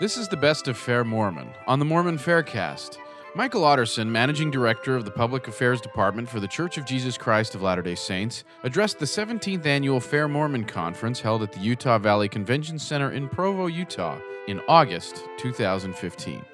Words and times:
This 0.00 0.16
is 0.16 0.28
the 0.28 0.36
best 0.38 0.66
of 0.66 0.78
Fair 0.78 1.04
Mormon 1.04 1.50
on 1.66 1.78
the 1.78 1.84
Mormon 1.84 2.16
Faircast. 2.16 2.96
Michael 3.34 3.64
Otterson, 3.64 4.06
Managing 4.06 4.50
Director 4.50 4.96
of 4.96 5.04
the 5.04 5.10
Public 5.10 5.46
Affairs 5.46 5.78
Department 5.78 6.26
for 6.26 6.40
the 6.40 6.48
Church 6.48 6.78
of 6.78 6.86
Jesus 6.86 7.18
Christ 7.18 7.54
of 7.54 7.60
Latter 7.60 7.82
day 7.82 7.94
Saints, 7.94 8.44
addressed 8.62 8.98
the 8.98 9.04
17th 9.04 9.66
annual 9.66 10.00
Fair 10.00 10.26
Mormon 10.26 10.64
Conference 10.64 11.20
held 11.20 11.42
at 11.42 11.52
the 11.52 11.60
Utah 11.60 11.98
Valley 11.98 12.30
Convention 12.30 12.78
Center 12.78 13.12
in 13.12 13.28
Provo, 13.28 13.66
Utah, 13.66 14.18
in 14.48 14.62
August 14.68 15.28
2015. 15.36 16.46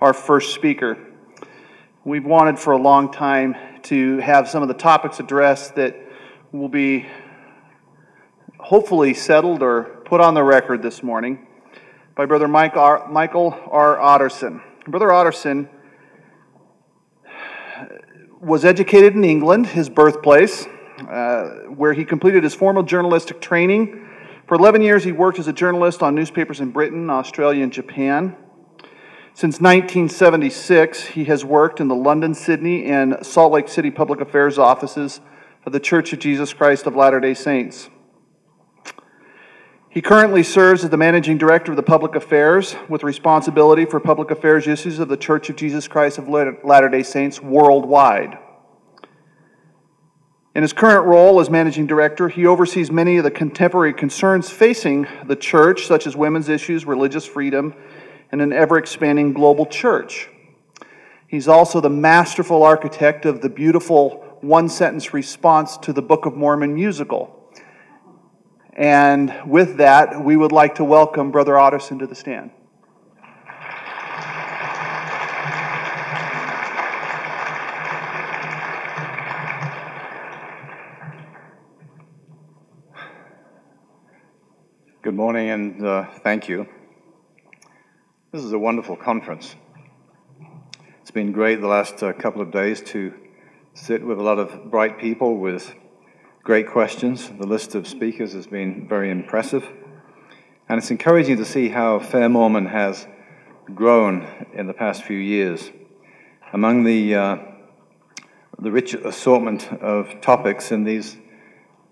Our 0.00 0.12
first 0.12 0.52
speaker. 0.52 0.98
We've 2.02 2.26
wanted 2.26 2.58
for 2.58 2.72
a 2.72 2.82
long 2.82 3.12
time 3.12 3.54
to 3.84 4.18
have 4.18 4.48
some 4.48 4.62
of 4.62 4.66
the 4.66 4.74
topics 4.74 5.20
addressed 5.20 5.76
that 5.76 5.94
will 6.50 6.68
be 6.68 7.06
hopefully 8.58 9.14
settled 9.14 9.62
or 9.62 9.84
put 10.04 10.20
on 10.20 10.34
the 10.34 10.42
record 10.42 10.82
this 10.82 11.04
morning 11.04 11.44
by 12.18 12.26
Brother 12.26 12.48
Mike 12.48 12.76
R, 12.76 13.06
Michael 13.08 13.56
R. 13.70 13.96
Otterson. 13.96 14.60
Brother 14.88 15.06
Otterson 15.06 15.68
was 18.40 18.64
educated 18.64 19.14
in 19.14 19.22
England, 19.22 19.68
his 19.68 19.88
birthplace, 19.88 20.66
uh, 21.08 21.44
where 21.68 21.92
he 21.92 22.04
completed 22.04 22.42
his 22.42 22.56
formal 22.56 22.82
journalistic 22.82 23.40
training. 23.40 24.04
For 24.48 24.56
11 24.56 24.82
years, 24.82 25.04
he 25.04 25.12
worked 25.12 25.38
as 25.38 25.46
a 25.46 25.52
journalist 25.52 26.02
on 26.02 26.16
newspapers 26.16 26.58
in 26.58 26.72
Britain, 26.72 27.08
Australia, 27.08 27.62
and 27.62 27.72
Japan. 27.72 28.34
Since 29.32 29.60
1976, 29.60 31.04
he 31.04 31.26
has 31.26 31.44
worked 31.44 31.78
in 31.78 31.86
the 31.86 31.94
London, 31.94 32.34
Sydney, 32.34 32.86
and 32.86 33.24
Salt 33.24 33.52
Lake 33.52 33.68
City 33.68 33.92
public 33.92 34.20
affairs 34.20 34.58
offices 34.58 35.20
of 35.64 35.72
the 35.72 35.78
Church 35.78 36.12
of 36.12 36.18
Jesus 36.18 36.52
Christ 36.52 36.84
of 36.86 36.96
Latter 36.96 37.20
day 37.20 37.34
Saints. 37.34 37.90
He 39.90 40.02
currently 40.02 40.42
serves 40.42 40.84
as 40.84 40.90
the 40.90 40.98
managing 40.98 41.38
director 41.38 41.72
of 41.72 41.76
the 41.76 41.82
public 41.82 42.14
affairs 42.14 42.76
with 42.90 43.02
responsibility 43.02 43.86
for 43.86 43.98
public 44.00 44.30
affairs 44.30 44.66
issues 44.66 44.98
of 44.98 45.08
the 45.08 45.16
Church 45.16 45.48
of 45.48 45.56
Jesus 45.56 45.88
Christ 45.88 46.18
of 46.18 46.28
Latter 46.28 46.88
day 46.90 47.02
Saints 47.02 47.40
worldwide. 47.40 48.38
In 50.54 50.62
his 50.62 50.74
current 50.74 51.06
role 51.06 51.40
as 51.40 51.48
managing 51.48 51.86
director, 51.86 52.28
he 52.28 52.44
oversees 52.44 52.90
many 52.90 53.16
of 53.16 53.24
the 53.24 53.30
contemporary 53.30 53.94
concerns 53.94 54.50
facing 54.50 55.06
the 55.24 55.36
church, 55.36 55.86
such 55.86 56.06
as 56.06 56.16
women's 56.16 56.50
issues, 56.50 56.84
religious 56.84 57.24
freedom, 57.24 57.74
and 58.30 58.42
an 58.42 58.52
ever 58.52 58.76
expanding 58.76 59.32
global 59.32 59.64
church. 59.64 60.28
He's 61.28 61.48
also 61.48 61.80
the 61.80 61.88
masterful 61.88 62.62
architect 62.62 63.24
of 63.24 63.40
the 63.40 63.48
beautiful 63.48 64.36
one 64.40 64.68
sentence 64.68 65.14
response 65.14 65.78
to 65.78 65.92
the 65.94 66.02
Book 66.02 66.26
of 66.26 66.34
Mormon 66.36 66.74
musical. 66.74 67.37
And 68.78 69.34
with 69.44 69.78
that, 69.78 70.24
we 70.24 70.36
would 70.36 70.52
like 70.52 70.76
to 70.76 70.84
welcome 70.84 71.32
Brother 71.32 71.54
Otterson 71.54 71.98
to 71.98 72.06
the 72.06 72.14
stand. 72.14 72.52
Good 85.02 85.14
morning 85.16 85.50
and 85.50 85.84
uh, 85.84 86.06
thank 86.22 86.48
you. 86.48 86.68
This 88.30 88.44
is 88.44 88.52
a 88.52 88.58
wonderful 88.60 88.94
conference. 88.94 89.56
It's 91.00 91.10
been 91.10 91.32
great 91.32 91.60
the 91.60 91.66
last 91.66 92.00
uh, 92.00 92.12
couple 92.12 92.40
of 92.40 92.52
days 92.52 92.80
to 92.92 93.12
sit 93.74 94.06
with 94.06 94.20
a 94.20 94.22
lot 94.22 94.38
of 94.38 94.70
bright 94.70 95.00
people 95.00 95.36
with 95.36 95.74
Great 96.48 96.66
questions. 96.66 97.28
The 97.38 97.46
list 97.46 97.74
of 97.74 97.86
speakers 97.86 98.32
has 98.32 98.46
been 98.46 98.88
very 98.88 99.10
impressive. 99.10 99.70
And 100.66 100.78
it's 100.78 100.90
encouraging 100.90 101.36
to 101.36 101.44
see 101.44 101.68
how 101.68 101.98
Fair 101.98 102.30
Mormon 102.30 102.64
has 102.64 103.06
grown 103.74 104.26
in 104.54 104.66
the 104.66 104.72
past 104.72 105.02
few 105.02 105.18
years. 105.18 105.70
Among 106.54 106.84
the, 106.84 107.14
uh, 107.14 107.36
the 108.58 108.72
rich 108.72 108.94
assortment 108.94 109.70
of 109.82 110.22
topics 110.22 110.72
in 110.72 110.84
these 110.84 111.18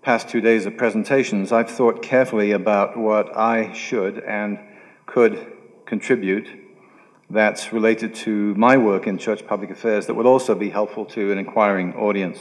past 0.01 0.27
two 0.27 0.41
days 0.41 0.65
of 0.65 0.75
presentations, 0.75 1.51
I've 1.51 1.69
thought 1.69 2.01
carefully 2.01 2.53
about 2.53 2.97
what 2.97 3.37
I 3.37 3.73
should 3.73 4.17
and 4.23 4.57
could 5.05 5.53
contribute 5.85 6.47
that's 7.29 7.71
related 7.71 8.15
to 8.25 8.55
my 8.55 8.75
work 8.75 9.05
in 9.05 9.19
church 9.19 9.45
public 9.45 9.69
affairs 9.69 10.07
that 10.07 10.15
would 10.15 10.25
also 10.25 10.55
be 10.55 10.71
helpful 10.71 11.05
to 11.05 11.31
an 11.31 11.37
inquiring 11.37 11.93
audience. 11.93 12.39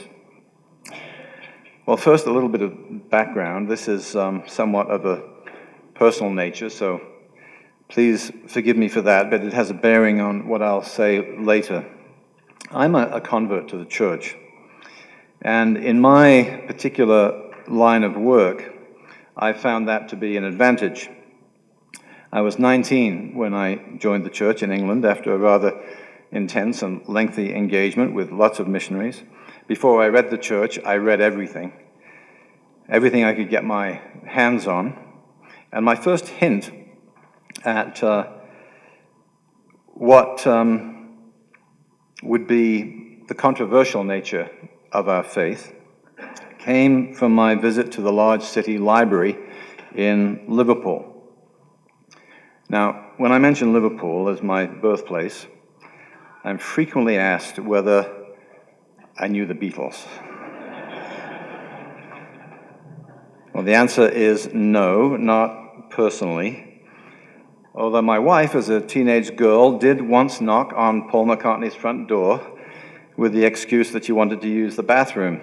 Well, 1.86 1.97
first, 1.97 2.26
a 2.26 2.32
little 2.32 2.48
bit 2.48 2.62
of 2.62 3.10
background. 3.10 3.69
This 3.69 3.86
is 3.86 4.16
um, 4.16 4.42
somewhat 4.48 4.91
of 4.91 5.06
a 5.06 5.22
personal 5.94 6.32
nature, 6.32 6.69
so 6.69 7.00
please 7.88 8.32
forgive 8.48 8.76
me 8.76 8.88
for 8.88 9.02
that, 9.02 9.30
but 9.30 9.44
it 9.44 9.52
has 9.52 9.70
a 9.70 9.74
bearing 9.74 10.20
on 10.20 10.48
what 10.48 10.62
I'll 10.62 10.82
say 10.82 11.38
later. 11.38 11.86
I'm 12.72 12.97
a, 12.97 13.06
a 13.06 13.20
convert 13.20 13.69
to 13.69 13.78
the 13.78 13.84
church, 13.84 14.34
and 15.41 15.76
in 15.76 16.00
my 16.00 16.64
particular 16.66 17.52
line 17.69 18.03
of 18.03 18.16
work, 18.16 18.74
I 19.36 19.53
found 19.53 19.86
that 19.86 20.08
to 20.08 20.16
be 20.16 20.36
an 20.36 20.42
advantage. 20.42 21.08
I 22.32 22.41
was 22.41 22.58
19 22.58 23.36
when 23.36 23.54
I 23.54 23.97
joined 23.97 24.26
the 24.26 24.30
church 24.30 24.64
in 24.64 24.72
England 24.72 25.04
after 25.04 25.32
a 25.32 25.38
rather 25.38 25.80
intense 26.32 26.82
and 26.82 27.06
lengthy 27.06 27.54
engagement 27.54 28.12
with 28.12 28.32
lots 28.32 28.58
of 28.58 28.66
missionaries. 28.66 29.22
Before 29.66 30.00
I 30.00 30.06
read 30.06 30.31
the 30.31 30.38
church, 30.38 30.78
I 30.84 30.94
read 30.97 31.21
everything, 31.21 31.72
everything 32.88 33.25
I 33.25 33.34
could 33.34 33.50
get 33.50 33.65
my 33.65 34.00
hands 34.25 34.69
on. 34.69 34.97
And 35.72 35.84
my 35.84 35.97
first 35.97 36.28
hint 36.28 36.71
at 37.65 38.00
uh, 38.00 38.28
what 39.87 40.47
um, 40.47 41.19
would 42.22 42.47
be 42.47 43.25
the 43.27 43.34
controversial 43.34 44.04
nature 44.04 44.49
of 44.93 45.09
our 45.09 45.25
faith 45.25 45.75
came 46.60 47.12
from 47.12 47.34
my 47.34 47.56
visit 47.56 47.91
to 47.93 48.00
the 48.00 48.12
large 48.12 48.43
city 48.43 48.78
library 48.78 49.37
in 49.97 50.44
Liverpool. 50.47 51.25
Now, 52.69 53.10
when 53.16 53.33
I 53.33 53.38
mention 53.38 53.72
Liverpool 53.72 54.28
as 54.28 54.43
my 54.43 54.66
birthplace, 54.66 55.47
I'm 56.44 56.59
frequently 56.59 57.19
asked 57.19 57.59
whether 57.59 58.16
I 59.19 59.28
knew 59.28 59.47
the 59.47 59.54
Beatles. 59.54 60.06
well, 63.54 63.65
the 63.65 63.75
answer 63.75 64.06
is 64.06 64.50
no, 64.53 65.16
not 65.16 65.91
personally. 65.91 66.82
Although 67.75 68.03
my 68.03 68.19
wife, 68.19 68.54
as 68.54 68.69
a 68.69 68.81
teenage 68.81 69.37
girl, 69.37 69.78
did 69.78 70.03
once 70.03 70.43
knock 70.43 70.72
on 70.77 71.09
Paul 71.09 71.27
McCartney's 71.27 71.75
front 71.75 72.09
door 72.09 72.41
with 73.16 73.32
the 73.32 73.44
excuse 73.44 73.93
that 73.93 74.04
she 74.04 74.12
wanted 74.12 74.43
to 74.43 74.49
use 74.49 74.77
the 74.77 74.82
bathroom. 74.82 75.41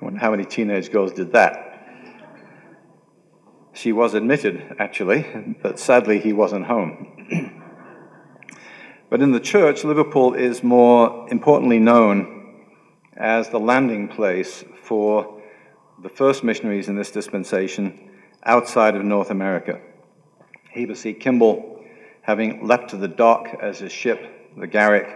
I 0.00 0.04
wonder 0.04 0.20
how 0.20 0.30
many 0.30 0.44
teenage 0.44 0.92
girls 0.92 1.12
did 1.12 1.32
that. 1.32 1.64
She 3.72 3.92
was 3.92 4.14
admitted, 4.14 4.76
actually, 4.78 5.56
but 5.62 5.78
sadly 5.78 6.18
he 6.20 6.32
wasn't 6.32 6.66
home. 6.66 7.17
But 9.10 9.22
in 9.22 9.32
the 9.32 9.40
church, 9.40 9.84
Liverpool 9.84 10.34
is 10.34 10.62
more 10.62 11.26
importantly 11.30 11.78
known 11.78 12.64
as 13.16 13.48
the 13.48 13.58
landing 13.58 14.08
place 14.08 14.64
for 14.82 15.40
the 16.02 16.10
first 16.10 16.44
missionaries 16.44 16.88
in 16.88 16.96
this 16.96 17.10
dispensation 17.10 18.10
outside 18.44 18.94
of 18.96 19.04
North 19.04 19.30
America. 19.30 19.80
Heber 20.70 20.94
C. 20.94 21.14
Kimball, 21.14 21.82
having 22.20 22.66
leapt 22.66 22.90
to 22.90 22.96
the 22.96 23.08
dock 23.08 23.48
as 23.60 23.78
his 23.78 23.92
ship, 23.92 24.52
the 24.56 24.66
Garrick, 24.66 25.08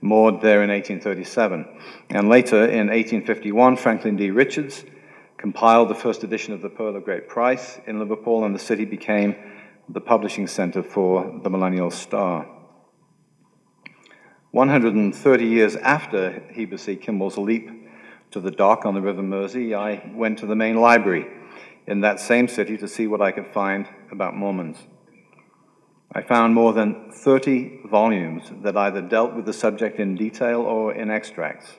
moored 0.00 0.40
there 0.40 0.62
in 0.62 0.70
1837. 0.70 1.66
And 2.10 2.28
later, 2.28 2.62
in 2.64 2.88
1851, 2.88 3.76
Franklin 3.76 4.16
D. 4.16 4.30
Richards 4.30 4.84
compiled 5.38 5.88
the 5.88 5.94
first 5.94 6.22
edition 6.22 6.54
of 6.54 6.62
the 6.62 6.70
Pearl 6.70 6.94
of 6.94 7.04
Great 7.04 7.28
Price 7.28 7.80
in 7.86 7.98
Liverpool, 7.98 8.44
and 8.44 8.54
the 8.54 8.60
city 8.60 8.84
became 8.84 9.34
the 9.88 10.00
publishing 10.00 10.46
center 10.46 10.82
for 10.82 11.40
the 11.42 11.50
Millennial 11.50 11.90
Star. 11.90 12.46
130 14.54 15.46
years 15.46 15.74
after 15.74 16.40
Heber 16.52 16.76
C. 16.76 16.94
Kimball's 16.94 17.36
leap 17.36 17.68
to 18.30 18.38
the 18.38 18.52
dock 18.52 18.86
on 18.86 18.94
the 18.94 19.00
River 19.00 19.20
Mersey, 19.20 19.74
I 19.74 20.12
went 20.14 20.38
to 20.38 20.46
the 20.46 20.54
main 20.54 20.76
library 20.76 21.26
in 21.88 22.02
that 22.02 22.20
same 22.20 22.46
city 22.46 22.76
to 22.76 22.86
see 22.86 23.08
what 23.08 23.20
I 23.20 23.32
could 23.32 23.48
find 23.48 23.88
about 24.12 24.36
Mormons. 24.36 24.78
I 26.12 26.22
found 26.22 26.54
more 26.54 26.72
than 26.72 27.10
30 27.10 27.80
volumes 27.90 28.44
that 28.62 28.76
either 28.76 29.02
dealt 29.02 29.34
with 29.34 29.44
the 29.44 29.52
subject 29.52 29.98
in 29.98 30.14
detail 30.14 30.60
or 30.60 30.94
in 30.94 31.10
extracts. 31.10 31.72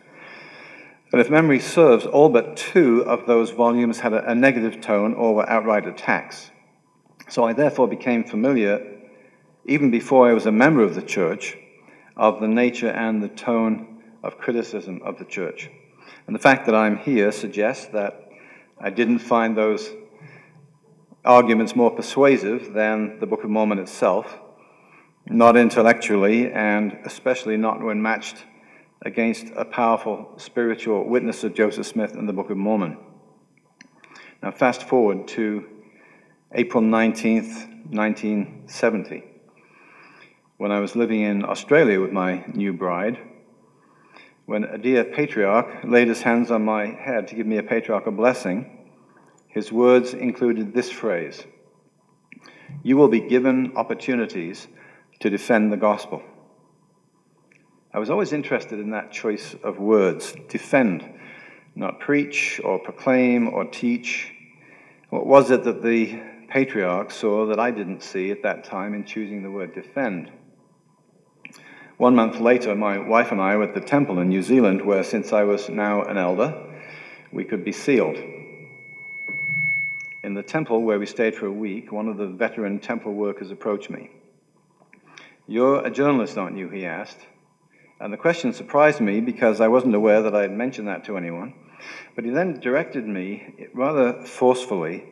And 1.13 1.21
if 1.21 1.29
memory 1.29 1.61
serves, 1.61 2.05
all 2.05 2.27
but 2.27 2.57
two 2.57 3.05
of 3.05 3.25
those 3.25 3.51
volumes 3.51 4.01
had 4.01 4.11
a, 4.11 4.31
a 4.31 4.35
negative 4.35 4.81
tone 4.81 5.13
or 5.13 5.33
were 5.33 5.49
outright 5.49 5.87
attacks. 5.87 6.51
So 7.29 7.45
I 7.45 7.53
therefore 7.53 7.87
became 7.87 8.25
familiar, 8.25 8.85
even 9.63 9.91
before 9.91 10.27
I 10.27 10.33
was 10.33 10.45
a 10.45 10.51
member 10.51 10.81
of 10.81 10.95
the 10.95 11.01
church, 11.01 11.57
of 12.17 12.39
the 12.39 12.47
nature 12.47 12.89
and 12.89 13.21
the 13.21 13.29
tone 13.29 14.03
of 14.23 14.37
criticism 14.37 15.01
of 15.03 15.17
the 15.19 15.25
church. 15.25 15.69
And 16.27 16.35
the 16.35 16.39
fact 16.39 16.65
that 16.65 16.75
I'm 16.75 16.97
here 16.97 17.31
suggests 17.31 17.85
that 17.87 18.29
I 18.79 18.89
didn't 18.89 19.19
find 19.19 19.55
those 19.55 19.89
arguments 21.23 21.75
more 21.75 21.91
persuasive 21.91 22.73
than 22.73 23.19
the 23.19 23.25
Book 23.25 23.43
of 23.43 23.49
Mormon 23.49 23.79
itself, 23.79 24.39
not 25.27 25.57
intellectually, 25.57 26.51
and 26.51 26.97
especially 27.03 27.57
not 27.57 27.81
when 27.81 28.01
matched 28.01 28.45
against 29.01 29.47
a 29.55 29.65
powerful 29.65 30.33
spiritual 30.37 31.07
witness 31.07 31.43
of 31.43 31.53
Joseph 31.53 31.85
Smith 31.85 32.15
and 32.15 32.27
the 32.29 32.33
Book 32.33 32.49
of 32.49 32.57
Mormon. 32.57 32.97
Now, 34.41 34.51
fast 34.51 34.83
forward 34.83 35.27
to 35.29 35.65
April 36.51 36.83
19th, 36.83 37.67
1970, 37.89 39.23
when 40.57 40.71
I 40.71 40.79
was 40.79 40.95
living 40.95 41.21
in 41.21 41.45
Australia 41.45 41.99
with 41.99 42.11
my 42.11 42.45
new 42.53 42.73
bride, 42.73 43.19
when 44.45 44.63
a 44.63 44.77
dear 44.77 45.03
patriarch 45.03 45.83
laid 45.83 46.07
his 46.07 46.21
hands 46.21 46.51
on 46.51 46.63
my 46.63 46.85
head 46.85 47.27
to 47.29 47.35
give 47.35 47.47
me 47.47 47.57
a 47.57 47.63
patriarchal 47.63 48.11
blessing 48.11 48.75
his 49.55 49.71
words 49.71 50.13
included 50.13 50.73
this 50.73 50.91
phrase 50.91 51.41
You 52.83 52.97
will 52.97 53.07
be 53.07 53.21
given 53.21 53.77
opportunities 53.77 54.67
to 55.21 55.29
defend 55.29 55.71
the 55.71 55.77
gospel. 55.77 56.21
I 57.93 57.99
was 57.99 58.09
always 58.09 58.33
interested 58.33 58.81
in 58.81 58.91
that 58.91 59.13
choice 59.13 59.55
of 59.63 59.79
words 59.79 60.35
defend, 60.49 61.09
not 61.73 62.01
preach 62.01 62.59
or 62.65 62.79
proclaim 62.79 63.47
or 63.47 63.63
teach. 63.63 64.33
What 65.09 65.25
was 65.25 65.51
it 65.51 65.63
that 65.63 65.81
the 65.81 66.21
patriarch 66.49 67.11
saw 67.11 67.45
that 67.45 67.59
I 67.59 67.71
didn't 67.71 68.03
see 68.03 68.31
at 68.31 68.43
that 68.43 68.65
time 68.65 68.93
in 68.93 69.05
choosing 69.05 69.41
the 69.41 69.51
word 69.51 69.73
defend? 69.73 70.29
One 71.97 72.13
month 72.13 72.41
later, 72.41 72.75
my 72.75 72.97
wife 72.97 73.31
and 73.31 73.39
I 73.39 73.55
were 73.55 73.63
at 73.63 73.73
the 73.73 73.79
temple 73.79 74.19
in 74.19 74.27
New 74.27 74.41
Zealand, 74.41 74.85
where 74.85 75.01
since 75.01 75.31
I 75.31 75.43
was 75.43 75.69
now 75.69 76.01
an 76.03 76.17
elder, 76.17 76.61
we 77.31 77.45
could 77.45 77.63
be 77.63 77.71
sealed. 77.71 78.17
In 80.21 80.33
the 80.33 80.43
temple 80.43 80.81
where 80.81 80.99
we 80.99 81.05
stayed 81.05 81.35
for 81.35 81.45
a 81.45 81.51
week, 81.51 81.93
one 81.93 82.09
of 82.09 82.17
the 82.17 82.27
veteran 82.27 82.79
temple 82.79 83.13
workers 83.13 83.49
approached 83.49 83.89
me. 83.89 84.09
You're 85.47 85.85
a 85.85 85.89
journalist, 85.89 86.37
aren't 86.37 86.57
you? 86.57 86.67
he 86.67 86.85
asked. 86.85 87.19
And 88.01 88.11
the 88.11 88.17
question 88.17 88.51
surprised 88.51 88.99
me 88.99 89.21
because 89.21 89.61
I 89.61 89.69
wasn't 89.69 89.95
aware 89.95 90.21
that 90.21 90.35
I 90.35 90.41
had 90.41 90.51
mentioned 90.51 90.89
that 90.89 91.05
to 91.05 91.15
anyone. 91.15 91.53
But 92.13 92.25
he 92.25 92.31
then 92.31 92.59
directed 92.59 93.07
me, 93.07 93.69
rather 93.73 94.25
forcefully, 94.25 95.05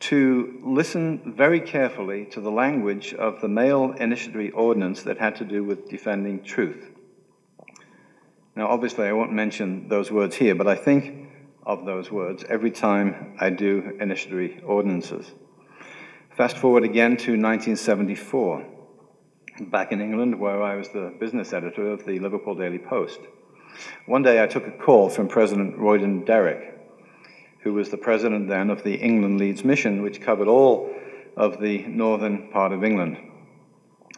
to 0.00 0.60
listen 0.64 1.34
very 1.36 1.60
carefully 1.60 2.24
to 2.26 2.40
the 2.40 2.50
language 2.50 3.14
of 3.14 3.40
the 3.40 3.48
male 3.48 3.92
initiatory 3.92 4.50
ordinance 4.50 5.02
that 5.02 5.18
had 5.18 5.36
to 5.36 5.44
do 5.44 5.64
with 5.64 5.88
defending 5.88 6.42
truth. 6.42 6.90
Now, 8.54 8.68
obviously, 8.68 9.06
I 9.06 9.12
won't 9.12 9.32
mention 9.32 9.88
those 9.88 10.10
words 10.10 10.36
here, 10.36 10.54
but 10.54 10.66
I 10.66 10.74
think 10.74 11.28
of 11.64 11.84
those 11.84 12.10
words 12.10 12.44
every 12.48 12.70
time 12.70 13.36
I 13.38 13.50
do 13.50 13.96
initiatory 14.00 14.60
ordinances. 14.64 15.32
Fast 16.36 16.56
forward 16.56 16.84
again 16.84 17.16
to 17.18 17.32
1974, 17.32 18.64
back 19.60 19.92
in 19.92 20.00
England, 20.00 20.38
where 20.38 20.62
I 20.62 20.76
was 20.76 20.88
the 20.88 21.14
business 21.18 21.52
editor 21.52 21.90
of 21.90 22.06
the 22.06 22.18
Liverpool 22.20 22.54
Daily 22.54 22.78
Post. 22.78 23.20
One 24.06 24.22
day 24.22 24.42
I 24.42 24.46
took 24.46 24.66
a 24.66 24.70
call 24.70 25.10
from 25.10 25.28
President 25.28 25.76
Royden 25.76 26.24
Derrick, 26.24 26.77
who 27.60 27.72
was 27.72 27.90
the 27.90 27.96
president 27.96 28.48
then 28.48 28.70
of 28.70 28.82
the 28.82 28.94
England 28.94 29.38
Leeds 29.38 29.64
Mission, 29.64 30.02
which 30.02 30.20
covered 30.20 30.48
all 30.48 30.94
of 31.36 31.60
the 31.60 31.86
northern 31.86 32.48
part 32.48 32.72
of 32.72 32.84
England. 32.84 33.16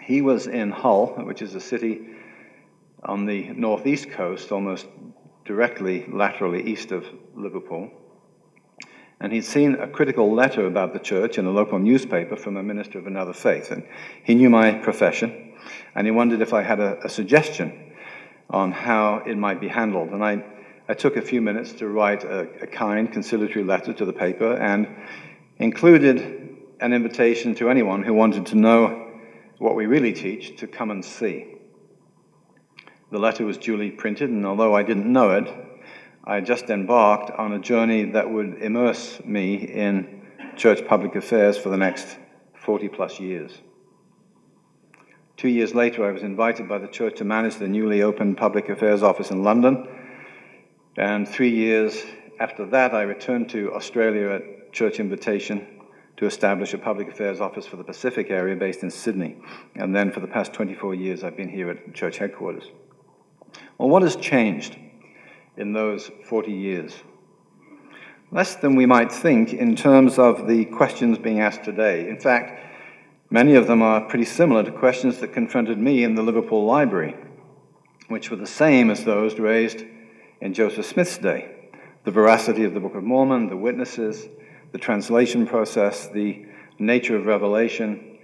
He 0.00 0.22
was 0.22 0.46
in 0.46 0.70
Hull, 0.70 1.08
which 1.24 1.42
is 1.42 1.54
a 1.54 1.60
city 1.60 2.08
on 3.02 3.26
the 3.26 3.48
northeast 3.50 4.10
coast, 4.10 4.52
almost 4.52 4.86
directly 5.44 6.06
laterally 6.06 6.62
east 6.62 6.92
of 6.92 7.06
Liverpool. 7.34 7.90
And 9.20 9.32
he'd 9.32 9.44
seen 9.44 9.74
a 9.74 9.86
critical 9.86 10.32
letter 10.34 10.66
about 10.66 10.92
the 10.92 10.98
church 10.98 11.36
in 11.36 11.44
a 11.44 11.50
local 11.50 11.78
newspaper 11.78 12.36
from 12.36 12.56
a 12.56 12.62
minister 12.62 12.98
of 12.98 13.06
another 13.06 13.34
faith. 13.34 13.70
And 13.70 13.86
he 14.24 14.34
knew 14.34 14.48
my 14.48 14.72
profession, 14.72 15.52
and 15.94 16.06
he 16.06 16.10
wondered 16.10 16.40
if 16.40 16.54
I 16.54 16.62
had 16.62 16.80
a, 16.80 17.04
a 17.04 17.08
suggestion 17.08 17.92
on 18.48 18.72
how 18.72 19.22
it 19.26 19.36
might 19.36 19.60
be 19.60 19.68
handled. 19.68 20.10
And 20.10 20.24
I, 20.24 20.42
I 20.90 20.94
took 20.94 21.16
a 21.16 21.22
few 21.22 21.40
minutes 21.40 21.72
to 21.74 21.86
write 21.86 22.24
a, 22.24 22.48
a 22.62 22.66
kind, 22.66 23.12
conciliatory 23.12 23.64
letter 23.64 23.92
to 23.92 24.04
the 24.04 24.12
paper 24.12 24.56
and 24.56 24.88
included 25.60 26.56
an 26.80 26.92
invitation 26.92 27.54
to 27.54 27.70
anyone 27.70 28.02
who 28.02 28.12
wanted 28.12 28.46
to 28.46 28.56
know 28.56 29.08
what 29.58 29.76
we 29.76 29.86
really 29.86 30.12
teach 30.12 30.58
to 30.58 30.66
come 30.66 30.90
and 30.90 31.04
see. 31.04 31.54
The 33.12 33.20
letter 33.20 33.46
was 33.46 33.56
duly 33.56 33.92
printed, 33.92 34.30
and 34.30 34.44
although 34.44 34.74
I 34.74 34.82
didn't 34.82 35.06
know 35.06 35.30
it, 35.30 35.48
I 36.24 36.40
just 36.40 36.70
embarked 36.70 37.30
on 37.30 37.52
a 37.52 37.60
journey 37.60 38.06
that 38.10 38.28
would 38.28 38.60
immerse 38.60 39.24
me 39.24 39.58
in 39.58 40.22
church 40.56 40.84
public 40.88 41.14
affairs 41.14 41.56
for 41.56 41.68
the 41.68 41.76
next 41.76 42.18
40 42.54 42.88
plus 42.88 43.20
years. 43.20 43.52
Two 45.36 45.50
years 45.50 45.72
later, 45.72 46.04
I 46.04 46.10
was 46.10 46.24
invited 46.24 46.68
by 46.68 46.78
the 46.78 46.88
church 46.88 47.18
to 47.18 47.24
manage 47.24 47.58
the 47.58 47.68
newly 47.68 48.02
opened 48.02 48.38
public 48.38 48.68
affairs 48.68 49.04
office 49.04 49.30
in 49.30 49.44
London. 49.44 49.86
And 50.96 51.28
three 51.28 51.50
years 51.50 52.04
after 52.40 52.66
that, 52.66 52.94
I 52.94 53.02
returned 53.02 53.48
to 53.50 53.72
Australia 53.74 54.30
at 54.30 54.72
church 54.72 54.98
invitation 54.98 55.66
to 56.16 56.26
establish 56.26 56.74
a 56.74 56.78
public 56.78 57.08
affairs 57.08 57.40
office 57.40 57.66
for 57.66 57.76
the 57.76 57.84
Pacific 57.84 58.30
area 58.30 58.56
based 58.56 58.82
in 58.82 58.90
Sydney. 58.90 59.36
And 59.74 59.94
then 59.94 60.10
for 60.10 60.20
the 60.20 60.26
past 60.26 60.52
24 60.52 60.94
years, 60.94 61.22
I've 61.22 61.36
been 61.36 61.48
here 61.48 61.70
at 61.70 61.94
church 61.94 62.18
headquarters. 62.18 62.64
Well, 63.78 63.88
what 63.88 64.02
has 64.02 64.16
changed 64.16 64.76
in 65.56 65.72
those 65.72 66.10
40 66.24 66.52
years? 66.52 66.94
Less 68.32 68.56
than 68.56 68.74
we 68.76 68.86
might 68.86 69.10
think 69.10 69.52
in 69.52 69.76
terms 69.76 70.18
of 70.18 70.46
the 70.46 70.64
questions 70.66 71.18
being 71.18 71.40
asked 71.40 71.64
today. 71.64 72.08
In 72.08 72.18
fact, 72.18 72.60
many 73.30 73.54
of 73.54 73.66
them 73.66 73.80
are 73.80 74.02
pretty 74.02 74.24
similar 74.24 74.62
to 74.62 74.70
questions 74.70 75.18
that 75.18 75.32
confronted 75.32 75.78
me 75.78 76.04
in 76.04 76.14
the 76.14 76.22
Liverpool 76.22 76.64
Library, 76.64 77.16
which 78.08 78.30
were 78.30 78.36
the 78.36 78.46
same 78.46 78.90
as 78.90 79.04
those 79.04 79.38
raised 79.38 79.84
in 80.40 80.54
Joseph 80.54 80.86
Smith's 80.86 81.18
day 81.18 81.56
the 82.04 82.10
veracity 82.10 82.64
of 82.64 82.72
the 82.72 82.80
Book 82.80 82.94
of 82.94 83.04
Mormon, 83.04 83.48
the 83.48 83.56
witnesses, 83.56 84.26
the 84.72 84.78
translation 84.78 85.46
process, 85.46 86.08
the 86.08 86.46
nature 86.78 87.14
of 87.14 87.26
revelation, 87.26 88.18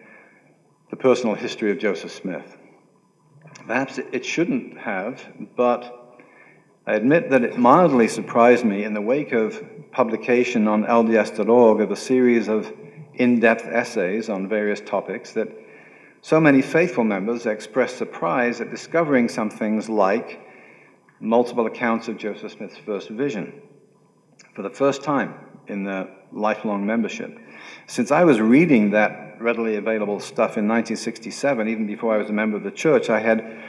the 0.89 0.97
personal 0.97 1.35
history 1.35 1.71
of 1.71 1.79
Joseph 1.79 2.11
Smith. 2.11 2.57
Perhaps 3.67 3.99
it 3.99 4.25
shouldn't 4.25 4.79
have, 4.79 5.23
but 5.57 6.19
I 6.87 6.95
admit 6.95 7.31
that 7.31 7.43
it 7.43 7.59
mildly 7.59 8.09
surprised 8.09 8.65
me 8.65 8.85
in 8.85 8.95
the 8.95 9.01
wake 9.03 9.33
of 9.33 9.63
publication 9.91 10.69
on 10.69 10.85
LDS.org 10.85 11.81
of 11.81 11.91
a 11.91 11.97
series 11.97 12.49
of 12.49 12.73
in 13.15 13.41
depth 13.41 13.67
essays 13.67 14.29
on 14.29 14.49
various 14.49 14.81
topics 14.81 15.33
that 15.33 15.49
so 16.23 16.41
many 16.41 16.63
faithful 16.63 17.05
members 17.05 17.45
expressed 17.47 17.99
surprise 17.99 18.61
at 18.61 18.71
discovering 18.71 19.29
some 19.29 19.51
things 19.51 19.89
like 19.89 20.46
multiple 21.21 21.67
accounts 21.67 22.09
of 22.09 22.19
Joseph 22.19 22.53
Smith's 22.53 22.77
first 22.79 23.09
vision 23.09 23.63
for 24.55 24.63
the 24.63 24.71
first 24.71 25.03
time 25.03 25.35
in 25.69 25.85
the 25.85 26.09
lifelong 26.33 26.87
membership. 26.87 27.39
Since 27.87 28.11
I 28.11 28.25
was 28.25 28.41
reading 28.41 28.91
that 28.91 29.41
readily 29.41 29.77
available 29.77 30.21
stuff 30.21 30.57
in 30.57 30.67
1967, 30.69 31.69
even 31.69 31.87
before 31.87 32.15
I 32.15 32.19
was 32.19 32.31
a 32.31 32.33
member 32.33 32.57
of 32.57 32.63
the 32.63 32.71
church, 32.71 33.11
I 33.11 33.21
had 33.21 33.63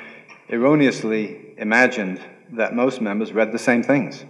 erroneously 0.49 1.53
imagined 1.57 2.21
that 2.53 2.73
most 2.73 3.01
members 3.01 3.33
read 3.33 3.51
the 3.51 3.59
same 3.59 3.83
things. 3.83 4.25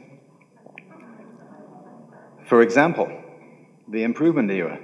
For 2.45 2.61
example, 2.61 3.11
the 3.87 4.03
Improvement 4.03 4.49
Era, 4.49 4.79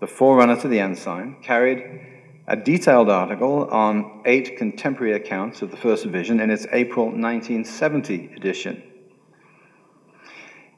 the 0.00 0.06
forerunner 0.06 0.60
to 0.60 0.68
the 0.68 0.80
Ensign, 0.80 1.36
carried 1.42 2.13
a 2.46 2.56
detailed 2.56 3.08
article 3.08 3.68
on 3.70 4.20
eight 4.26 4.58
contemporary 4.58 5.14
accounts 5.14 5.62
of 5.62 5.70
the 5.70 5.76
first 5.76 6.04
vision 6.04 6.40
in 6.40 6.50
its 6.50 6.66
April 6.72 7.06
1970 7.06 8.34
edition. 8.36 8.82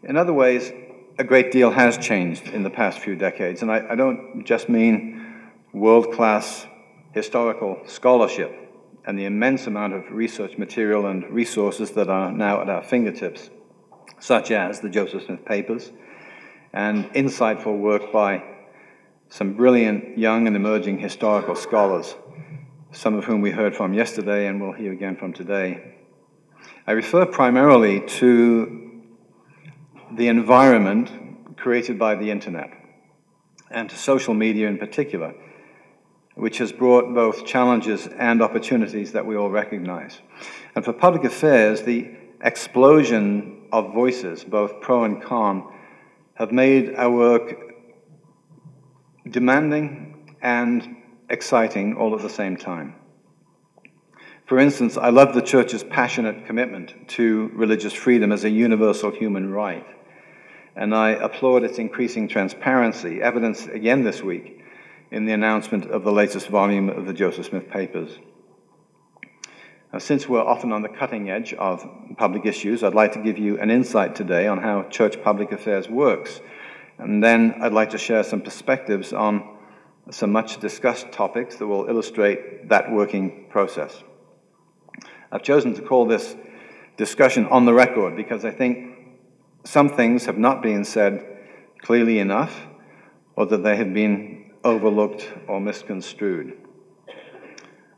In 0.02 0.16
other 0.16 0.32
ways, 0.32 0.72
a 1.18 1.24
great 1.24 1.50
deal 1.50 1.70
has 1.70 1.98
changed 1.98 2.48
in 2.48 2.62
the 2.62 2.70
past 2.70 3.00
few 3.00 3.16
decades, 3.16 3.62
and 3.62 3.72
I, 3.72 3.84
I 3.90 3.94
don't 3.96 4.44
just 4.44 4.68
mean 4.68 5.50
world 5.72 6.12
class 6.12 6.66
historical 7.12 7.80
scholarship 7.86 8.54
and 9.04 9.18
the 9.18 9.24
immense 9.24 9.66
amount 9.66 9.94
of 9.94 10.04
research 10.10 10.58
material 10.58 11.06
and 11.06 11.28
resources 11.30 11.92
that 11.92 12.08
are 12.08 12.30
now 12.30 12.60
at 12.60 12.68
our 12.68 12.82
fingertips, 12.82 13.50
such 14.20 14.50
as 14.50 14.80
the 14.80 14.88
Joseph 14.88 15.24
Smith 15.24 15.44
Papers 15.44 15.90
and 16.72 17.06
insightful 17.14 17.78
work 17.78 18.12
by 18.12 18.42
some 19.28 19.54
brilliant 19.54 20.18
young 20.18 20.46
and 20.46 20.56
emerging 20.56 20.98
historical 20.98 21.54
scholars, 21.54 22.14
some 22.92 23.14
of 23.14 23.24
whom 23.24 23.40
we 23.40 23.50
heard 23.50 23.74
from 23.74 23.92
yesterday 23.92 24.46
and 24.46 24.60
will 24.60 24.72
hear 24.72 24.92
again 24.92 25.16
from 25.16 25.32
today. 25.32 25.94
I 26.86 26.92
refer 26.92 27.26
primarily 27.26 28.00
to 28.20 29.02
the 30.12 30.28
environment 30.28 31.56
created 31.56 31.98
by 31.98 32.14
the 32.14 32.30
internet 32.30 32.70
and 33.70 33.90
to 33.90 33.96
social 33.96 34.34
media 34.34 34.68
in 34.68 34.78
particular, 34.78 35.34
which 36.34 36.58
has 36.58 36.72
brought 36.72 37.12
both 37.14 37.44
challenges 37.44 38.06
and 38.06 38.40
opportunities 38.40 39.12
that 39.12 39.26
we 39.26 39.36
all 39.36 39.50
recognize. 39.50 40.20
And 40.74 40.84
for 40.84 40.92
public 40.92 41.24
affairs, 41.24 41.82
the 41.82 42.10
explosion 42.40 43.66
of 43.72 43.92
voices, 43.92 44.44
both 44.44 44.80
pro 44.80 45.04
and 45.04 45.22
con, 45.22 45.72
have 46.34 46.52
made 46.52 46.94
our 46.94 47.10
work 47.10 47.75
demanding 49.30 50.36
and 50.42 50.96
exciting 51.28 51.96
all 51.96 52.14
at 52.14 52.22
the 52.22 52.30
same 52.30 52.56
time. 52.56 52.94
For 54.46 54.58
instance, 54.60 54.96
I 54.96 55.10
love 55.10 55.34
the 55.34 55.42
church's 55.42 55.82
passionate 55.82 56.46
commitment 56.46 57.08
to 57.10 57.50
religious 57.54 57.92
freedom 57.92 58.30
as 58.30 58.44
a 58.44 58.50
universal 58.50 59.10
human 59.10 59.50
right. 59.50 59.86
And 60.76 60.94
I 60.94 61.10
applaud 61.10 61.64
its 61.64 61.78
increasing 61.78 62.28
transparency, 62.28 63.20
evidenced 63.20 63.68
again 63.68 64.04
this 64.04 64.22
week 64.22 64.62
in 65.10 65.24
the 65.24 65.32
announcement 65.32 65.90
of 65.90 66.04
the 66.04 66.12
latest 66.12 66.48
volume 66.48 66.88
of 66.88 67.06
the 67.06 67.12
Joseph 67.12 67.46
Smith 67.46 67.68
Papers. 67.70 68.18
Now, 69.92 69.98
since 69.98 70.28
we're 70.28 70.42
often 70.42 70.72
on 70.72 70.82
the 70.82 70.88
cutting 70.88 71.30
edge 71.30 71.54
of 71.54 71.84
public 72.16 72.44
issues, 72.44 72.84
I'd 72.84 72.94
like 72.94 73.12
to 73.12 73.22
give 73.22 73.38
you 73.38 73.58
an 73.58 73.70
insight 73.70 74.14
today 74.14 74.46
on 74.46 74.58
how 74.58 74.82
church 74.90 75.22
public 75.22 75.50
affairs 75.52 75.88
works. 75.88 76.40
And 76.98 77.22
then 77.22 77.56
I'd 77.60 77.72
like 77.72 77.90
to 77.90 77.98
share 77.98 78.22
some 78.24 78.40
perspectives 78.40 79.12
on 79.12 79.56
some 80.10 80.32
much 80.32 80.60
discussed 80.60 81.12
topics 81.12 81.56
that 81.56 81.66
will 81.66 81.86
illustrate 81.88 82.68
that 82.68 82.90
working 82.90 83.46
process. 83.50 84.02
I've 85.30 85.42
chosen 85.42 85.74
to 85.74 85.82
call 85.82 86.06
this 86.06 86.36
discussion 86.96 87.46
on 87.46 87.64
the 87.64 87.74
record 87.74 88.16
because 88.16 88.44
I 88.44 88.50
think 88.50 88.96
some 89.64 89.88
things 89.88 90.26
have 90.26 90.38
not 90.38 90.62
been 90.62 90.84
said 90.84 91.26
clearly 91.82 92.18
enough 92.18 92.66
or 93.34 93.46
that 93.46 93.62
they 93.64 93.76
have 93.76 93.92
been 93.92 94.52
overlooked 94.64 95.30
or 95.48 95.60
misconstrued. 95.60 96.56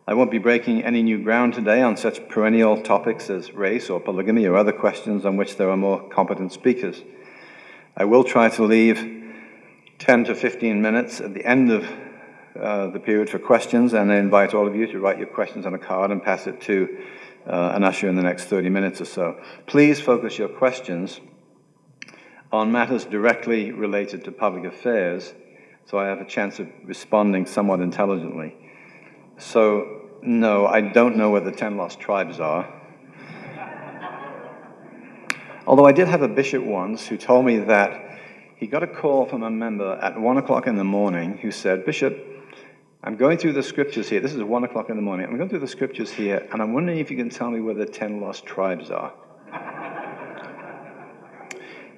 I 0.07 0.15
won't 0.15 0.31
be 0.31 0.39
breaking 0.39 0.85
any 0.85 1.03
new 1.03 1.23
ground 1.23 1.53
today 1.53 1.83
on 1.83 1.97
such 1.99 2.29
perennial 2.31 2.81
topics 2.81 3.29
as 3.29 3.53
race 3.53 3.91
or 3.91 4.01
polygamy 4.01 4.47
or 4.47 4.57
other 4.57 4.73
questions 4.73 5.27
on 5.27 5.37
which 5.37 5.57
there 5.57 5.69
are 5.71 5.77
more 5.77 6.09
competent 6.09 6.53
speakers. 6.53 7.03
I 8.01 8.05
will 8.05 8.23
try 8.23 8.49
to 8.51 8.63
leave 8.63 9.35
10 9.99 10.25
to 10.27 10.35
15 10.37 10.81
minutes 10.81 11.21
at 11.21 11.35
the 11.35 11.45
end 11.45 11.73
of 11.73 11.85
uh, 12.55 12.87
the 12.91 13.01
period 13.01 13.29
for 13.29 13.41
questions, 13.41 13.93
and 13.93 14.13
I 14.13 14.19
invite 14.19 14.55
all 14.55 14.69
of 14.69 14.77
you 14.77 14.87
to 14.87 15.01
write 15.01 15.19
your 15.19 15.27
questions 15.27 15.67
on 15.67 15.75
a 15.75 15.79
card 15.79 16.13
and 16.13 16.23
pass 16.23 16.47
it 16.47 16.61
to 16.61 16.97
uh, 17.45 17.73
an 17.75 17.83
usher 17.83 18.09
in 18.09 18.15
the 18.15 18.23
next 18.23 18.45
30 18.45 18.69
minutes 18.69 19.01
or 19.01 19.05
so. 19.05 19.41
Please 19.67 20.01
focus 20.01 20.39
your 20.39 20.49
questions 20.49 21.21
on 22.53 22.71
matters 22.71 23.05
directly 23.05 23.73
related 23.73 24.23
to 24.27 24.31
public 24.31 24.63
affairs, 24.63 25.35
so 25.85 25.99
I 25.99 26.07
have 26.07 26.21
a 26.21 26.25
chance 26.25 26.61
of 26.61 26.69
responding 26.85 27.47
somewhat 27.47 27.81
intelligently. 27.81 28.55
So, 29.39 30.03
no, 30.23 30.69
I 30.69 30.83
don't 30.83 31.17
know 31.17 31.31
where 31.31 31.41
the 31.41 31.51
10 31.51 31.77
lost 31.77 31.99
tribes 31.99 32.39
are. 32.39 32.78
Although 35.69 35.85
I 35.85 35.93
did 35.93 36.09
have 36.09 36.23
a 36.23 36.29
bishop 36.29 36.63
once 36.63 37.07
who 37.07 37.19
told 37.19 37.45
me 37.45 37.59
that 37.59 38.19
he 38.57 38.67
got 38.67 38.83
a 38.83 38.87
call 38.87 39.27
from 39.27 39.43
a 39.43 39.51
member 39.51 39.99
at 40.01 40.19
1 40.19 40.39
o'clock 40.39 40.67
in 40.67 40.77
the 40.77 40.83
morning 40.83 41.37
who 41.37 41.51
said, 41.51 41.85
Bishop, 41.85 42.19
I'm 43.05 43.17
going 43.17 43.37
through 43.37 43.53
the 43.53 43.63
scriptures 43.63 44.09
here. 44.09 44.21
This 44.21 44.33
is 44.33 44.43
1 44.43 44.65
o'clock 44.65 44.89
in 44.89 44.97
the 44.97 45.03
morning. 45.03 45.27
I'm 45.27 45.37
going 45.37 45.51
through 45.51 45.59
the 45.59 45.69
scriptures 45.69 46.11
here, 46.11 46.49
and 46.51 46.63
I'm 46.63 46.73
wondering 46.73 47.01
if 47.01 47.11
you 47.11 47.19
can 47.19 47.29
tell 47.29 47.51
me 47.51 47.61
where 47.61 47.75
the 47.75 47.85
10 47.85 48.19
lost 48.19 48.47
tribes 48.47 48.91
are. 48.91 49.13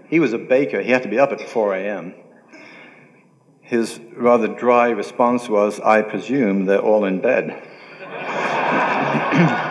he 0.08 0.18
was 0.18 0.32
a 0.32 0.38
baker. 0.38 0.82
He 0.82 0.90
had 0.90 1.04
to 1.04 1.08
be 1.08 1.20
up 1.20 1.30
at 1.30 1.40
4 1.40 1.76
a.m. 1.76 2.14
His 3.60 4.00
rather 4.16 4.48
dry 4.48 4.90
response 4.90 5.48
was, 5.48 5.78
I 5.78 6.02
presume 6.02 6.64
they're 6.64 6.80
all 6.80 7.04
in 7.04 7.20
bed. 7.20 7.68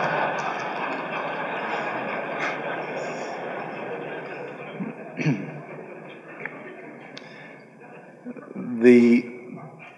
the 8.80 9.24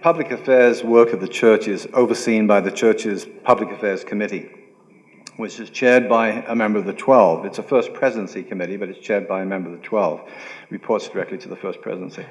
public 0.03 0.33
affairs 0.33 0.83
work 0.83 1.13
of 1.13 1.21
the 1.21 1.29
church 1.29 1.69
is 1.69 1.87
overseen 1.95 2.49
by 2.49 2.61
the 2.61 2.73
church's 2.73 3.25
Public 3.45 3.71
Affairs 3.71 4.03
Committee, 4.03 4.51
which 5.37 5.61
is 5.61 5.71
chaired 5.71 6.09
by 6.09 6.29
a 6.29 6.57
member 6.57 6.81
of 6.81 6.87
the 6.87 6.93
12. 6.93 7.47
It's 7.47 7.59
a 7.59 7.63
First 7.63 7.95
Presidency 7.95 8.43
Committee, 8.43 8.77
but 8.77 8.89
it's 8.89 8.99
chaired 8.99 9.29
by 9.29 9.43
a 9.43 9.47
member 9.47 9.71
of 9.73 9.81
the 9.81 9.87
12. 9.87 10.29
Reports 10.71 11.09
directly 11.09 11.39
to 11.39 11.49
the 11.49 11.55
First 11.55 11.81
Presidency. 11.81 12.27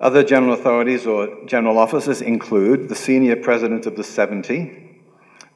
Other 0.00 0.22
general 0.22 0.52
authorities 0.52 1.06
or 1.06 1.46
general 1.46 1.78
officers 1.78 2.20
include 2.20 2.90
the 2.90 2.94
senior 2.94 3.36
president 3.36 3.86
of 3.86 3.96
the 3.96 4.04
70, 4.04 5.00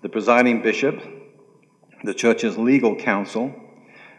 the 0.00 0.08
presiding 0.08 0.62
bishop, 0.62 1.02
the 2.02 2.14
church's 2.14 2.56
legal 2.56 2.96
counsel, 2.96 3.54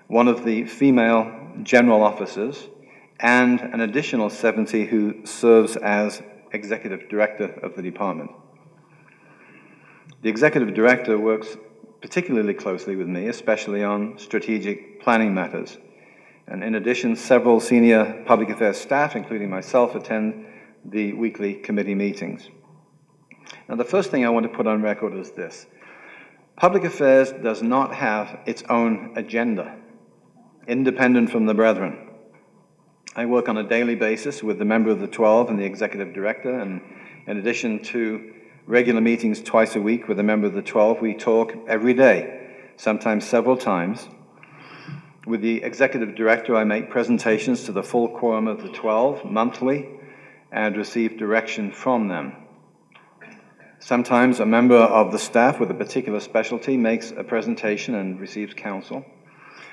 one 0.07 0.27
of 0.27 0.45
the 0.45 0.65
female 0.65 1.31
general 1.63 2.03
officers, 2.03 2.67
and 3.19 3.59
an 3.59 3.81
additional 3.81 4.29
70 4.29 4.85
who 4.85 5.25
serves 5.25 5.77
as 5.77 6.21
executive 6.51 7.09
director 7.09 7.45
of 7.63 7.75
the 7.75 7.81
department. 7.81 8.31
The 10.21 10.29
executive 10.29 10.73
director 10.73 11.17
works 11.17 11.57
particularly 12.01 12.53
closely 12.53 12.95
with 12.95 13.07
me, 13.07 13.27
especially 13.27 13.83
on 13.83 14.17
strategic 14.17 15.01
planning 15.01 15.33
matters. 15.33 15.77
And 16.47 16.63
in 16.63 16.75
addition, 16.75 17.15
several 17.15 17.59
senior 17.59 18.23
public 18.25 18.49
affairs 18.49 18.77
staff, 18.77 19.15
including 19.15 19.49
myself, 19.49 19.95
attend 19.95 20.45
the 20.85 21.13
weekly 21.13 21.55
committee 21.55 21.95
meetings. 21.95 22.49
Now, 23.67 23.75
the 23.75 23.83
first 23.83 24.11
thing 24.11 24.25
I 24.25 24.29
want 24.29 24.43
to 24.43 24.55
put 24.55 24.67
on 24.67 24.81
record 24.81 25.15
is 25.15 25.31
this 25.31 25.65
Public 26.55 26.83
affairs 26.85 27.31
does 27.31 27.61
not 27.61 27.93
have 27.93 28.39
its 28.45 28.63
own 28.69 29.13
agenda, 29.17 29.75
independent 30.67 31.29
from 31.29 31.45
the 31.45 31.53
brethren. 31.53 32.04
I 33.17 33.25
work 33.25 33.47
on 33.47 33.55
a 33.55 33.63
daily 33.63 33.95
basis 33.95 34.43
with 34.43 34.59
the 34.59 34.65
member 34.65 34.89
of 34.89 34.99
the 34.99 35.07
12 35.07 35.49
and 35.49 35.57
the 35.57 35.63
executive 35.63 36.13
director, 36.13 36.59
and 36.59 36.81
in 37.25 37.37
addition 37.37 37.81
to 37.83 38.33
regular 38.67 38.99
meetings 38.99 39.41
twice 39.41 39.77
a 39.77 39.81
week 39.81 40.09
with 40.09 40.19
a 40.19 40.23
member 40.23 40.47
of 40.47 40.53
the 40.53 40.61
12, 40.61 40.99
we 40.99 41.13
talk 41.13 41.53
every 41.65 41.93
day, 41.93 42.45
sometimes 42.75 43.23
several 43.23 43.55
times. 43.55 44.09
With 45.25 45.39
the 45.39 45.63
executive 45.63 46.13
director, 46.15 46.57
I 46.57 46.65
make 46.65 46.89
presentations 46.89 47.63
to 47.63 47.71
the 47.71 47.83
full 47.83 48.09
quorum 48.09 48.49
of 48.49 48.61
the 48.61 48.69
12 48.69 49.23
monthly 49.23 49.87
and 50.51 50.75
receive 50.75 51.17
direction 51.17 51.71
from 51.71 52.09
them. 52.09 52.35
Sometimes 53.79 54.41
a 54.41 54.45
member 54.45 54.75
of 54.75 55.13
the 55.13 55.19
staff 55.19 55.57
with 55.61 55.71
a 55.71 55.73
particular 55.73 56.19
specialty 56.19 56.75
makes 56.75 57.11
a 57.11 57.23
presentation 57.23 57.95
and 57.95 58.19
receives 58.19 58.53
counsel. 58.53 59.05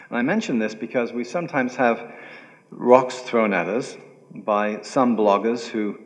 And 0.08 0.16
I 0.16 0.22
mention 0.22 0.60
this 0.60 0.76
because 0.76 1.12
we 1.12 1.24
sometimes 1.24 1.74
have 1.74 2.12
rocks 2.72 3.18
thrown 3.18 3.52
at 3.52 3.68
us 3.68 3.96
by 4.34 4.80
some 4.82 5.16
bloggers 5.16 5.66
who 5.66 5.98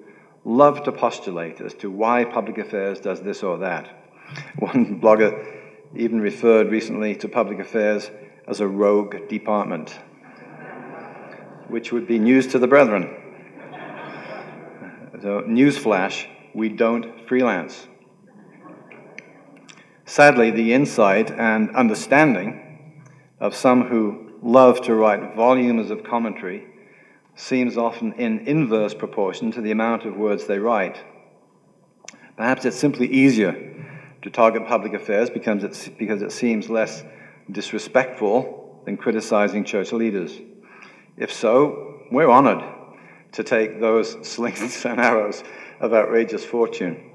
love 0.45 0.83
to 0.85 0.93
postulate 0.93 1.61
as 1.61 1.75
to 1.75 1.91
why 1.91 2.25
public 2.25 2.59
affairs 2.59 3.01
does 3.01 3.21
this 3.21 3.43
or 3.43 3.59
that. 3.59 3.89
One 4.59 5.01
blogger 5.01 5.55
even 5.95 6.21
referred 6.21 6.71
recently 6.71 7.15
to 7.17 7.29
public 7.29 7.61
affairs 7.61 8.11
as 8.49 8.61
a 8.61 8.67
rogue 8.67 9.29
department, 9.29 9.99
which 11.69 11.93
would 11.93 12.07
be 12.07 12.19
news 12.19 12.47
to 12.49 12.59
the 12.59 12.69
brethren. 12.69 13.23
So, 15.23 15.41
newsflash, 15.43 16.29
we 16.55 16.69
don't 16.69 17.27
freelance. 17.27 17.89
Sadly, 20.05 20.51
the 20.51 20.75
insight 20.75 21.31
and 21.31 21.75
understanding 21.75 23.03
of 23.41 23.55
some 23.55 23.89
who 23.89 24.26
love 24.47 24.81
to 24.81 24.95
write 24.95 25.35
volumes 25.35 25.91
of 25.91 26.05
commentary 26.05 26.65
seems 27.35 27.77
often 27.77 28.13
in 28.13 28.39
inverse 28.47 28.95
proportion 28.95 29.51
to 29.51 29.61
the 29.61 29.73
amount 29.73 30.05
of 30.05 30.17
words 30.17 30.47
they 30.47 30.59
write. 30.59 31.03
Perhaps 32.37 32.65
it's 32.65 32.77
simply 32.77 33.09
easier 33.09 33.85
to 34.23 34.31
target 34.31 34.67
public 34.69 34.95
affairs 34.95 35.31
because, 35.31 35.65
it's, 35.65 35.89
because 35.89 36.23
it 36.23 36.31
seems 36.31 36.71
less 36.71 37.03
disrespectful 37.51 38.83
than 38.85 38.97
criticizing 38.97 39.65
church 39.65 39.93
leaders. 39.93 40.39
If 41.17 41.33
so, 41.33 42.03
we're 42.13 42.31
honored 42.31 42.63
to 43.33 43.43
take 43.43 43.81
those 43.81 44.17
slings 44.29 44.85
and 44.85 45.01
arrows 45.01 45.43
of 45.81 45.93
outrageous 45.93 46.45
fortune. 46.45 47.11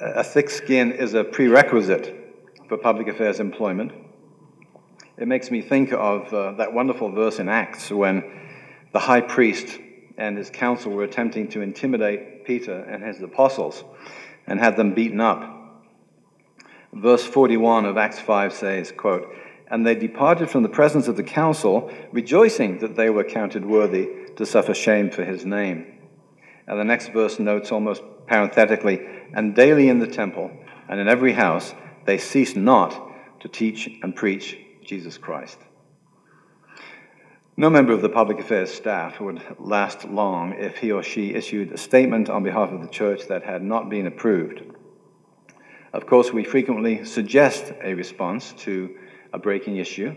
A 0.00 0.24
thick 0.24 0.48
skin 0.48 0.92
is 0.92 1.12
a 1.12 1.24
prerequisite 1.24 2.18
for 2.68 2.78
public 2.78 3.08
affairs 3.08 3.38
employment 3.38 3.92
it 5.22 5.28
makes 5.28 5.52
me 5.52 5.62
think 5.62 5.92
of 5.92 6.34
uh, 6.34 6.50
that 6.54 6.72
wonderful 6.72 7.08
verse 7.08 7.38
in 7.38 7.48
Acts 7.48 7.92
when 7.92 8.24
the 8.90 8.98
high 8.98 9.20
priest 9.20 9.78
and 10.18 10.36
his 10.36 10.50
council 10.50 10.90
were 10.90 11.04
attempting 11.04 11.46
to 11.46 11.60
intimidate 11.60 12.44
Peter 12.44 12.76
and 12.76 13.04
his 13.04 13.22
apostles 13.22 13.84
and 14.48 14.58
had 14.58 14.76
them 14.76 14.94
beaten 14.94 15.20
up. 15.20 15.84
Verse 16.92 17.24
41 17.24 17.84
of 17.84 17.96
Acts 17.96 18.18
5 18.18 18.52
says, 18.52 18.90
quote, 18.90 19.32
And 19.68 19.86
they 19.86 19.94
departed 19.94 20.50
from 20.50 20.64
the 20.64 20.68
presence 20.68 21.06
of 21.06 21.16
the 21.16 21.22
council, 21.22 21.92
rejoicing 22.10 22.78
that 22.80 22.96
they 22.96 23.08
were 23.08 23.22
counted 23.22 23.64
worthy 23.64 24.08
to 24.34 24.44
suffer 24.44 24.74
shame 24.74 25.08
for 25.08 25.24
his 25.24 25.46
name. 25.46 25.86
And 26.66 26.80
the 26.80 26.84
next 26.84 27.12
verse 27.12 27.38
notes 27.38 27.70
almost 27.70 28.02
parenthetically, 28.26 29.06
And 29.32 29.54
daily 29.54 29.88
in 29.88 30.00
the 30.00 30.08
temple 30.08 30.50
and 30.88 30.98
in 30.98 31.06
every 31.06 31.34
house 31.34 31.76
they 32.06 32.18
ceased 32.18 32.56
not 32.56 33.00
to 33.38 33.46
teach 33.46 33.88
and 34.02 34.16
preach 34.16 34.58
Jesus 34.84 35.18
Christ. 35.18 35.58
No 37.56 37.68
member 37.68 37.92
of 37.92 38.00
the 38.00 38.08
public 38.08 38.38
affairs 38.38 38.72
staff 38.72 39.20
would 39.20 39.42
last 39.58 40.04
long 40.06 40.54
if 40.54 40.78
he 40.78 40.90
or 40.90 41.02
she 41.02 41.34
issued 41.34 41.72
a 41.72 41.76
statement 41.76 42.30
on 42.30 42.42
behalf 42.42 42.70
of 42.70 42.80
the 42.80 42.88
church 42.88 43.28
that 43.28 43.42
had 43.42 43.62
not 43.62 43.90
been 43.90 44.06
approved. 44.06 44.62
Of 45.92 46.06
course, 46.06 46.32
we 46.32 46.44
frequently 46.44 47.04
suggest 47.04 47.72
a 47.82 47.92
response 47.92 48.54
to 48.58 48.96
a 49.32 49.38
breaking 49.38 49.76
issue, 49.76 50.14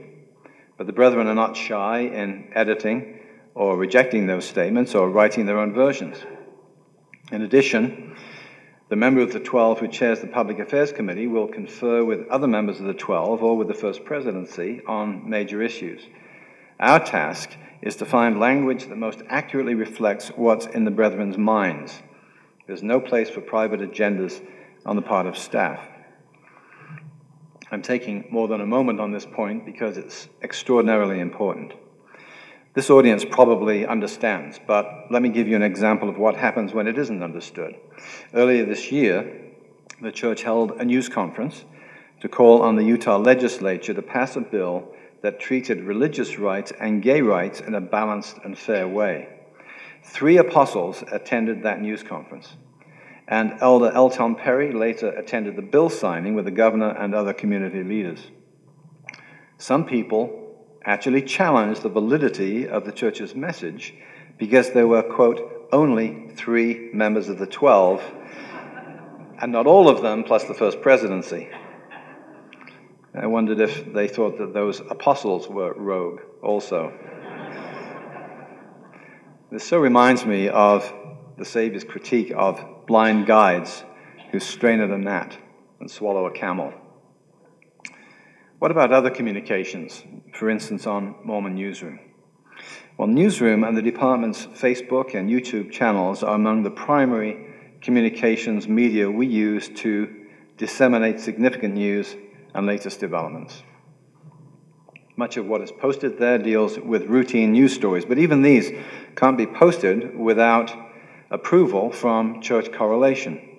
but 0.77 0.87
the 0.87 0.93
brethren 0.93 1.27
are 1.27 1.35
not 1.35 1.57
shy 1.57 1.99
in 1.99 2.49
editing 2.53 3.19
or 3.53 3.75
rejecting 3.75 4.27
those 4.27 4.45
statements 4.45 4.95
or 4.95 5.09
writing 5.09 5.45
their 5.45 5.59
own 5.59 5.73
versions. 5.73 6.17
In 7.31 7.41
addition, 7.41 8.15
the 8.87 8.95
member 8.95 9.21
of 9.21 9.33
the 9.33 9.39
12 9.39 9.79
who 9.79 9.87
chairs 9.87 10.19
the 10.19 10.27
Public 10.27 10.59
Affairs 10.59 10.91
Committee 10.91 11.25
will 11.25 11.47
confer 11.47 12.03
with 12.03 12.27
other 12.27 12.47
members 12.47 12.79
of 12.79 12.85
the 12.85 12.93
12 12.93 13.41
or 13.41 13.57
with 13.57 13.67
the 13.67 13.73
First 13.73 14.05
Presidency 14.05 14.81
on 14.85 15.27
major 15.27 15.61
issues. 15.63 16.03
Our 16.79 16.99
task 16.99 17.49
is 17.81 17.95
to 17.97 18.05
find 18.05 18.39
language 18.39 18.85
that 18.87 18.97
most 18.97 19.23
accurately 19.27 19.73
reflects 19.73 20.29
what's 20.29 20.67
in 20.67 20.85
the 20.85 20.91
brethren's 20.91 21.37
minds. 21.37 22.03
There's 22.67 22.83
no 22.83 22.99
place 22.99 23.29
for 23.29 23.41
private 23.41 23.79
agendas 23.79 24.39
on 24.85 24.95
the 24.95 25.01
part 25.01 25.25
of 25.25 25.35
staff. 25.35 25.79
I'm 27.71 27.81
taking 27.81 28.27
more 28.29 28.47
than 28.47 28.61
a 28.61 28.65
moment 28.67 28.99
on 28.99 29.11
this 29.11 29.25
point 29.25 29.65
because 29.65 29.97
it's 29.97 30.29
extraordinarily 30.43 31.19
important. 31.19 31.73
This 32.75 32.89
audience 32.89 33.23
probably 33.23 33.87
understands, 33.87 34.59
but 34.67 35.05
let 35.09 35.21
me 35.21 35.29
give 35.29 35.47
you 35.47 35.55
an 35.55 35.63
example 35.63 36.09
of 36.09 36.17
what 36.17 36.35
happens 36.35 36.73
when 36.73 36.87
it 36.87 36.97
isn't 36.97 37.23
understood. 37.23 37.73
Earlier 38.33 38.65
this 38.65 38.91
year, 38.91 39.53
the 40.01 40.11
church 40.11 40.43
held 40.43 40.71
a 40.71 40.83
news 40.83 41.07
conference 41.07 41.63
to 42.19 42.27
call 42.27 42.61
on 42.61 42.75
the 42.75 42.83
Utah 42.83 43.15
legislature 43.15 43.93
to 43.93 44.01
pass 44.01 44.35
a 44.35 44.41
bill 44.41 44.89
that 45.21 45.39
treated 45.39 45.85
religious 45.85 46.37
rights 46.37 46.73
and 46.77 47.01
gay 47.01 47.21
rights 47.21 47.61
in 47.61 47.75
a 47.75 47.79
balanced 47.79 48.39
and 48.43 48.59
fair 48.59 48.85
way. 48.85 49.29
Three 50.03 50.35
apostles 50.35 51.01
attended 51.13 51.63
that 51.63 51.81
news 51.81 52.03
conference, 52.03 52.57
and 53.29 53.55
Elder 53.61 53.93
L. 53.93 54.09
Tom 54.09 54.35
Perry 54.35 54.73
later 54.73 55.11
attended 55.11 55.55
the 55.55 55.61
bill 55.61 55.89
signing 55.89 56.35
with 56.35 56.43
the 56.43 56.51
governor 56.51 56.89
and 56.89 57.15
other 57.15 57.31
community 57.31 57.83
leaders. 57.83 58.31
Some 59.57 59.85
people 59.85 60.44
actually 60.85 61.21
challenged 61.21 61.81
the 61.81 61.89
validity 61.89 62.67
of 62.67 62.85
the 62.85 62.91
church's 62.91 63.35
message 63.35 63.93
because 64.37 64.71
there 64.71 64.87
were, 64.87 65.01
quote, 65.01 65.67
only 65.71 66.29
three 66.35 66.89
members 66.93 67.27
of 67.27 67.39
the 67.39 67.47
twelve, 67.47 68.03
and 69.41 69.51
not 69.51 69.65
all 69.65 69.89
of 69.89 70.01
them 70.01 70.23
plus 70.23 70.43
the 70.45 70.53
first 70.53 70.81
presidency. 70.81 71.49
I 73.13 73.27
wondered 73.27 73.59
if 73.59 73.93
they 73.93 74.07
thought 74.07 74.37
that 74.37 74.53
those 74.53 74.81
apostles 74.81 75.47
were 75.47 75.73
rogue 75.73 76.21
also. 76.43 76.93
This 79.51 79.63
so 79.63 79.77
reminds 79.79 80.25
me 80.25 80.49
of 80.49 80.91
the 81.37 81.45
Savior's 81.45 81.83
critique 81.83 82.33
of 82.35 82.63
blind 82.87 83.25
guides 83.25 83.83
who 84.31 84.39
strain 84.39 84.81
at 84.81 84.89
a 84.89 84.97
gnat 84.97 85.37
and 85.79 85.89
swallow 85.89 86.25
a 86.25 86.31
camel. 86.31 86.73
What 88.65 88.71
about 88.71 88.91
other 88.91 89.11
communications, 89.11 90.03
for 90.33 90.49
instance, 90.49 90.87
on 90.87 91.13
Mormon 91.23 91.53
Newsroom? 91.53 91.99
Well, 92.97 93.07
Newsroom 93.07 93.63
and 93.63 93.77
the 93.77 93.81
department's 93.83 94.47
Facebook 94.47 95.13
and 95.13 95.29
YouTube 95.29 95.71
channels 95.71 96.23
are 96.23 96.33
among 96.33 96.63
the 96.63 96.71
primary 96.71 97.45
communications 97.81 98.67
media 98.67 99.07
we 99.07 99.27
use 99.27 99.69
to 99.69 100.25
disseminate 100.57 101.19
significant 101.19 101.75
news 101.75 102.15
and 102.55 102.65
latest 102.65 102.99
developments. 102.99 103.61
Much 105.15 105.37
of 105.37 105.45
what 105.45 105.61
is 105.61 105.71
posted 105.71 106.17
there 106.17 106.39
deals 106.39 106.79
with 106.79 107.03
routine 107.03 107.51
news 107.51 107.71
stories, 107.71 108.03
but 108.03 108.17
even 108.17 108.41
these 108.41 108.71
can't 109.15 109.37
be 109.37 109.45
posted 109.45 110.17
without 110.17 110.75
approval 111.29 111.91
from 111.91 112.41
Church 112.41 112.71
Correlation, 112.71 113.54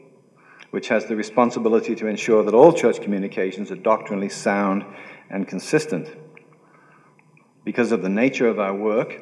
which 0.77 0.89
has 0.89 1.07
the 1.07 1.17
responsibility 1.17 1.95
to 1.95 2.07
ensure 2.07 2.43
that 2.43 2.53
all 2.53 2.71
church 2.71 3.01
communications 3.01 3.71
are 3.71 3.77
doctrinally 3.77 4.29
sound 4.29 4.85
and 5.31 5.49
consistent. 5.49 6.07
Because 7.65 7.93
of 7.93 8.03
the 8.03 8.11
nature 8.11 8.47
of 8.47 8.59
our 8.59 8.75
work, 8.75 9.19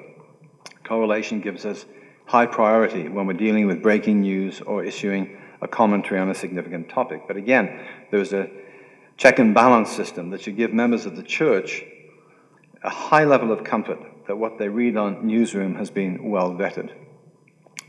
correlation 0.82 1.40
gives 1.40 1.64
us 1.64 1.86
high 2.26 2.44
priority 2.44 3.08
when 3.08 3.28
we're 3.28 3.34
dealing 3.34 3.68
with 3.68 3.80
breaking 3.80 4.22
news 4.22 4.62
or 4.62 4.82
issuing 4.82 5.40
a 5.60 5.68
commentary 5.68 6.18
on 6.18 6.28
a 6.28 6.34
significant 6.34 6.88
topic. 6.88 7.22
But 7.28 7.36
again, 7.36 7.86
there's 8.10 8.32
a 8.32 8.50
check 9.16 9.38
and 9.38 9.54
balance 9.54 9.92
system 9.92 10.30
that 10.30 10.40
should 10.40 10.56
give 10.56 10.72
members 10.72 11.06
of 11.06 11.14
the 11.14 11.22
church 11.22 11.84
a 12.82 12.90
high 12.90 13.26
level 13.26 13.52
of 13.52 13.62
comfort 13.62 14.00
that 14.26 14.34
what 14.34 14.58
they 14.58 14.68
read 14.68 14.96
on 14.96 15.24
Newsroom 15.24 15.76
has 15.76 15.88
been 15.88 16.30
well 16.32 16.50
vetted. 16.50 16.90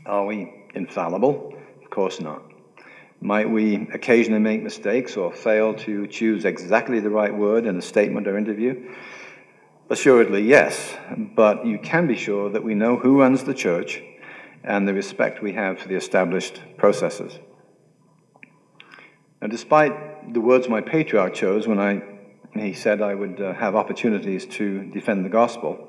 Are 0.06 0.24
we 0.24 0.54
infallible? 0.76 1.52
Of 1.82 1.90
course 1.90 2.20
not. 2.20 2.52
Might 3.20 3.50
we 3.50 3.88
occasionally 3.92 4.40
make 4.40 4.62
mistakes 4.62 5.16
or 5.16 5.32
fail 5.32 5.74
to 5.74 6.06
choose 6.06 6.44
exactly 6.44 7.00
the 7.00 7.10
right 7.10 7.34
word 7.34 7.66
in 7.66 7.76
a 7.76 7.82
statement 7.82 8.28
or 8.28 8.36
interview? 8.36 8.92
Assuredly, 9.88 10.42
yes, 10.42 10.96
but 11.16 11.64
you 11.64 11.78
can 11.78 12.06
be 12.06 12.16
sure 12.16 12.50
that 12.50 12.62
we 12.62 12.74
know 12.74 12.96
who 12.96 13.20
runs 13.20 13.44
the 13.44 13.54
church 13.54 14.02
and 14.64 14.86
the 14.86 14.92
respect 14.92 15.42
we 15.42 15.52
have 15.52 15.78
for 15.78 15.88
the 15.88 15.94
established 15.94 16.60
processes. 16.76 17.38
Now, 19.40 19.48
despite 19.48 20.34
the 20.34 20.40
words 20.40 20.68
my 20.68 20.80
patriarch 20.80 21.34
chose 21.34 21.68
when 21.68 21.78
I, 21.78 22.02
he 22.54 22.74
said 22.74 23.00
I 23.00 23.14
would 23.14 23.40
uh, 23.40 23.54
have 23.54 23.76
opportunities 23.76 24.44
to 24.46 24.84
defend 24.90 25.24
the 25.24 25.30
gospel, 25.30 25.88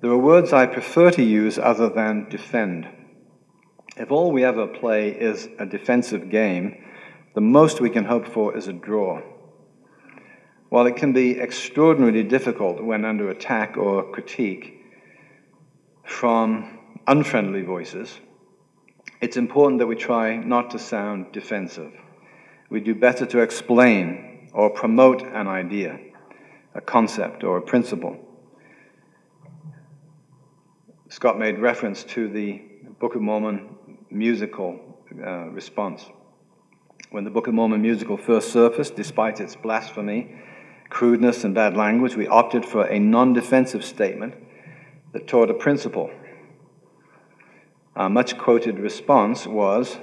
there 0.00 0.10
are 0.10 0.18
words 0.18 0.52
I 0.52 0.66
prefer 0.66 1.10
to 1.12 1.22
use 1.22 1.58
other 1.58 1.88
than 1.88 2.28
defend. 2.28 2.86
If 3.98 4.10
all 4.10 4.32
we 4.32 4.44
ever 4.44 4.66
play 4.66 5.10
is 5.10 5.48
a 5.58 5.66
defensive 5.66 6.30
game, 6.30 6.84
the 7.34 7.40
most 7.40 7.80
we 7.80 7.90
can 7.90 8.04
hope 8.04 8.26
for 8.26 8.56
is 8.56 8.68
a 8.68 8.72
draw. 8.72 9.20
While 10.68 10.86
it 10.86 10.96
can 10.96 11.12
be 11.12 11.40
extraordinarily 11.40 12.22
difficult 12.22 12.82
when 12.82 13.04
under 13.04 13.30
attack 13.30 13.76
or 13.76 14.10
critique 14.10 14.84
from 16.04 16.78
unfriendly 17.06 17.62
voices, 17.62 18.20
it's 19.20 19.36
important 19.36 19.78
that 19.80 19.86
we 19.86 19.96
try 19.96 20.36
not 20.36 20.70
to 20.70 20.78
sound 20.78 21.32
defensive 21.32 21.92
we 22.70 22.80
do 22.80 22.94
better 22.94 23.26
to 23.26 23.40
explain 23.40 24.50
or 24.52 24.70
promote 24.70 25.22
an 25.22 25.46
idea, 25.46 25.98
a 26.74 26.80
concept, 26.80 27.44
or 27.44 27.56
a 27.58 27.62
principle. 27.62 28.16
Scott 31.08 31.38
made 31.38 31.58
reference 31.58 32.04
to 32.04 32.28
the 32.28 32.62
Book 33.00 33.14
of 33.14 33.22
Mormon 33.22 33.76
musical 34.10 34.80
uh, 35.24 35.48
response. 35.48 36.04
When 37.10 37.24
the 37.24 37.30
Book 37.30 37.46
of 37.46 37.54
Mormon 37.54 37.82
musical 37.82 38.16
first 38.16 38.52
surfaced, 38.52 38.96
despite 38.96 39.40
its 39.40 39.56
blasphemy, 39.56 40.34
crudeness, 40.90 41.44
and 41.44 41.54
bad 41.54 41.76
language, 41.76 42.16
we 42.16 42.26
opted 42.26 42.64
for 42.64 42.84
a 42.84 42.98
non 42.98 43.32
defensive 43.32 43.84
statement 43.84 44.34
that 45.12 45.26
taught 45.26 45.50
a 45.50 45.54
principle. 45.54 46.10
Our 47.96 48.10
much 48.10 48.38
quoted 48.38 48.78
response 48.78 49.46
was 49.46 49.98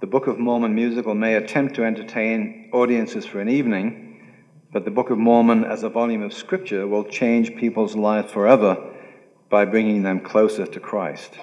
the 0.00 0.06
Book 0.06 0.26
of 0.26 0.38
Mormon 0.38 0.74
musical 0.74 1.14
may 1.14 1.34
attempt 1.34 1.74
to 1.76 1.84
entertain 1.84 2.68
audiences 2.72 3.24
for 3.24 3.40
an 3.40 3.48
evening, 3.48 4.20
but 4.72 4.84
the 4.84 4.90
Book 4.90 5.10
of 5.10 5.18
Mormon 5.18 5.64
as 5.64 5.82
a 5.82 5.88
volume 5.88 6.22
of 6.22 6.32
scripture 6.34 6.86
will 6.86 7.04
change 7.04 7.56
people's 7.56 7.96
lives 7.96 8.30
forever 8.30 8.92
by 9.48 9.64
bringing 9.64 10.02
them 10.02 10.20
closer 10.20 10.66
to 10.66 10.80
Christ. 10.80 11.38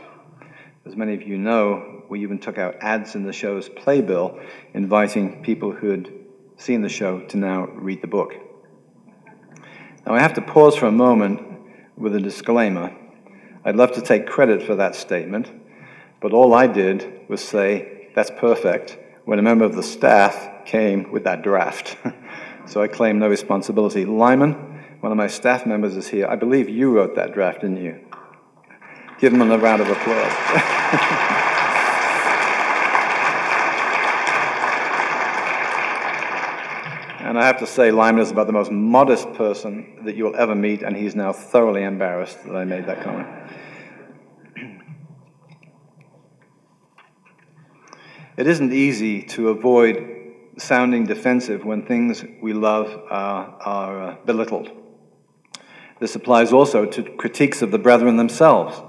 As 0.83 0.95
many 0.95 1.13
of 1.13 1.21
you 1.21 1.37
know, 1.37 2.03
we 2.09 2.23
even 2.23 2.39
took 2.39 2.57
out 2.57 2.75
ads 2.81 3.13
in 3.13 3.23
the 3.23 3.33
show's 3.33 3.69
playbill 3.69 4.39
inviting 4.73 5.43
people 5.43 5.71
who 5.71 5.91
had 5.91 6.11
seen 6.57 6.81
the 6.81 6.89
show 6.89 7.19
to 7.19 7.37
now 7.37 7.67
read 7.67 8.01
the 8.01 8.07
book. 8.07 8.33
Now, 10.05 10.15
I 10.15 10.19
have 10.19 10.33
to 10.33 10.41
pause 10.41 10.75
for 10.75 10.87
a 10.87 10.91
moment 10.91 11.39
with 11.95 12.15
a 12.15 12.19
disclaimer. 12.19 12.95
I'd 13.63 13.75
love 13.75 13.91
to 13.91 14.01
take 14.01 14.25
credit 14.25 14.63
for 14.63 14.75
that 14.75 14.95
statement, 14.95 15.51
but 16.19 16.33
all 16.33 16.55
I 16.55 16.65
did 16.65 17.29
was 17.29 17.43
say, 17.43 18.09
that's 18.15 18.31
perfect 18.31 18.97
when 19.25 19.37
a 19.37 19.43
member 19.43 19.65
of 19.65 19.75
the 19.75 19.83
staff 19.83 20.65
came 20.65 21.11
with 21.11 21.25
that 21.25 21.43
draft. 21.43 21.95
so 22.65 22.81
I 22.81 22.87
claim 22.87 23.19
no 23.19 23.27
responsibility. 23.27 24.03
Lyman, 24.03 24.53
one 24.99 25.11
of 25.11 25.17
my 25.17 25.27
staff 25.27 25.67
members, 25.67 25.95
is 25.95 26.07
here. 26.07 26.25
I 26.27 26.37
believe 26.37 26.69
you 26.69 26.91
wrote 26.91 27.15
that 27.17 27.35
draft, 27.35 27.61
didn't 27.61 27.83
you? 27.83 27.99
Give 29.21 29.33
him 29.33 29.41
a 29.41 29.57
round 29.57 29.81
of 29.81 29.89
applause. 29.89 31.37
And 37.31 37.39
I 37.39 37.45
have 37.45 37.59
to 37.59 37.65
say, 37.65 37.91
Lyman 37.91 38.21
is 38.21 38.29
about 38.29 38.47
the 38.47 38.51
most 38.51 38.71
modest 38.71 39.31
person 39.35 40.03
that 40.03 40.17
you'll 40.17 40.35
ever 40.35 40.53
meet, 40.53 40.83
and 40.83 40.97
he's 40.97 41.15
now 41.15 41.31
thoroughly 41.31 41.81
embarrassed 41.81 42.43
that 42.43 42.53
I 42.57 42.65
made 42.65 42.87
that 42.87 43.03
comment. 43.03 43.29
It 48.35 48.47
isn't 48.47 48.73
easy 48.73 49.23
to 49.27 49.47
avoid 49.47 50.33
sounding 50.57 51.05
defensive 51.05 51.63
when 51.63 51.85
things 51.85 52.25
we 52.41 52.51
love 52.51 52.87
are, 53.09 53.55
are 53.61 54.01
uh, 54.01 54.15
belittled. 54.25 54.69
This 56.01 56.15
applies 56.15 56.51
also 56.51 56.85
to 56.85 57.03
critiques 57.15 57.61
of 57.61 57.71
the 57.71 57.79
brethren 57.79 58.17
themselves. 58.17 58.81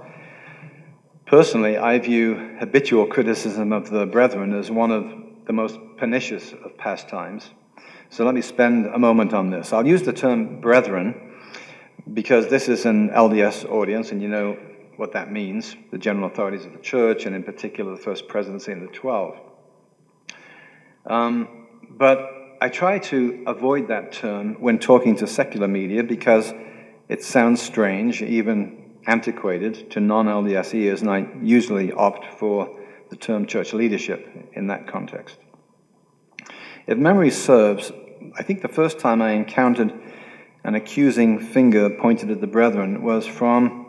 Personally, 1.32 1.78
I 1.78 1.98
view 1.98 2.34
habitual 2.58 3.06
criticism 3.06 3.72
of 3.72 3.88
the 3.88 4.04
brethren 4.04 4.52
as 4.52 4.70
one 4.70 4.90
of 4.90 5.10
the 5.46 5.54
most 5.54 5.78
pernicious 5.96 6.52
of 6.52 6.76
pastimes. 6.76 7.48
So 8.10 8.26
let 8.26 8.34
me 8.34 8.42
spend 8.42 8.84
a 8.84 8.98
moment 8.98 9.32
on 9.32 9.48
this. 9.48 9.72
I'll 9.72 9.86
use 9.86 10.02
the 10.02 10.12
term 10.12 10.60
brethren 10.60 11.32
because 12.12 12.48
this 12.48 12.68
is 12.68 12.84
an 12.84 13.08
LDS 13.08 13.64
audience, 13.64 14.12
and 14.12 14.20
you 14.20 14.28
know 14.28 14.58
what 14.96 15.12
that 15.12 15.32
means 15.32 15.74
the 15.90 15.96
general 15.96 16.26
authorities 16.26 16.66
of 16.66 16.74
the 16.74 16.80
church, 16.80 17.24
and 17.24 17.34
in 17.34 17.42
particular 17.42 17.92
the 17.92 18.02
first 18.02 18.28
presidency 18.28 18.70
and 18.70 18.86
the 18.86 18.92
12. 18.92 19.34
Um, 21.06 21.66
but 21.88 22.58
I 22.60 22.68
try 22.68 22.98
to 22.98 23.42
avoid 23.46 23.88
that 23.88 24.12
term 24.12 24.60
when 24.60 24.78
talking 24.78 25.16
to 25.16 25.26
secular 25.26 25.66
media 25.66 26.02
because 26.02 26.52
it 27.08 27.24
sounds 27.24 27.62
strange, 27.62 28.20
even 28.20 28.81
antiquated 29.06 29.90
to 29.92 30.00
non 30.00 30.26
LDS 30.26 30.74
ears, 30.74 31.02
and 31.02 31.10
I 31.10 31.28
usually 31.42 31.92
opt 31.92 32.38
for 32.38 32.78
the 33.10 33.16
term 33.16 33.46
church 33.46 33.72
leadership 33.72 34.50
in 34.54 34.68
that 34.68 34.86
context. 34.86 35.38
If 36.86 36.98
memory 36.98 37.30
serves, 37.30 37.92
I 38.38 38.42
think 38.42 38.62
the 38.62 38.68
first 38.68 38.98
time 38.98 39.22
I 39.22 39.32
encountered 39.32 39.92
an 40.64 40.74
accusing 40.74 41.38
finger 41.38 41.90
pointed 41.90 42.30
at 42.30 42.40
the 42.40 42.46
brethren 42.46 43.02
was 43.02 43.26
from 43.26 43.86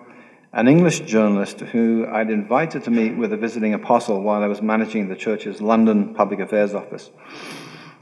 an 0.51 0.67
English 0.67 1.01
journalist 1.01 1.61
who 1.61 2.05
I'd 2.07 2.29
invited 2.29 2.83
to 2.83 2.91
meet 2.91 3.17
with 3.17 3.33
a 3.33 3.37
visiting 3.37 3.73
apostle 3.73 4.21
while 4.21 4.43
I 4.43 4.47
was 4.47 4.61
managing 4.61 5.07
the 5.07 5.15
church's 5.15 5.61
London 5.61 6.13
Public 6.13 6.39
Affairs 6.39 6.75
Office. 6.75 7.09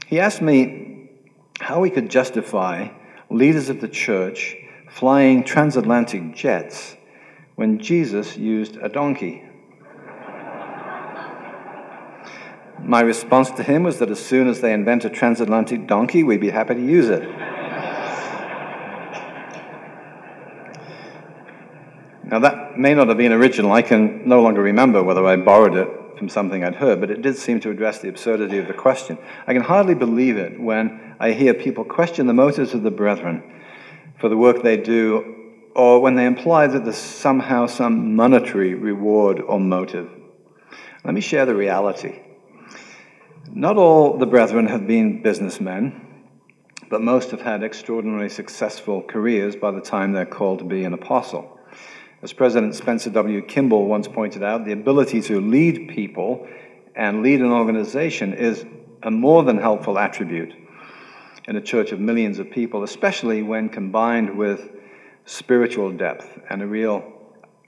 He 0.06 0.20
asked 0.20 0.42
me 0.42 1.10
how 1.60 1.80
we 1.80 1.88
could 1.88 2.10
justify 2.10 2.88
leaders 3.30 3.70
of 3.70 3.80
the 3.80 3.88
church 3.88 4.56
flying 4.90 5.44
transatlantic 5.44 6.34
jets 6.34 6.96
when 7.54 7.78
Jesus 7.78 8.36
used 8.36 8.76
a 8.76 8.88
donkey. 8.88 9.44
My 12.84 13.00
response 13.00 13.50
to 13.52 13.62
him 13.62 13.84
was 13.84 13.98
that 14.00 14.10
as 14.10 14.18
soon 14.18 14.48
as 14.48 14.60
they 14.60 14.72
invent 14.72 15.04
a 15.04 15.10
transatlantic 15.10 15.86
donkey, 15.86 16.24
we'd 16.24 16.40
be 16.40 16.50
happy 16.50 16.74
to 16.74 16.84
use 16.84 17.08
it. 17.08 17.22
now, 22.24 22.40
that 22.40 22.78
may 22.78 22.94
not 22.94 23.08
have 23.08 23.18
been 23.18 23.32
original. 23.32 23.72
I 23.72 23.82
can 23.82 24.28
no 24.28 24.42
longer 24.42 24.62
remember 24.62 25.02
whether 25.02 25.24
I 25.24 25.36
borrowed 25.36 25.76
it 25.76 25.88
from 26.18 26.28
something 26.28 26.64
I'd 26.64 26.74
heard, 26.76 27.00
but 27.00 27.10
it 27.10 27.22
did 27.22 27.36
seem 27.36 27.60
to 27.60 27.70
address 27.70 28.00
the 28.00 28.08
absurdity 28.08 28.58
of 28.58 28.66
the 28.66 28.74
question. 28.74 29.16
I 29.46 29.52
can 29.52 29.62
hardly 29.62 29.94
believe 29.94 30.36
it 30.36 30.60
when 30.60 31.14
I 31.20 31.32
hear 31.32 31.54
people 31.54 31.84
question 31.84 32.26
the 32.26 32.34
motives 32.34 32.74
of 32.74 32.82
the 32.82 32.90
brethren 32.90 33.42
for 34.18 34.28
the 34.28 34.36
work 34.36 34.62
they 34.62 34.76
do, 34.76 35.41
or 35.74 36.00
when 36.00 36.14
they 36.14 36.26
imply 36.26 36.66
that 36.66 36.84
there's 36.84 36.96
somehow 36.96 37.66
some 37.66 38.14
monetary 38.16 38.74
reward 38.74 39.40
or 39.40 39.58
motive. 39.58 40.10
Let 41.04 41.14
me 41.14 41.20
share 41.20 41.46
the 41.46 41.54
reality. 41.54 42.20
Not 43.50 43.76
all 43.76 44.18
the 44.18 44.26
brethren 44.26 44.66
have 44.66 44.86
been 44.86 45.22
businessmen, 45.22 46.00
but 46.88 47.00
most 47.00 47.30
have 47.30 47.40
had 47.40 47.62
extraordinarily 47.62 48.28
successful 48.28 49.02
careers 49.02 49.56
by 49.56 49.70
the 49.70 49.80
time 49.80 50.12
they're 50.12 50.26
called 50.26 50.58
to 50.60 50.64
be 50.64 50.84
an 50.84 50.92
apostle. 50.92 51.58
As 52.22 52.32
President 52.32 52.74
Spencer 52.74 53.10
W. 53.10 53.42
Kimball 53.42 53.86
once 53.86 54.06
pointed 54.06 54.42
out, 54.42 54.64
the 54.64 54.72
ability 54.72 55.22
to 55.22 55.40
lead 55.40 55.88
people 55.88 56.46
and 56.94 57.22
lead 57.22 57.40
an 57.40 57.50
organization 57.50 58.34
is 58.34 58.64
a 59.02 59.10
more 59.10 59.42
than 59.42 59.58
helpful 59.58 59.98
attribute 59.98 60.54
in 61.48 61.56
a 61.56 61.60
church 61.60 61.90
of 61.90 61.98
millions 61.98 62.38
of 62.38 62.50
people, 62.50 62.84
especially 62.84 63.42
when 63.42 63.68
combined 63.68 64.36
with 64.36 64.70
spiritual 65.24 65.92
depth 65.92 66.40
and 66.50 66.62
a 66.62 66.66
real 66.66 67.04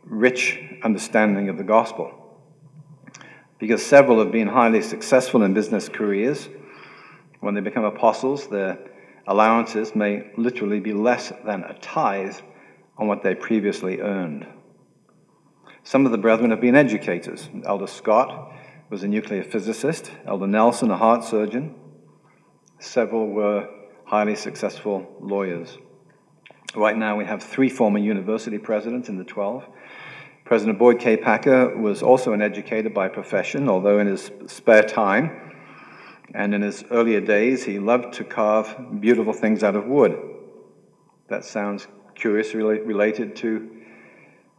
rich 0.02 0.58
understanding 0.82 1.48
of 1.48 1.56
the 1.56 1.64
gospel 1.64 2.24
because 3.58 3.84
several 3.84 4.18
have 4.18 4.32
been 4.32 4.48
highly 4.48 4.82
successful 4.82 5.42
in 5.42 5.54
business 5.54 5.88
careers. 5.88 6.48
When 7.40 7.54
they 7.54 7.60
become 7.60 7.84
apostles, 7.84 8.48
their 8.48 8.78
allowances 9.26 9.94
may 9.94 10.30
literally 10.36 10.80
be 10.80 10.92
less 10.92 11.32
than 11.46 11.62
a 11.64 11.74
tithe 11.80 12.36
on 12.98 13.06
what 13.06 13.22
they 13.22 13.34
previously 13.34 14.00
earned. 14.00 14.46
Some 15.82 16.06
of 16.06 16.12
the 16.12 16.18
brethren 16.18 16.50
have 16.50 16.60
been 16.60 16.74
educators. 16.74 17.48
Elder 17.64 17.86
Scott 17.86 18.52
was 18.90 19.02
a 19.02 19.08
nuclear 19.08 19.42
physicist, 19.42 20.10
Elder 20.26 20.46
Nelson, 20.46 20.90
a 20.90 20.96
heart 20.96 21.24
surgeon. 21.24 21.74
Several 22.78 23.28
were 23.28 23.68
highly 24.04 24.36
successful 24.36 25.06
lawyers. 25.20 25.78
Right 26.76 26.96
now, 26.96 27.16
we 27.16 27.24
have 27.24 27.42
three 27.42 27.68
former 27.68 27.98
university 27.98 28.58
presidents 28.58 29.08
in 29.08 29.16
the 29.16 29.24
12 29.24 29.64
President 30.44 30.78
Boyd 30.78 31.00
K. 31.00 31.16
Packer 31.16 31.74
was 31.74 32.02
also 32.02 32.34
an 32.34 32.42
educator 32.42 32.90
by 32.90 33.08
profession, 33.08 33.66
although 33.66 33.98
in 33.98 34.06
his 34.06 34.30
spare 34.46 34.82
time 34.82 35.52
and 36.34 36.54
in 36.54 36.60
his 36.60 36.84
earlier 36.90 37.20
days, 37.20 37.64
he 37.64 37.78
loved 37.78 38.12
to 38.14 38.24
carve 38.24 39.00
beautiful 39.00 39.32
things 39.32 39.62
out 39.62 39.74
of 39.74 39.86
wood. 39.86 40.20
That 41.28 41.46
sounds 41.46 41.86
curiously 42.14 42.60
related 42.60 43.36
to 43.36 43.70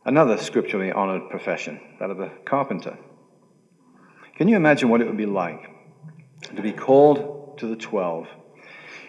another 0.06 0.38
scripturally 0.38 0.92
honored 0.92 1.30
profession, 1.30 1.80
that 2.00 2.10
of 2.10 2.20
a 2.20 2.32
carpenter. 2.46 2.98
Can 4.36 4.48
you 4.48 4.56
imagine 4.56 4.90
what 4.90 5.02
it 5.02 5.08
would 5.08 5.18
be 5.18 5.28
like 5.28 5.70
to 6.56 6.62
be 6.64 6.72
called 6.72 7.60
to 7.60 7.68
the 7.68 7.76
12? 7.76 8.28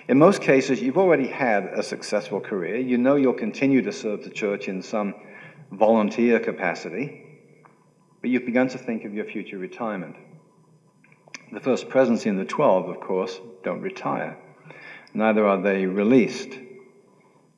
In 0.09 0.19
most 0.19 0.41
cases, 0.41 0.81
you've 0.81 0.99
already 0.99 1.27
had 1.27 1.65
a 1.65 1.83
successful 1.83 2.41
career. 2.41 2.77
You 2.77 2.97
know 2.97 3.17
you'll 3.17 3.33
continue 3.33 3.83
to 3.83 3.93
serve 3.93 4.23
the 4.23 4.31
church 4.31 4.69
in 4.69 4.81
some 4.81 5.15
volunteer 5.73 6.39
capacity, 6.39 7.25
but 8.21 8.31
you've 8.31 8.47
begun 8.47 8.69
to 8.69 8.79
think 8.79 9.05
of 9.05 9.15
your 9.15 9.25
future 9.25 9.59
retirement. 9.59 10.15
The 11.53 11.59
first 11.59 11.89
presidency 11.89 12.29
and 12.29 12.39
the 12.39 12.45
12, 12.45 12.89
of 12.89 13.01
course, 13.01 13.41
don't 13.65 13.81
retire. 13.81 14.37
Neither 15.13 15.45
are 15.45 15.61
they 15.61 15.87
released. 15.87 16.51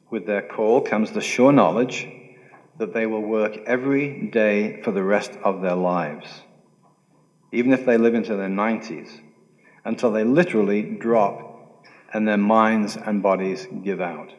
With 0.08 0.24
their 0.24 0.42
call 0.42 0.80
comes 0.80 1.10
the 1.10 1.20
sure 1.20 1.52
knowledge 1.52 2.08
that 2.78 2.94
they 2.94 3.04
will 3.04 3.20
work 3.20 3.58
every 3.66 4.28
day 4.28 4.80
for 4.82 4.92
the 4.92 5.02
rest 5.02 5.32
of 5.44 5.60
their 5.60 5.74
lives, 5.74 6.26
even 7.52 7.74
if 7.74 7.84
they 7.84 7.98
live 7.98 8.14
into 8.14 8.36
their 8.36 8.48
90s, 8.48 9.20
until 9.84 10.12
they 10.12 10.24
literally 10.24 10.82
drop 10.82 11.47
and 12.12 12.26
their 12.26 12.38
minds 12.38 12.96
and 12.96 13.22
bodies 13.22 13.66
give 13.82 14.00
out. 14.00 14.32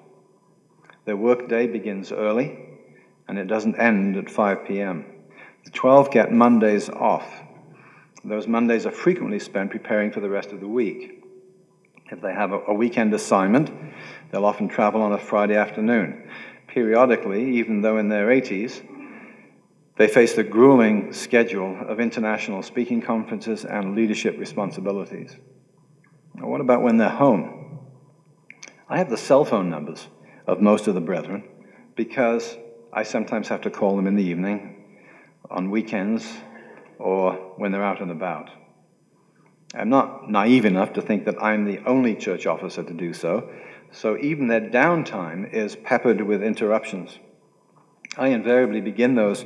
Their 1.06 1.18
workday 1.18 1.68
begins 1.68 2.12
early 2.12 2.58
and 3.28 3.38
it 3.38 3.48
doesn't 3.48 3.76
end 3.76 4.18
at 4.18 4.30
5 4.30 4.66
p.m. 4.66 5.06
The 5.66 5.72
12 5.72 6.12
get 6.12 6.32
Mondays 6.32 6.90
off. 6.90 7.32
Those 8.24 8.48
Mondays 8.48 8.86
are 8.86 8.92
frequently 8.92 9.40
spent 9.40 9.72
preparing 9.72 10.12
for 10.12 10.20
the 10.20 10.30
rest 10.30 10.52
of 10.52 10.60
the 10.60 10.68
week. 10.68 11.24
If 12.12 12.22
they 12.22 12.34
have 12.34 12.52
a, 12.52 12.74
weekend 12.74 13.14
assignment, 13.14 13.72
they'll 14.32 14.46
often 14.46 14.68
travel 14.68 15.02
on 15.02 15.12
a 15.12 15.20
Friday 15.20 15.56
afternoon. 15.56 16.28
Periodically, 16.68 17.58
even 17.58 17.82
though 17.82 17.98
in 17.98 18.10
their 18.10 18.28
80s, 18.28 18.82
they 19.98 20.08
face 20.08 20.34
the 20.34 20.44
grueling 20.44 21.14
schedule 21.14 21.78
of 21.88 22.00
international 22.00 22.64
speaking 22.64 23.02
conferences 23.02 23.66
and 23.66 23.96
leadership 23.96 24.40
responsibilities. 24.40 25.36
Now, 26.36 26.48
what 26.48 26.62
about 26.62 26.82
when 26.82 26.98
they're 26.98 27.10
home? 27.10 27.59
I 28.92 28.98
have 28.98 29.12
the 29.12 29.18
cell 29.18 29.46
phone 29.46 29.70
numbers 29.70 30.08
of 30.48 30.62
most 30.62 30.88
of 30.88 30.96
the 30.96 31.02
brethren 31.02 31.44
because 31.96 32.58
I 32.92 33.04
sometimes 33.04 33.48
have 33.50 33.62
to 33.62 33.70
call 33.70 33.96
them 33.96 34.08
in 34.08 34.16
the 34.16 34.24
evening, 34.24 34.98
on 35.52 35.70
weekends, 35.70 36.28
or 36.98 37.34
when 37.58 37.72
they're 37.72 37.84
out 37.84 38.02
and 38.02 38.10
about. 38.10 38.50
I'm 39.76 39.90
not 39.90 40.32
naive 40.32 40.66
enough 40.66 40.94
to 40.94 41.04
think 41.04 41.26
that 41.26 41.42
I'm 41.42 41.66
the 41.66 41.86
only 41.86 42.16
church 42.16 42.48
officer 42.48 42.82
to 42.82 42.94
do 42.94 43.14
so, 43.14 43.52
so 43.92 44.18
even 44.18 44.48
their 44.48 44.62
downtime 44.62 45.54
is 45.54 45.76
peppered 45.76 46.22
with 46.22 46.42
interruptions. 46.42 47.20
I 48.18 48.30
invariably 48.30 48.82
begin 48.82 49.14
those 49.14 49.46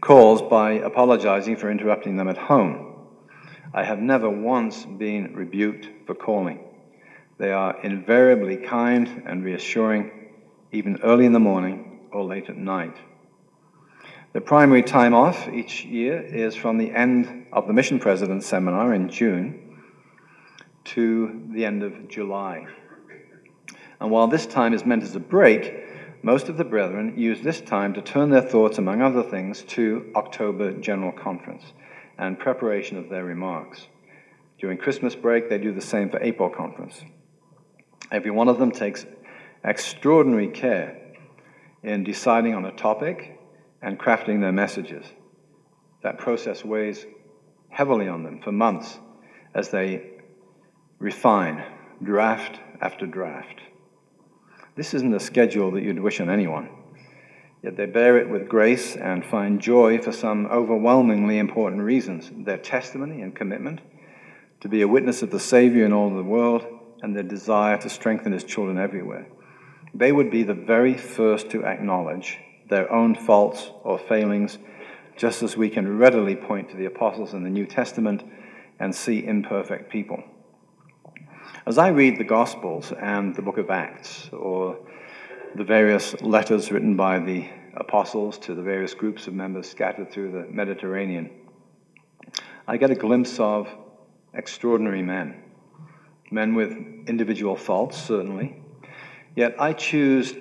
calls 0.00 0.42
by 0.42 0.72
apologizing 0.72 1.56
for 1.56 1.70
interrupting 1.70 2.16
them 2.16 2.28
at 2.28 2.36
home. 2.36 2.96
I 3.72 3.84
have 3.84 4.00
never 4.00 4.28
once 4.28 4.84
been 4.84 5.32
rebuked 5.32 6.06
for 6.06 6.16
calling. 6.16 6.58
They 7.36 7.52
are 7.52 7.80
invariably 7.82 8.56
kind 8.56 9.24
and 9.26 9.44
reassuring, 9.44 10.10
even 10.72 11.00
early 11.02 11.26
in 11.26 11.32
the 11.32 11.40
morning 11.40 12.08
or 12.12 12.24
late 12.24 12.48
at 12.48 12.56
night. 12.56 12.96
The 14.32 14.40
primary 14.40 14.82
time 14.82 15.14
off 15.14 15.48
each 15.48 15.84
year 15.84 16.20
is 16.20 16.54
from 16.54 16.78
the 16.78 16.90
end 16.90 17.46
of 17.52 17.66
the 17.66 17.72
Mission 17.72 17.98
President's 17.98 18.46
Seminar 18.46 18.94
in 18.94 19.08
June 19.08 19.78
to 20.84 21.48
the 21.52 21.64
end 21.64 21.82
of 21.82 22.08
July. 22.08 22.66
And 24.00 24.10
while 24.10 24.28
this 24.28 24.46
time 24.46 24.74
is 24.74 24.84
meant 24.84 25.02
as 25.02 25.16
a 25.16 25.20
break, 25.20 25.72
most 26.22 26.48
of 26.48 26.56
the 26.56 26.64
brethren 26.64 27.14
use 27.16 27.40
this 27.40 27.60
time 27.60 27.94
to 27.94 28.02
turn 28.02 28.30
their 28.30 28.42
thoughts, 28.42 28.78
among 28.78 29.02
other 29.02 29.22
things, 29.22 29.62
to 29.62 30.10
October 30.16 30.72
General 30.72 31.12
Conference 31.12 31.64
and 32.16 32.38
preparation 32.38 32.96
of 32.96 33.08
their 33.08 33.24
remarks. 33.24 33.88
During 34.58 34.78
Christmas 34.78 35.14
break, 35.14 35.48
they 35.48 35.58
do 35.58 35.72
the 35.72 35.80
same 35.80 36.10
for 36.10 36.22
April 36.22 36.48
Conference. 36.48 37.02
Every 38.14 38.30
one 38.30 38.46
of 38.46 38.60
them 38.60 38.70
takes 38.70 39.04
extraordinary 39.64 40.46
care 40.46 40.96
in 41.82 42.04
deciding 42.04 42.54
on 42.54 42.64
a 42.64 42.70
topic 42.70 43.40
and 43.82 43.98
crafting 43.98 44.40
their 44.40 44.52
messages. 44.52 45.04
That 46.04 46.18
process 46.18 46.64
weighs 46.64 47.06
heavily 47.70 48.06
on 48.06 48.22
them 48.22 48.40
for 48.40 48.52
months 48.52 49.00
as 49.52 49.70
they 49.70 50.12
refine 51.00 51.64
draft 52.04 52.60
after 52.80 53.04
draft. 53.04 53.60
This 54.76 54.94
isn't 54.94 55.12
a 55.12 55.18
schedule 55.18 55.72
that 55.72 55.82
you'd 55.82 55.98
wish 55.98 56.20
on 56.20 56.30
anyone. 56.30 56.68
Yet 57.64 57.76
they 57.76 57.86
bear 57.86 58.16
it 58.18 58.28
with 58.28 58.48
grace 58.48 58.94
and 58.94 59.26
find 59.26 59.60
joy 59.60 59.98
for 59.98 60.12
some 60.12 60.46
overwhelmingly 60.46 61.38
important 61.38 61.82
reasons 61.82 62.30
their 62.32 62.58
testimony 62.58 63.22
and 63.22 63.34
commitment 63.34 63.80
to 64.60 64.68
be 64.68 64.82
a 64.82 64.88
witness 64.88 65.20
of 65.22 65.32
the 65.32 65.40
Savior 65.40 65.84
in 65.84 65.92
all 65.92 66.14
the 66.14 66.22
world, 66.22 66.64
and 67.02 67.14
their 67.14 67.22
desire 67.22 67.76
to 67.78 67.88
strengthen 67.88 68.32
His 68.32 68.44
children 68.44 68.78
everywhere. 68.78 69.26
They 69.94 70.12
would 70.12 70.30
be 70.30 70.42
the 70.42 70.54
very 70.54 70.94
first 70.94 71.50
to 71.50 71.64
acknowledge 71.64 72.38
their 72.68 72.90
own 72.92 73.14
faults 73.14 73.70
or 73.82 73.98
failings, 73.98 74.58
just 75.16 75.42
as 75.42 75.56
we 75.56 75.70
can 75.70 75.98
readily 75.98 76.34
point 76.34 76.70
to 76.70 76.76
the 76.76 76.86
apostles 76.86 77.34
in 77.34 77.44
the 77.44 77.50
New 77.50 77.66
Testament 77.66 78.22
and 78.80 78.94
see 78.94 79.24
imperfect 79.24 79.90
people. 79.90 80.22
As 81.66 81.78
I 81.78 81.88
read 81.88 82.18
the 82.18 82.24
Gospels 82.24 82.92
and 82.92 83.34
the 83.34 83.42
book 83.42 83.58
of 83.58 83.70
Acts, 83.70 84.28
or 84.32 84.78
the 85.54 85.64
various 85.64 86.20
letters 86.20 86.72
written 86.72 86.96
by 86.96 87.20
the 87.20 87.48
apostles 87.76 88.38
to 88.38 88.54
the 88.54 88.62
various 88.62 88.94
groups 88.94 89.26
of 89.28 89.34
members 89.34 89.70
scattered 89.70 90.10
through 90.10 90.32
the 90.32 90.46
Mediterranean, 90.50 91.30
I 92.66 92.76
get 92.76 92.90
a 92.90 92.94
glimpse 92.94 93.38
of 93.38 93.68
extraordinary 94.32 95.02
men. 95.02 95.43
Men 96.34 96.56
with 96.56 96.72
individual 97.06 97.54
faults, 97.54 97.96
certainly. 97.96 98.56
Yet 99.36 99.54
I 99.60 99.72
choose 99.72 100.34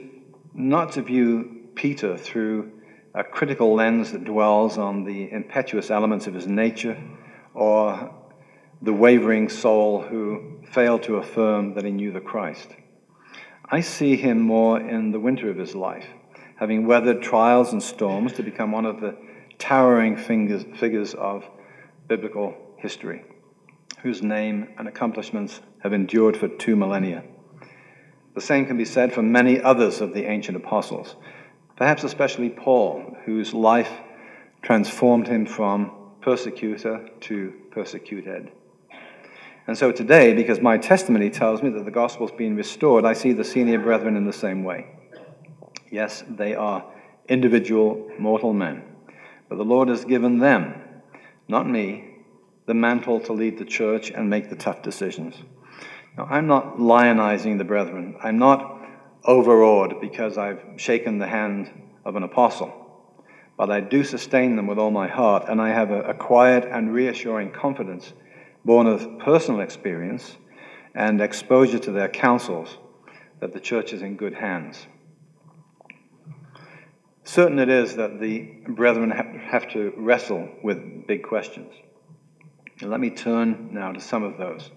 not 0.52 0.94
to 0.94 1.04
view 1.04 1.70
Peter 1.76 2.18
through 2.18 2.72
a 3.14 3.24
critical 3.24 3.76
lens 3.76 4.12
that 4.12 4.24
dwells 4.24 4.80
on 4.80 5.04
the 5.04 5.32
impetuous 5.32 5.92
elements 5.92 6.26
of 6.26 6.34
his 6.34 6.48
nature 6.48 7.00
or 7.54 8.12
the 8.82 8.92
wavering 8.92 9.50
soul 9.50 10.02
who 10.02 10.64
failed 10.72 11.04
to 11.04 11.18
affirm 11.18 11.76
that 11.76 11.86
he 11.86 11.92
knew 11.92 12.12
the 12.12 12.20
Christ. 12.20 12.72
I 13.70 13.82
see 13.82 14.16
him 14.16 14.42
more 14.42 14.80
in 14.80 15.12
the 15.12 15.20
winter 15.20 15.52
of 15.52 15.58
his 15.58 15.76
life, 15.76 16.08
having 16.56 16.88
weathered 16.88 17.22
trials 17.22 17.72
and 17.72 17.84
storms 17.84 18.34
to 18.34 18.42
become 18.42 18.72
one 18.72 18.88
of 18.88 19.00
the 19.00 19.16
towering 19.60 20.18
fingers, 20.18 20.66
figures 20.76 21.14
of 21.14 21.48
biblical 22.08 22.58
history, 22.78 23.26
whose 24.02 24.24
name 24.24 24.70
and 24.80 24.88
accomplishments 24.88 25.62
have 25.84 25.94
endured 25.94 26.38
for 26.38 26.48
two 26.48 26.76
millennia. 26.76 27.24
The 28.34 28.42
same 28.42 28.66
can 28.66 28.78
be 28.78 28.86
said 28.86 29.14
for 29.14 29.22
many 29.22 29.62
others 29.62 30.02
of 30.02 30.14
the 30.14 30.26
ancient 30.26 30.58
apostles, 30.58 31.16
perhaps 31.76 32.04
especially 32.04 32.50
Paul, 32.50 33.16
whose 33.26 33.54
life 33.54 33.92
transformed 34.62 35.28
him 35.28 35.46
from 35.46 35.92
persecutor 36.22 37.08
to 37.22 37.54
persecuted. 37.72 38.50
And 39.68 39.78
so 39.78 39.92
today, 39.92 40.34
because 40.34 40.62
my 40.62 40.78
testimony 40.78 41.30
tells 41.30 41.62
me 41.62 41.70
that 41.72 41.86
the 41.86 41.92
gospel's 41.92 42.32
been 42.32 42.56
restored, 42.56 43.06
I 43.06 43.14
see 43.14 43.34
the 43.34 43.44
senior 43.44 43.80
brethren 43.80 44.16
in 44.16 44.26
the 44.26 44.34
same 44.34 44.64
way. 44.64 44.88
Yes, 45.92 46.24
they 46.30 46.56
are 46.56 46.86
individual 47.28 48.10
mortal 48.18 48.54
men, 48.54 48.84
but 49.50 49.58
the 49.58 49.66
Lord 49.66 49.90
has 49.90 50.06
given 50.06 50.40
them, 50.40 50.76
not 51.48 51.70
me, 51.70 52.10
the 52.66 52.74
mantle 52.74 53.20
to 53.22 53.34
lead 53.34 53.58
the 53.58 53.66
church 53.66 54.12
and 54.12 54.30
make 54.30 54.50
the 54.50 54.56
tough 54.56 54.82
decisions. 54.82 55.36
Now, 56.18 56.28
I'm 56.30 56.48
not 56.48 56.78
lionizing 56.78 57.58
the 57.58 57.64
brethren. 57.64 58.16
I'm 58.22 58.38
not 58.38 58.82
overawed 59.26 60.00
because 60.02 60.38
I've 60.38 60.62
shaken 60.78 61.18
the 61.18 61.28
hand 61.28 61.72
of 62.06 62.16
an 62.16 62.24
apostle. 62.24 62.80
But 63.58 63.72
I 63.72 63.82
do 63.82 64.04
sustain 64.04 64.56
them 64.56 64.68
with 64.68 64.78
all 64.78 64.92
my 64.92 65.08
heart, 65.08 65.46
and 65.48 65.62
I 65.62 65.70
have 65.70 65.92
a, 65.92 66.02
a 66.02 66.14
quiet 66.14 66.66
and 66.66 66.94
reassuring 66.94 67.52
confidence 67.52 68.14
born 68.66 68.88
of 68.88 69.20
personal 69.20 69.62
experience 69.62 70.38
and 70.96 71.22
exposure 71.22 71.80
to 71.80 71.92
their 71.92 72.08
counsels, 72.08 72.78
that 73.40 73.54
the 73.54 73.60
church 73.60 73.94
is 73.94 74.02
in 74.02 74.16
good 74.16 74.34
hands. 74.34 74.88
Certain 77.26 77.60
it 77.60 77.70
is 77.70 77.96
that 77.96 78.20
the 78.20 78.42
brethren 78.68 79.10
have 79.10 79.70
to 79.72 79.94
wrestle 79.98 80.50
with 80.64 81.08
big 81.08 81.24
questions. 81.24 81.74
let 82.82 83.00
me 83.00 83.10
turn 83.10 83.70
now 83.72 83.92
to 83.92 84.00
some 84.00 84.24
of 84.24 84.38
those. 84.38 84.72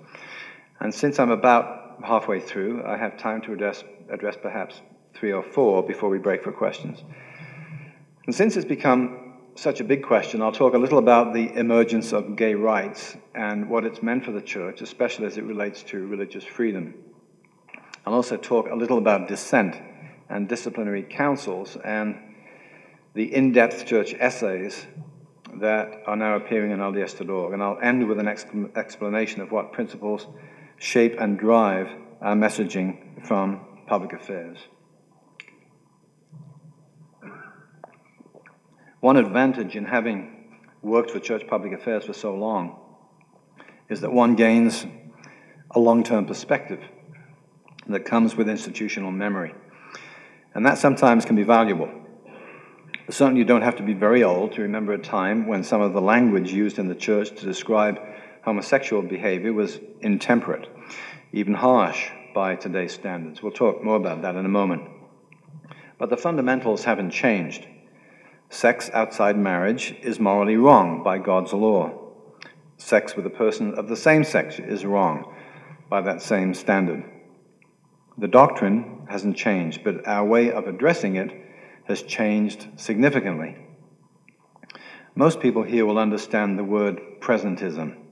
And 0.81 0.95
since 0.95 1.19
I'm 1.19 1.31
about 1.31 1.99
halfway 2.05 2.41
through, 2.41 2.85
I 2.85 2.97
have 2.97 3.17
time 3.19 3.41
to 3.43 3.53
address, 3.53 3.83
address 4.11 4.37
perhaps 4.41 4.81
three 5.15 5.33
or 5.33 5.43
four 5.43 5.83
before 5.83 6.11
we 6.11 6.19
break 6.19 6.43
for 6.45 6.53
questions. 6.53 7.03
And 8.27 8.35
since 8.35 8.57
it's 8.57 8.67
become 8.67 9.35
such 9.55 9.81
a 9.81 9.85
big 9.85 10.03
question, 10.03 10.43
I'll 10.43 10.53
talk 10.53 10.75
a 10.75 10.79
little 10.79 10.99
about 10.99 11.33
the 11.33 11.53
emergence 11.55 12.13
of 12.13 12.37
gay 12.37 12.55
rights 12.55 13.17
and 13.35 13.71
what 13.71 13.85
it's 13.85 14.03
meant 14.03 14.25
for 14.25 14.33
the 14.33 14.43
church, 14.43 14.83
especially 14.83 15.27
as 15.27 15.39
it 15.39 15.45
relates 15.45 15.83
to 15.85 16.07
religious 16.07 16.45
freedom. 16.45 16.95
I'll 18.05 18.15
also 18.15 18.37
talk 18.37 18.69
a 18.69 18.75
little 18.75 18.99
about 18.99 19.29
dissent 19.29 19.81
and 20.29 20.49
disciplinary 20.49 21.03
councils 21.03 21.77
and 21.85 22.19
the 23.15 23.35
in 23.35 23.53
depth 23.53 23.87
church 23.87 24.15
essays 24.19 24.87
that 25.55 26.03
are 26.07 26.17
now 26.17 26.37
appearing 26.37 26.73
in 26.73 26.81
LDS.org. 26.81 27.55
And 27.55 27.63
I'll 27.63 27.79
end 27.81 28.07
with 28.07 28.19
an 28.19 28.29
explanation 28.29 29.41
of 29.41 29.51
what 29.51 29.73
principles 29.73 30.27
shape 30.79 31.17
and 31.19 31.39
drive 31.39 31.89
our 32.21 32.35
messaging 32.35 33.27
from 33.27 33.61
public 33.87 34.13
affairs. 34.13 34.59
One 39.01 39.17
advantage 39.17 39.77
in 39.77 39.85
having 39.85 40.59
worked 40.83 41.11
for 41.11 41.21
church 41.21 41.47
public 41.47 41.73
affairs 41.73 42.05
for 42.05 42.13
so 42.13 42.35
long 42.35 42.79
is 43.89 44.01
that 44.01 44.13
one 44.13 44.35
gains 44.35 44.87
a 45.71 45.79
long 45.79 46.03
term 46.03 46.27
perspective 46.27 46.81
that 47.89 48.05
comes 48.05 48.37
with 48.37 48.49
institutional 48.49 49.13
memory. 49.13 49.55
And 50.55 50.65
that 50.67 50.79
sometimes 50.79 51.25
can 51.25 51.37
be 51.37 51.43
valuable. 51.43 51.91
Certainly, 53.09 53.39
you 53.39 53.45
don't 53.45 53.63
have 53.63 53.77
to 53.77 53.85
be 53.85 53.95
very 53.95 54.25
old 54.25 54.53
to 54.53 54.63
remember 54.63 54.93
a 54.93 54.99
time 54.99 55.47
when 55.47 55.63
some 55.63 55.81
of 55.81 55.93
the 55.93 56.01
language 56.01 56.53
used 56.53 56.79
in 56.79 56.89
the 56.89 56.95
church 56.95 57.29
to 57.29 57.45
describe 57.45 58.01
homosexual 58.47 59.03
behavior 59.03 59.53
was 59.53 59.81
intemperate, 60.01 60.69
even 61.33 61.53
harsh 61.53 62.11
by 62.33 62.55
today's 62.55 62.95
standards. 62.95 63.43
We'll 63.43 63.51
talk 63.51 63.83
more 63.83 63.97
about 63.97 64.23
that 64.23 64.37
in 64.37 64.47
a 64.47 64.49
moment. 64.49 64.89
But 65.99 66.11
the 66.11 66.17
fundamentals 66.17 66.85
haven't 66.85 67.11
changed. 67.11 67.67
Sex 68.49 68.89
outside 68.95 69.37
marriage 69.37 69.97
is 70.01 70.21
morally 70.21 70.57
wrong 70.57 71.03
by 71.03 71.19
God's 71.19 71.53
law. 71.53 72.13
Sex 72.77 73.17
with 73.17 73.27
a 73.27 73.31
person 73.31 73.75
of 73.75 73.89
the 73.89 73.97
same 73.97 74.23
sex 74.23 74.61
is 74.61 74.85
wrong 74.85 75.35
by 75.91 76.01
that 76.03 76.23
same 76.23 76.55
standard. 76.55 77.03
The 78.17 78.29
doctrine 78.29 79.09
hasn't 79.11 79.37
changed, 79.37 79.83
but 79.83 80.07
our 80.07 80.25
way 80.25 80.53
of 80.53 80.69
addressing 80.69 81.17
it 81.17 81.33
has 81.89 82.01
changed 82.03 82.69
significantly. 82.77 83.57
Most 85.17 85.41
people 85.41 85.65
here 85.65 85.85
will 85.85 85.99
understand 85.99 86.57
the 86.57 86.65
word 86.65 87.01
presentism. 87.21 88.06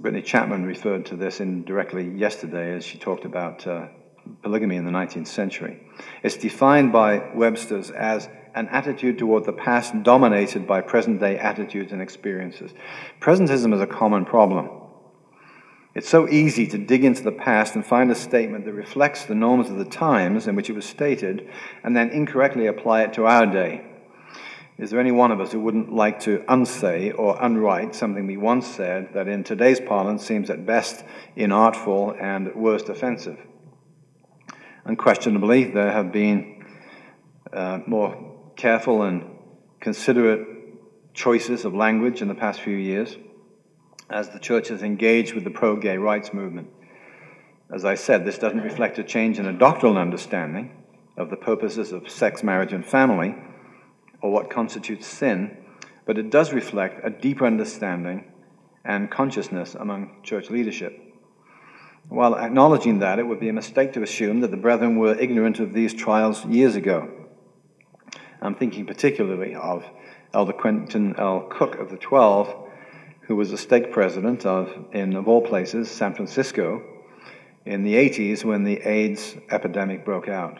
Brittany 0.00 0.22
Chapman 0.22 0.64
referred 0.64 1.06
to 1.06 1.16
this 1.16 1.40
indirectly 1.40 2.08
yesterday 2.08 2.74
as 2.74 2.84
she 2.84 2.98
talked 2.98 3.24
about 3.24 3.66
uh, 3.66 3.86
polygamy 4.42 4.76
in 4.76 4.84
the 4.84 4.90
19th 4.90 5.28
century. 5.28 5.80
It's 6.22 6.36
defined 6.36 6.92
by 6.92 7.30
Webster's 7.34 7.90
as 7.90 8.28
an 8.54 8.68
attitude 8.68 9.18
toward 9.18 9.44
the 9.44 9.52
past 9.52 10.02
dominated 10.02 10.66
by 10.66 10.80
present 10.80 11.20
day 11.20 11.38
attitudes 11.38 11.92
and 11.92 12.02
experiences. 12.02 12.72
Presentism 13.20 13.74
is 13.74 13.80
a 13.80 13.86
common 13.86 14.24
problem. 14.24 14.68
It's 15.94 16.08
so 16.08 16.28
easy 16.28 16.66
to 16.66 16.78
dig 16.78 17.04
into 17.04 17.22
the 17.22 17.32
past 17.32 17.74
and 17.74 17.84
find 17.84 18.10
a 18.10 18.14
statement 18.14 18.66
that 18.66 18.74
reflects 18.74 19.24
the 19.24 19.34
norms 19.34 19.70
of 19.70 19.78
the 19.78 19.84
times 19.86 20.46
in 20.46 20.54
which 20.54 20.68
it 20.68 20.74
was 20.74 20.84
stated 20.84 21.48
and 21.82 21.96
then 21.96 22.10
incorrectly 22.10 22.66
apply 22.66 23.02
it 23.02 23.14
to 23.14 23.24
our 23.24 23.46
day. 23.46 23.95
Is 24.78 24.90
there 24.90 25.00
any 25.00 25.12
one 25.12 25.32
of 25.32 25.40
us 25.40 25.52
who 25.52 25.60
wouldn't 25.60 25.94
like 25.94 26.20
to 26.20 26.44
unsay 26.48 27.10
or 27.10 27.38
unwrite 27.40 27.94
something 27.94 28.26
we 28.26 28.36
once 28.36 28.66
said 28.66 29.14
that 29.14 29.26
in 29.26 29.42
today's 29.42 29.80
parlance 29.80 30.22
seems 30.24 30.50
at 30.50 30.66
best 30.66 31.02
inartful 31.34 32.20
and 32.22 32.48
at 32.48 32.56
worst 32.56 32.90
offensive? 32.90 33.38
Unquestionably, 34.84 35.64
there 35.64 35.90
have 35.90 36.12
been 36.12 36.62
uh, 37.52 37.80
more 37.86 38.52
careful 38.56 39.02
and 39.02 39.24
considerate 39.80 40.46
choices 41.14 41.64
of 41.64 41.74
language 41.74 42.20
in 42.20 42.28
the 42.28 42.34
past 42.34 42.60
few 42.60 42.76
years 42.76 43.16
as 44.10 44.28
the 44.28 44.38
church 44.38 44.68
has 44.68 44.82
engaged 44.82 45.34
with 45.34 45.44
the 45.44 45.50
pro 45.50 45.76
gay 45.76 45.96
rights 45.96 46.34
movement. 46.34 46.68
As 47.74 47.84
I 47.84 47.94
said, 47.94 48.24
this 48.24 48.38
doesn't 48.38 48.60
reflect 48.60 48.98
a 48.98 49.04
change 49.04 49.38
in 49.38 49.46
a 49.46 49.52
doctrinal 49.52 49.96
understanding 49.96 50.70
of 51.16 51.30
the 51.30 51.36
purposes 51.36 51.92
of 51.92 52.08
sex, 52.10 52.42
marriage, 52.42 52.74
and 52.74 52.84
family, 52.84 53.34
or 54.26 54.32
what 54.32 54.50
constitutes 54.50 55.06
sin, 55.06 55.56
but 56.04 56.18
it 56.18 56.30
does 56.30 56.52
reflect 56.52 57.00
a 57.06 57.10
deeper 57.10 57.46
understanding 57.46 58.24
and 58.84 59.08
consciousness 59.08 59.76
among 59.76 60.20
church 60.24 60.50
leadership. 60.50 61.00
While 62.08 62.34
acknowledging 62.34 62.98
that, 63.00 63.20
it 63.20 63.26
would 63.26 63.38
be 63.38 63.48
a 63.48 63.52
mistake 63.52 63.92
to 63.92 64.02
assume 64.02 64.40
that 64.40 64.50
the 64.50 64.56
brethren 64.56 64.98
were 64.98 65.14
ignorant 65.14 65.60
of 65.60 65.72
these 65.72 65.94
trials 65.94 66.44
years 66.44 66.74
ago. 66.74 67.08
I'm 68.42 68.56
thinking 68.56 68.84
particularly 68.84 69.54
of 69.54 69.84
Elder 70.34 70.52
Quentin 70.52 71.14
L. 71.18 71.46
Cook 71.48 71.76
of 71.76 71.90
the 71.90 71.96
Twelve, 71.96 72.52
who 73.22 73.36
was 73.36 73.52
a 73.52 73.58
stake 73.58 73.92
president 73.92 74.44
of, 74.44 74.72
in 74.92 75.14
of 75.14 75.28
all 75.28 75.40
places, 75.40 75.88
San 75.88 76.14
Francisco, 76.14 76.82
in 77.64 77.84
the 77.84 77.94
80s 77.94 78.44
when 78.44 78.64
the 78.64 78.80
AIDS 78.82 79.36
epidemic 79.50 80.04
broke 80.04 80.28
out. 80.28 80.58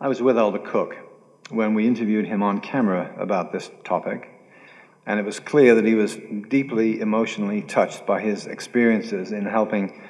I 0.00 0.06
was 0.06 0.22
with 0.22 0.38
Elder 0.38 0.60
Cook 0.60 1.09
when 1.50 1.74
we 1.74 1.86
interviewed 1.86 2.26
him 2.26 2.42
on 2.42 2.60
camera 2.60 3.14
about 3.18 3.52
this 3.52 3.70
topic, 3.84 4.30
and 5.06 5.18
it 5.18 5.24
was 5.24 5.40
clear 5.40 5.74
that 5.74 5.84
he 5.84 5.94
was 5.94 6.16
deeply 6.48 7.00
emotionally 7.00 7.62
touched 7.62 8.06
by 8.06 8.20
his 8.20 8.46
experiences 8.46 9.32
in 9.32 9.44
helping 9.44 10.02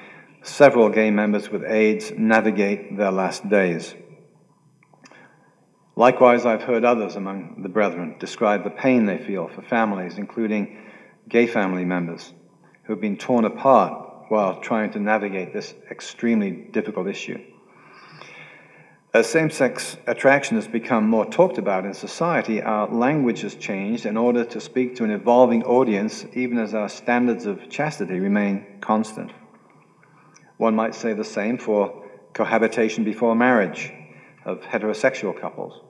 several 0.43 0.89
gay 0.89 1.11
members 1.11 1.49
with 1.49 1.63
AIDS 1.63 2.11
navigate 2.17 2.97
their 2.97 3.11
last 3.11 3.47
days. 3.49 3.95
Likewise, 5.95 6.45
I've 6.45 6.63
heard 6.63 6.85
others 6.85 7.15
among 7.15 7.61
the 7.61 7.69
brethren 7.69 8.15
describe 8.19 8.63
the 8.63 8.69
pain 8.69 9.05
they 9.05 9.17
feel 9.17 9.47
for 9.47 9.61
families, 9.61 10.17
including 10.17 10.77
gay 11.27 11.47
family 11.47 11.85
members, 11.85 12.33
who 12.83 12.93
have 12.93 13.01
been 13.01 13.17
torn 13.17 13.45
apart 13.45 14.29
while 14.29 14.61
trying 14.61 14.91
to 14.91 14.99
navigate 14.99 15.53
this 15.53 15.73
extremely 15.89 16.51
difficult 16.51 17.07
issue. 17.07 17.39
As 19.13 19.27
same 19.27 19.49
sex 19.49 19.97
attraction 20.07 20.55
has 20.55 20.69
become 20.69 21.09
more 21.09 21.25
talked 21.25 21.57
about 21.57 21.85
in 21.85 21.93
society, 21.93 22.61
our 22.61 22.87
language 22.87 23.41
has 23.41 23.55
changed 23.55 24.05
in 24.05 24.15
order 24.15 24.45
to 24.45 24.61
speak 24.61 24.95
to 24.95 25.03
an 25.03 25.11
evolving 25.11 25.63
audience, 25.63 26.25
even 26.33 26.57
as 26.57 26.73
our 26.73 26.87
standards 26.87 27.45
of 27.45 27.69
chastity 27.69 28.21
remain 28.21 28.65
constant. 28.79 29.31
One 30.55 30.77
might 30.77 30.95
say 30.95 31.11
the 31.11 31.25
same 31.25 31.57
for 31.57 32.05
cohabitation 32.33 33.03
before 33.03 33.35
marriage 33.35 33.91
of 34.45 34.61
heterosexual 34.61 35.37
couples. 35.37 35.81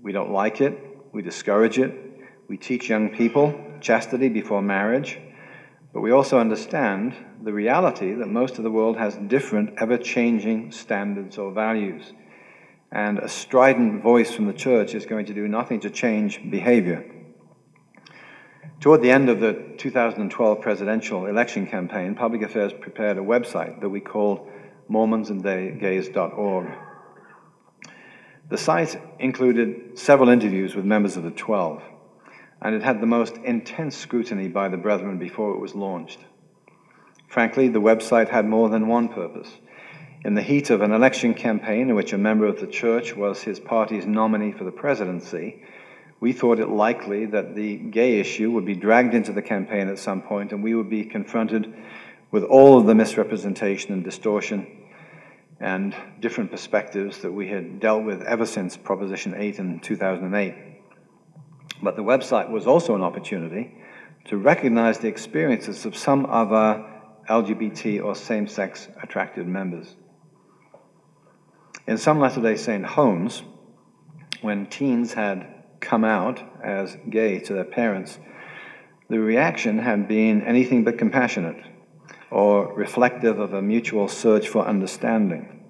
We 0.00 0.12
don't 0.12 0.32
like 0.32 0.62
it, 0.62 0.78
we 1.12 1.20
discourage 1.20 1.78
it, 1.78 1.92
we 2.48 2.56
teach 2.56 2.88
young 2.88 3.10
people 3.10 3.54
chastity 3.82 4.30
before 4.30 4.62
marriage, 4.62 5.18
but 5.92 6.00
we 6.00 6.10
also 6.10 6.38
understand 6.38 7.14
the 7.42 7.52
reality 7.52 8.14
that 8.14 8.28
most 8.28 8.56
of 8.56 8.64
the 8.64 8.70
world 8.70 8.96
has 8.96 9.14
different, 9.28 9.74
ever 9.76 9.98
changing 9.98 10.72
standards 10.72 11.36
or 11.36 11.52
values 11.52 12.14
and 12.92 13.18
a 13.18 13.28
strident 13.28 14.02
voice 14.02 14.32
from 14.32 14.46
the 14.46 14.52
church 14.52 14.94
is 14.94 15.06
going 15.06 15.26
to 15.26 15.34
do 15.34 15.46
nothing 15.46 15.80
to 15.80 15.90
change 15.90 16.40
behavior. 16.50 17.04
Toward 18.80 19.02
the 19.02 19.10
end 19.10 19.28
of 19.28 19.40
the 19.40 19.74
2012 19.76 20.60
presidential 20.60 21.26
election 21.26 21.66
campaign, 21.66 22.14
Public 22.14 22.42
Affairs 22.42 22.72
prepared 22.72 23.18
a 23.18 23.20
website 23.20 23.80
that 23.80 23.88
we 23.90 24.00
called 24.00 24.50
MormonsandGays.org. 24.90 26.66
The 28.48 28.58
site 28.58 29.00
included 29.18 29.98
several 29.98 30.28
interviews 30.28 30.74
with 30.74 30.84
members 30.84 31.16
of 31.16 31.22
the 31.22 31.30
Twelve, 31.30 31.82
and 32.60 32.74
it 32.74 32.82
had 32.82 33.00
the 33.00 33.06
most 33.06 33.36
intense 33.44 33.96
scrutiny 33.96 34.48
by 34.48 34.68
the 34.68 34.76
brethren 34.76 35.18
before 35.18 35.54
it 35.54 35.60
was 35.60 35.74
launched. 35.74 36.18
Frankly, 37.28 37.68
the 37.68 37.80
website 37.80 38.28
had 38.28 38.46
more 38.46 38.68
than 38.68 38.88
one 38.88 39.08
purpose. 39.08 39.58
In 40.22 40.34
the 40.34 40.42
heat 40.42 40.68
of 40.68 40.82
an 40.82 40.92
election 40.92 41.32
campaign 41.32 41.88
in 41.88 41.94
which 41.94 42.12
a 42.12 42.18
member 42.18 42.44
of 42.44 42.60
the 42.60 42.66
church 42.66 43.16
was 43.16 43.42
his 43.42 43.58
party's 43.58 44.04
nominee 44.04 44.52
for 44.52 44.64
the 44.64 44.70
presidency, 44.70 45.62
we 46.20 46.34
thought 46.34 46.60
it 46.60 46.68
likely 46.68 47.24
that 47.24 47.54
the 47.54 47.76
gay 47.76 48.20
issue 48.20 48.50
would 48.50 48.66
be 48.66 48.74
dragged 48.74 49.14
into 49.14 49.32
the 49.32 49.40
campaign 49.40 49.88
at 49.88 49.98
some 49.98 50.20
point 50.20 50.52
and 50.52 50.62
we 50.62 50.74
would 50.74 50.90
be 50.90 51.04
confronted 51.04 51.72
with 52.30 52.44
all 52.44 52.78
of 52.78 52.84
the 52.84 52.94
misrepresentation 52.94 53.94
and 53.94 54.04
distortion 54.04 54.66
and 55.58 55.96
different 56.20 56.50
perspectives 56.50 57.20
that 57.20 57.32
we 57.32 57.48
had 57.48 57.80
dealt 57.80 58.04
with 58.04 58.20
ever 58.22 58.44
since 58.44 58.76
Proposition 58.76 59.34
8 59.34 59.58
in 59.58 59.80
2008. 59.80 60.54
But 61.82 61.96
the 61.96 62.04
website 62.04 62.50
was 62.50 62.66
also 62.66 62.94
an 62.94 63.02
opportunity 63.02 63.74
to 64.26 64.36
recognize 64.36 64.98
the 64.98 65.08
experiences 65.08 65.86
of 65.86 65.96
some 65.96 66.26
our 66.26 66.86
LGBT 67.26 68.04
or 68.04 68.14
same 68.14 68.46
sex 68.46 68.86
attracted 69.02 69.46
members. 69.46 69.96
In 71.90 71.98
some 71.98 72.20
Latter 72.20 72.40
day 72.40 72.54
Saint 72.54 72.86
homes, 72.86 73.42
when 74.42 74.66
teens 74.66 75.14
had 75.14 75.44
come 75.80 76.04
out 76.04 76.40
as 76.62 76.96
gay 77.08 77.40
to 77.40 77.52
their 77.52 77.64
parents, 77.64 78.20
the 79.08 79.18
reaction 79.18 79.80
had 79.80 80.06
been 80.06 80.40
anything 80.42 80.84
but 80.84 80.98
compassionate 80.98 81.56
or 82.30 82.72
reflective 82.74 83.40
of 83.40 83.54
a 83.54 83.60
mutual 83.60 84.06
search 84.06 84.46
for 84.46 84.64
understanding. 84.64 85.64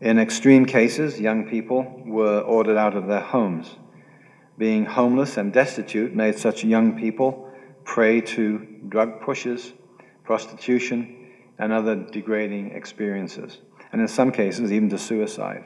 In 0.00 0.20
extreme 0.20 0.64
cases, 0.64 1.20
young 1.20 1.48
people 1.48 2.00
were 2.06 2.38
ordered 2.42 2.76
out 2.76 2.96
of 2.96 3.08
their 3.08 3.26
homes. 3.34 3.74
Being 4.58 4.84
homeless 4.84 5.38
and 5.38 5.52
destitute 5.52 6.14
made 6.14 6.38
such 6.38 6.62
young 6.62 6.96
people 6.96 7.52
prey 7.82 8.20
to 8.20 8.64
drug 8.88 9.22
pushes, 9.22 9.72
prostitution, 10.22 11.32
and 11.58 11.72
other 11.72 11.96
degrading 11.96 12.70
experiences 12.76 13.58
and 13.92 14.00
in 14.00 14.08
some 14.08 14.32
cases, 14.32 14.72
even 14.72 14.88
to 14.90 14.98
suicide. 14.98 15.64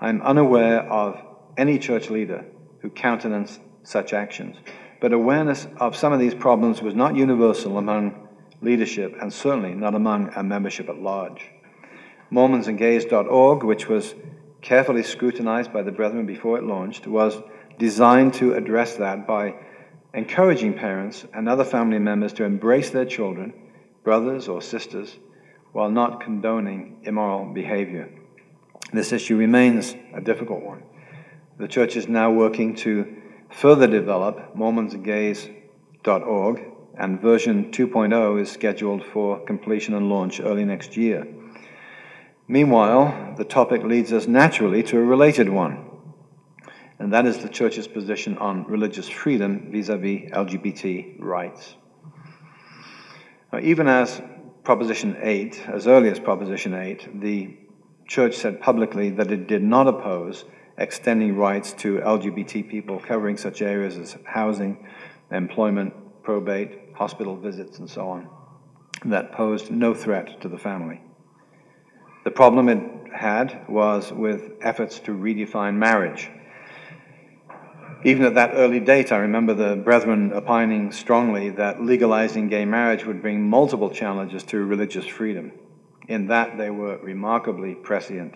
I'm 0.00 0.22
unaware 0.22 0.80
of 0.82 1.20
any 1.56 1.78
church 1.78 2.10
leader 2.10 2.44
who 2.80 2.90
countenanced 2.90 3.60
such 3.82 4.12
actions, 4.12 4.56
but 5.00 5.12
awareness 5.12 5.66
of 5.78 5.96
some 5.96 6.12
of 6.12 6.20
these 6.20 6.34
problems 6.34 6.82
was 6.82 6.94
not 6.94 7.16
universal 7.16 7.78
among 7.78 8.28
leadership 8.60 9.14
and 9.20 9.32
certainly 9.32 9.74
not 9.74 9.94
among 9.94 10.30
our 10.30 10.42
membership 10.42 10.88
at 10.88 10.98
large. 10.98 11.50
MormonsandGays.org, 12.32 13.62
which 13.62 13.88
was 13.88 14.14
carefully 14.62 15.02
scrutinized 15.02 15.72
by 15.72 15.82
the 15.82 15.92
brethren 15.92 16.26
before 16.26 16.56
it 16.58 16.64
launched, 16.64 17.06
was 17.06 17.40
designed 17.78 18.34
to 18.34 18.54
address 18.54 18.96
that 18.96 19.26
by 19.26 19.54
encouraging 20.14 20.74
parents 20.74 21.26
and 21.34 21.48
other 21.48 21.64
family 21.64 21.98
members 21.98 22.32
to 22.32 22.44
embrace 22.44 22.90
their 22.90 23.04
children, 23.04 23.52
brothers 24.04 24.48
or 24.48 24.62
sisters, 24.62 25.16
while 25.74 25.90
not 25.90 26.20
condoning 26.20 26.96
immoral 27.02 27.52
behavior. 27.52 28.08
This 28.92 29.12
issue 29.12 29.36
remains 29.36 29.96
a 30.14 30.20
difficult 30.20 30.62
one. 30.62 30.84
The 31.58 31.66
church 31.66 31.96
is 31.96 32.06
now 32.06 32.30
working 32.30 32.76
to 32.76 33.16
further 33.50 33.88
develop 33.88 34.54
MormonsandGays.org, 34.56 36.62
and 36.96 37.20
version 37.20 37.72
2.0 37.72 38.40
is 38.40 38.52
scheduled 38.52 39.04
for 39.04 39.44
completion 39.44 39.94
and 39.94 40.08
launch 40.08 40.40
early 40.40 40.64
next 40.64 40.96
year. 40.96 41.26
Meanwhile, 42.46 43.34
the 43.36 43.44
topic 43.44 43.82
leads 43.82 44.12
us 44.12 44.28
naturally 44.28 44.84
to 44.84 44.98
a 44.98 45.02
related 45.02 45.48
one, 45.48 45.90
and 47.00 47.12
that 47.12 47.26
is 47.26 47.38
the 47.38 47.48
church's 47.48 47.88
position 47.88 48.38
on 48.38 48.64
religious 48.68 49.08
freedom 49.08 49.72
vis 49.72 49.88
a 49.88 49.96
vis 49.96 50.30
LGBT 50.30 51.16
rights. 51.18 51.74
Now, 53.52 53.58
even 53.58 53.88
as 53.88 54.22
Proposition 54.64 55.18
8, 55.20 55.68
as 55.68 55.86
early 55.86 56.08
as 56.08 56.18
Proposition 56.18 56.72
8, 56.72 57.20
the 57.20 57.54
church 58.06 58.34
said 58.34 58.62
publicly 58.62 59.10
that 59.10 59.30
it 59.30 59.46
did 59.46 59.62
not 59.62 59.86
oppose 59.86 60.46
extending 60.78 61.36
rights 61.36 61.74
to 61.74 61.98
LGBT 61.98 62.70
people 62.70 62.98
covering 62.98 63.36
such 63.36 63.60
areas 63.60 63.98
as 63.98 64.16
housing, 64.24 64.86
employment, 65.30 65.92
probate, 66.22 66.94
hospital 66.94 67.36
visits, 67.36 67.78
and 67.78 67.90
so 67.90 68.08
on, 68.08 68.26
that 69.04 69.32
posed 69.32 69.70
no 69.70 69.92
threat 69.92 70.40
to 70.40 70.48
the 70.48 70.56
family. 70.56 71.02
The 72.24 72.30
problem 72.30 72.70
it 72.70 73.12
had 73.14 73.68
was 73.68 74.14
with 74.14 74.52
efforts 74.62 74.98
to 75.00 75.10
redefine 75.10 75.74
marriage 75.74 76.30
even 78.04 78.26
at 78.26 78.34
that 78.34 78.52
early 78.54 78.80
date, 78.80 79.12
I 79.12 79.16
remember 79.16 79.54
the 79.54 79.76
brethren 79.76 80.30
opining 80.34 80.92
strongly 80.92 81.48
that 81.50 81.82
legalizing 81.82 82.48
gay 82.48 82.66
marriage 82.66 83.06
would 83.06 83.22
bring 83.22 83.48
multiple 83.48 83.88
challenges 83.88 84.42
to 84.44 84.62
religious 84.62 85.06
freedom. 85.06 85.52
In 86.06 86.26
that, 86.26 86.58
they 86.58 86.68
were 86.68 86.98
remarkably 86.98 87.74
prescient. 87.74 88.34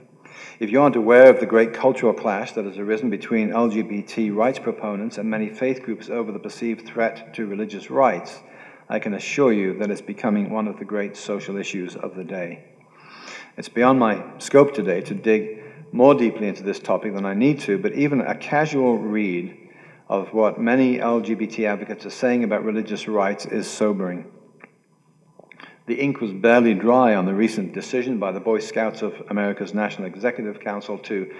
If 0.59 0.71
you 0.71 0.81
aren't 0.81 0.97
aware 0.97 1.29
of 1.29 1.39
the 1.39 1.47
great 1.47 1.75
cultural 1.75 2.15
clash 2.15 2.53
that 2.53 2.65
has 2.65 2.79
arisen 2.79 3.11
between 3.11 3.51
LGBT 3.51 4.35
rights 4.35 4.59
proponents 4.59 5.19
and 5.19 5.29
many 5.29 5.51
faith 5.51 5.83
groups 5.83 6.09
over 6.09 6.33
the 6.33 6.39
perceived 6.39 6.87
threat 6.87 7.35
to 7.35 7.47
religious 7.47 7.91
rights, 7.91 8.41
I 8.89 8.99
can 8.99 9.13
assure 9.13 9.53
you 9.53 9.79
that 9.79 9.91
it's 9.91 10.01
becoming 10.01 10.49
one 10.49 10.67
of 10.67 10.79
the 10.79 10.87
great 10.87 11.15
social 11.15 11.59
issues 11.59 11.95
of 11.95 12.15
the 12.15 12.25
day. 12.25 12.65
It's 13.59 13.69
beyond 13.69 13.99
my 13.99 14.25
scope 14.39 14.73
today 14.73 15.03
to 15.03 15.15
dig 15.15 15.63
more 15.93 16.15
deeply 16.15 16.49
into 16.49 16.63
this 16.63 16.79
topic 16.79 17.15
than 17.15 17.25
I 17.25 17.35
need 17.35 17.61
to, 17.61 17.79
but 17.79 17.95
even 17.95 18.21
a 18.21 18.35
casual 18.35 18.99
read 18.99 19.68
of 20.09 20.33
what 20.33 20.59
many 20.59 20.99
LGBT 20.99 21.67
advocates 21.67 22.07
are 22.07 22.11
saying 22.11 22.43
about 22.45 22.65
religious 22.65 23.07
rights 23.07 23.45
is 23.47 23.69
sobering. 23.69 24.31
The 25.87 26.01
ink 26.01 26.21
was 26.21 26.33
barely 26.33 26.75
dry 26.75 27.15
on 27.15 27.27
the 27.27 27.35
recent 27.35 27.73
decision 27.73 28.19
by 28.19 28.33
the 28.33 28.41
Boy 28.41 28.59
Scouts 28.61 29.03
of 29.03 29.15
America's 29.29 29.75
National 29.75 30.07
Executive 30.07 30.61
Council 30.61 30.99
to 30.99 31.35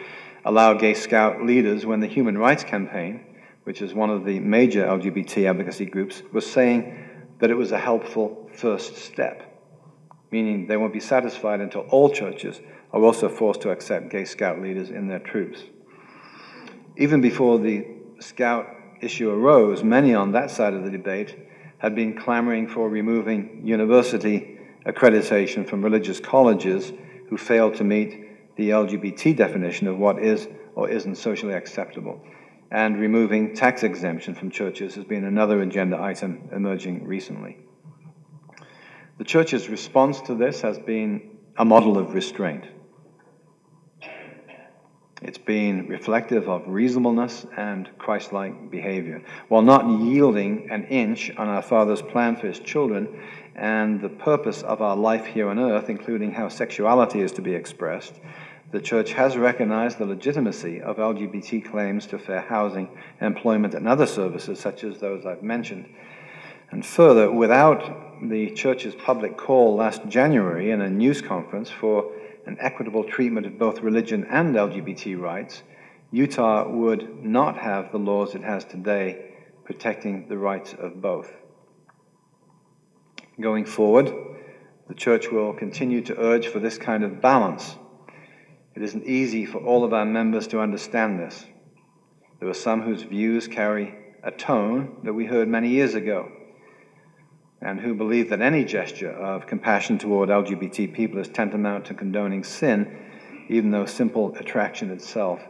allow 0.45 0.75
gay 0.75 0.95
scout 0.95 1.45
leaders 1.45 1.85
when 1.85 2.01
the 2.01 2.07
Human 2.07 2.37
Rights 2.39 2.65
Campaign, 2.65 3.25
which 3.65 3.83
is 3.83 3.95
one 3.95 4.11
of 4.11 4.25
the 4.25 4.39
major 4.41 4.87
LGBT 4.87 5.49
advocacy 5.49 5.87
groups, 5.87 6.23
was 6.33 6.51
saying 6.51 7.05
that 7.41 7.51
it 7.51 7.55
was 7.55 7.73
a 7.73 7.79
helpful 7.79 8.51
first 8.55 8.97
step. 8.97 9.45
meaning 10.31 10.67
they 10.67 10.77
won't 10.77 10.93
be 10.93 11.01
satisfied 11.01 11.61
until 11.61 11.83
all 11.89 12.11
churches 12.11 12.61
are 12.93 13.03
also 13.03 13.29
forced 13.29 13.63
to 13.63 13.71
accept 13.71 14.11
gay 14.11 14.25
scout 14.25 14.61
leaders 14.61 14.91
in 14.91 15.09
their 15.09 15.19
troops. 15.19 15.63
Even 16.97 17.21
before 17.21 17.59
the 17.59 17.87
scout 18.21 18.75
issue 19.01 19.31
arose, 19.31 19.85
many 19.85 20.15
on 20.15 20.33
that 20.33 20.51
side 20.51 20.75
of 20.75 20.85
the 20.85 20.91
debate 20.91 21.39
had 21.79 21.95
been 21.95 22.17
clamoring 22.17 22.69
for 22.69 22.89
removing 22.89 23.61
university 23.65 24.59
accreditation 24.87 25.69
from 25.69 25.83
religious 25.83 26.19
colleges 26.21 26.93
who 27.29 27.37
failed 27.37 27.75
to 27.77 27.85
meet 27.85 28.57
the 28.57 28.71
LGBT 28.71 29.37
definition 29.37 29.87
of 29.87 29.99
what 29.99 30.19
is 30.19 30.49
or 30.75 30.89
isn't 30.89 31.17
socially 31.17 31.55
acceptable. 31.55 32.21
And 32.71 32.99
removing 32.99 33.55
tax 33.55 33.83
exemption 33.83 34.35
from 34.35 34.51
churches 34.51 34.95
has 34.97 35.05
been 35.05 35.25
another 35.25 35.63
agenda 35.63 36.01
item 36.01 36.49
emerging 36.53 37.07
recently. 37.07 37.59
The 39.19 39.25
church's 39.25 39.69
response 39.69 40.21
to 40.23 40.35
this 40.35 40.61
has 40.61 40.79
been 40.79 41.39
a 41.57 41.65
model 41.65 41.99
of 41.99 42.15
restraint. 42.15 42.65
It's 45.21 45.39
been 45.39 45.89
reflective 45.89 46.49
of 46.49 46.69
reasonableness 46.69 47.45
and 47.57 47.91
Christ 47.99 48.33
like 48.33 48.71
behavior, 48.71 49.21
while 49.49 49.63
not 49.63 50.01
yielding 50.01 50.71
an 50.71 50.85
inch 50.85 51.33
on 51.37 51.49
our 51.49 51.63
Father's 51.63 52.03
plan 52.03 52.37
for 52.37 52.47
His 52.47 52.61
children 52.61 53.21
and 53.57 54.01
the 54.01 54.11
purpose 54.11 54.63
of 54.63 54.81
our 54.81 54.95
life 54.95 55.27
here 55.27 55.49
on 55.49 55.59
earth, 55.59 55.91
including 55.91 56.31
how 56.31 56.49
sexuality 56.49 57.21
is 57.21 57.33
to 57.33 57.43
be 57.43 57.53
expressed. 57.53 58.15
The 58.71 58.81
church 58.81 59.13
has 59.15 59.37
recognized 59.37 59.99
the 59.99 60.07
legitimacy 60.07 60.83
of 60.83 60.99
LGBT 60.99 61.69
claims 61.69 62.07
to 62.07 62.19
fair 62.19 62.43
housing, 62.43 62.89
employment, 63.21 63.75
and 63.75 63.89
other 63.89 64.07
services, 64.07 64.61
such 64.61 64.85
as 64.85 65.01
those 65.01 65.27
I've 65.27 65.43
mentioned. 65.43 65.93
And 66.71 66.87
further, 66.87 67.33
without 67.33 68.21
the 68.23 68.51
church's 68.51 68.95
public 68.95 69.37
call 69.37 69.75
last 69.75 70.07
January 70.07 70.71
in 70.71 70.81
a 70.81 70.91
news 70.91 71.23
conference 71.23 71.71
for 71.71 72.13
an 72.49 72.57
equitable 72.61 73.05
treatment 73.05 73.47
of 73.47 73.59
both 73.59 73.83
religion 73.83 74.27
and 74.31 74.55
LGBT 74.55 75.21
rights, 75.21 75.63
Utah 76.11 76.67
would 76.67 77.23
not 77.23 77.59
have 77.59 77.93
the 77.93 77.99
laws 77.99 78.35
it 78.35 78.43
has 78.43 78.65
today 78.65 79.35
protecting 79.67 80.27
the 80.29 80.39
rights 80.39 80.73
of 80.73 81.03
both. 81.03 81.31
Going 83.39 83.67
forward, 83.67 84.11
the 84.89 84.95
church 84.95 85.31
will 85.31 85.53
continue 85.53 86.01
to 86.01 86.19
urge 86.19 86.49
for 86.49 86.59
this 86.59 86.79
kind 86.79 87.05
of 87.05 87.21
balance. 87.21 87.77
It 88.75 88.81
isn't 88.81 89.05
easy 89.05 89.45
for 89.45 89.59
all 89.59 89.85
of 89.85 89.93
our 89.93 90.07
members 90.07 90.47
to 90.49 90.61
understand 90.61 91.21
this. 91.21 91.45
There 92.41 92.49
are 92.49 92.55
some 92.55 92.81
whose 92.81 93.03
views 93.03 93.47
carry 93.47 93.95
a 94.23 94.31
tone 94.31 94.97
that 95.03 95.13
we 95.13 95.27
heard 95.27 95.49
many 95.49 95.69
years 95.69 95.95
ago 95.95 96.33
and 97.61 97.81
who 97.81 97.95
believe 97.95 98.31
that 98.31 98.41
any 98.41 98.65
gesture 98.65 99.11
of 99.11 99.47
compassion 99.47 99.99
toward 99.99 100.29
LGBT 100.29 100.93
people 100.95 101.19
is 101.19 101.29
tantamount 101.29 101.87
to 101.87 101.95
condoning 101.95 102.45
sin, 102.45 102.97
even 103.49 103.71
though 103.71 103.87
simple 103.87 104.35
attraction 104.37 104.91
itself 104.91 105.41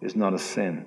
is 0.00 0.14
not 0.14 0.34
a 0.34 0.38
sin. 0.38 0.86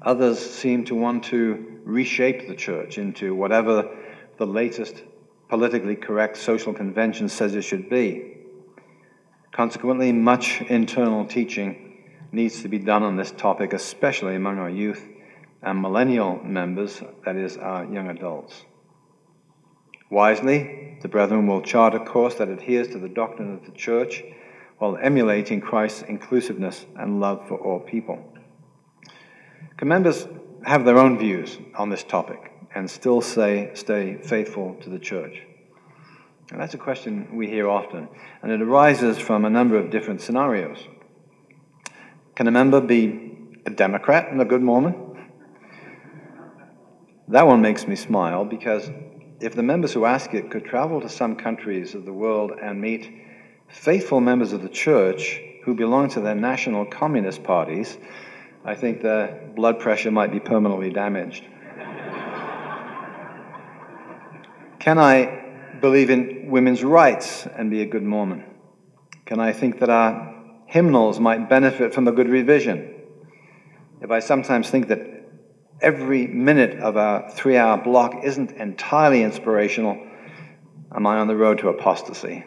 Others 0.00 0.38
seem 0.38 0.84
to 0.86 0.94
want 0.94 1.24
to 1.24 1.80
reshape 1.84 2.48
the 2.48 2.54
church 2.54 2.98
into 2.98 3.34
whatever 3.34 3.94
the 4.38 4.46
latest 4.46 5.02
politically 5.48 5.96
correct 5.96 6.36
social 6.36 6.72
convention 6.72 7.28
says 7.28 7.54
it 7.54 7.62
should 7.62 7.90
be. 7.90 8.36
Consequently, 9.52 10.12
much 10.12 10.60
internal 10.62 11.24
teaching 11.26 12.04
needs 12.30 12.62
to 12.62 12.68
be 12.68 12.78
done 12.78 13.02
on 13.02 13.16
this 13.16 13.32
topic, 13.32 13.72
especially 13.72 14.36
among 14.36 14.58
our 14.58 14.70
youth 14.70 15.04
and 15.62 15.82
millennial 15.82 16.40
members, 16.44 17.02
that 17.24 17.36
is, 17.36 17.56
our 17.56 17.84
young 17.84 18.08
adults. 18.08 18.64
Wisely, 20.10 20.96
the 21.02 21.08
brethren 21.08 21.46
will 21.46 21.60
chart 21.60 21.94
a 21.94 22.00
course 22.00 22.36
that 22.36 22.48
adheres 22.48 22.88
to 22.88 22.98
the 22.98 23.08
doctrine 23.08 23.52
of 23.52 23.64
the 23.64 23.72
church 23.72 24.22
while 24.78 24.96
emulating 24.96 25.60
Christ's 25.60 26.02
inclusiveness 26.02 26.86
and 26.96 27.20
love 27.20 27.46
for 27.46 27.58
all 27.58 27.80
people. 27.80 28.18
Can 29.76 29.88
members 29.88 30.26
have 30.64 30.84
their 30.84 30.98
own 30.98 31.18
views 31.18 31.58
on 31.76 31.90
this 31.90 32.02
topic 32.02 32.52
and 32.74 32.90
still 32.90 33.20
say, 33.20 33.70
stay 33.74 34.18
faithful 34.22 34.76
to 34.82 34.90
the 34.90 34.98
church? 34.98 35.42
And 36.50 36.60
that's 36.60 36.74
a 36.74 36.78
question 36.78 37.36
we 37.36 37.46
hear 37.46 37.68
often, 37.68 38.08
and 38.42 38.50
it 38.50 38.62
arises 38.62 39.18
from 39.18 39.44
a 39.44 39.50
number 39.50 39.76
of 39.76 39.90
different 39.90 40.22
scenarios. 40.22 40.78
Can 42.34 42.46
a 42.46 42.50
member 42.50 42.80
be 42.80 43.36
a 43.66 43.70
Democrat 43.70 44.30
and 44.30 44.40
a 44.40 44.46
good 44.46 44.62
Mormon? 44.62 44.94
That 47.28 47.46
one 47.46 47.60
makes 47.60 47.86
me 47.86 47.96
smile 47.96 48.46
because 48.46 48.90
if 49.40 49.54
the 49.54 49.62
members 49.62 49.92
who 49.92 50.04
ask 50.04 50.34
it 50.34 50.50
could 50.50 50.64
travel 50.64 51.00
to 51.00 51.08
some 51.08 51.36
countries 51.36 51.94
of 51.94 52.04
the 52.04 52.12
world 52.12 52.52
and 52.60 52.80
meet 52.80 53.10
faithful 53.68 54.20
members 54.20 54.52
of 54.52 54.62
the 54.62 54.68
church 54.68 55.40
who 55.64 55.74
belong 55.74 56.08
to 56.10 56.20
their 56.20 56.34
national 56.34 56.86
communist 56.86 57.44
parties, 57.44 57.98
I 58.64 58.74
think 58.74 59.00
their 59.00 59.48
blood 59.54 59.78
pressure 59.78 60.10
might 60.10 60.32
be 60.32 60.40
permanently 60.40 60.90
damaged. 60.90 61.44
Can 64.80 64.98
I 64.98 65.44
believe 65.80 66.10
in 66.10 66.50
women's 66.50 66.82
rights 66.82 67.46
and 67.46 67.70
be 67.70 67.82
a 67.82 67.86
good 67.86 68.02
Mormon? 68.02 68.44
Can 69.26 69.38
I 69.38 69.52
think 69.52 69.80
that 69.80 69.90
our 69.90 70.34
hymnals 70.66 71.20
might 71.20 71.48
benefit 71.48 71.94
from 71.94 72.08
a 72.08 72.12
good 72.12 72.28
revision? 72.28 72.94
If 74.00 74.10
I 74.10 74.20
sometimes 74.20 74.70
think 74.70 74.88
that 74.88 75.17
every 75.80 76.26
minute 76.26 76.78
of 76.80 76.96
a 76.96 77.30
three 77.34 77.56
hour 77.56 77.76
block 77.76 78.24
isn't 78.24 78.52
entirely 78.52 79.22
inspirational, 79.22 79.98
am 80.94 81.06
I 81.06 81.18
on 81.18 81.28
the 81.28 81.36
road 81.36 81.58
to 81.58 81.68
apostasy? 81.68 82.44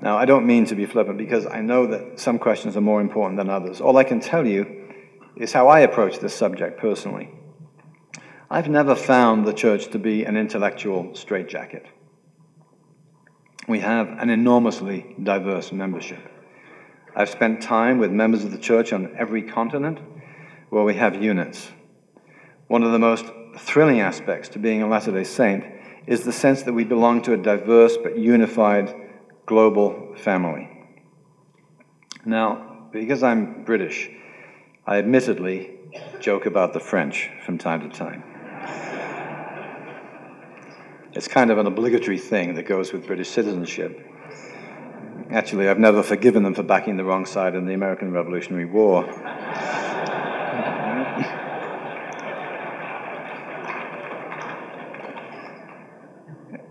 Now, 0.00 0.18
I 0.18 0.26
don't 0.26 0.46
mean 0.46 0.66
to 0.66 0.74
be 0.74 0.84
flippant 0.86 1.16
because 1.16 1.46
I 1.46 1.60
know 1.60 1.86
that 1.86 2.20
some 2.20 2.38
questions 2.38 2.76
are 2.76 2.82
more 2.82 3.00
important 3.00 3.38
than 3.38 3.48
others. 3.48 3.80
All 3.80 3.96
I 3.96 4.04
can 4.04 4.20
tell 4.20 4.46
you 4.46 4.90
is 5.36 5.52
how 5.52 5.68
I 5.68 5.80
approach 5.80 6.18
this 6.18 6.34
subject 6.34 6.78
personally. 6.78 7.30
I've 8.50 8.68
never 8.68 8.94
found 8.94 9.46
the 9.46 9.52
church 9.52 9.88
to 9.92 9.98
be 9.98 10.24
an 10.24 10.36
intellectual 10.36 11.14
straitjacket. 11.14 11.86
We 13.66 13.80
have 13.80 14.08
an 14.08 14.28
enormously 14.28 15.16
diverse 15.22 15.72
membership. 15.72 16.20
I've 17.16 17.30
spent 17.30 17.62
time 17.62 17.98
with 17.98 18.10
members 18.10 18.44
of 18.44 18.52
the 18.52 18.58
church 18.58 18.92
on 18.92 19.14
every 19.16 19.42
continent 19.42 19.98
where 20.74 20.82
we 20.82 20.94
have 20.94 21.22
units. 21.22 21.70
One 22.66 22.82
of 22.82 22.90
the 22.90 22.98
most 22.98 23.26
thrilling 23.56 24.00
aspects 24.00 24.48
to 24.50 24.58
being 24.58 24.82
a 24.82 24.88
Latter 24.88 25.12
day 25.12 25.22
Saint 25.22 25.64
is 26.08 26.24
the 26.24 26.32
sense 26.32 26.64
that 26.64 26.72
we 26.72 26.82
belong 26.82 27.22
to 27.22 27.32
a 27.32 27.36
diverse 27.36 27.96
but 27.96 28.18
unified 28.18 28.92
global 29.46 30.16
family. 30.16 30.68
Now, 32.24 32.88
because 32.92 33.22
I'm 33.22 33.62
British, 33.62 34.10
I 34.84 34.98
admittedly 34.98 35.78
joke 36.18 36.44
about 36.44 36.72
the 36.72 36.80
French 36.80 37.30
from 37.46 37.56
time 37.56 37.88
to 37.88 37.96
time. 37.96 38.24
It's 41.12 41.28
kind 41.28 41.52
of 41.52 41.58
an 41.58 41.68
obligatory 41.68 42.18
thing 42.18 42.54
that 42.56 42.64
goes 42.64 42.92
with 42.92 43.06
British 43.06 43.28
citizenship. 43.28 44.04
Actually, 45.30 45.68
I've 45.68 45.78
never 45.78 46.02
forgiven 46.02 46.42
them 46.42 46.54
for 46.54 46.64
backing 46.64 46.96
the 46.96 47.04
wrong 47.04 47.26
side 47.26 47.54
in 47.54 47.64
the 47.64 47.74
American 47.74 48.10
Revolutionary 48.10 48.64
War. 48.64 49.04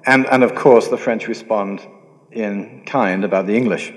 And, 0.06 0.26
and 0.28 0.44
of 0.44 0.54
course, 0.54 0.90
the 0.90 0.98
French 0.98 1.28
respond 1.28 1.86
in 2.32 2.84
kind 2.86 3.24
about 3.24 3.48
the 3.48 3.56
English. 3.56 3.94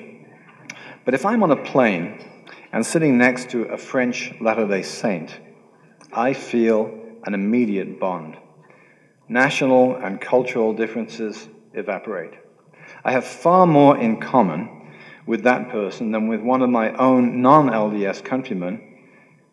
But 1.05 1.15
if 1.15 1.27
I'm 1.27 1.43
on 1.43 1.51
a 1.51 1.57
plane 1.57 2.25
and 2.73 2.85
sitting 2.85 3.19
next 3.19 3.51
to 3.51 3.65
a 3.65 3.79
French 3.79 4.33
Latter 4.41 4.69
day 4.69 4.83
Saint, 4.83 5.41
I 6.13 6.33
feel 6.33 6.91
an 7.25 7.35
immediate 7.35 7.99
bond. 7.99 8.37
National 9.29 9.97
and 9.97 10.21
cultural 10.21 10.73
differences 10.73 11.49
evaporate. 11.75 12.35
I 13.05 13.11
have 13.13 13.25
far 13.25 13.67
more 13.67 13.99
in 13.99 14.21
common 14.21 14.93
with 15.27 15.43
that 15.43 15.71
person 15.71 16.13
than 16.13 16.29
with 16.29 16.41
one 16.41 16.63
of 16.63 16.71
my 16.71 16.93
own 16.95 17.43
non 17.43 17.67
LDS 17.67 18.25
countrymen 18.25 18.81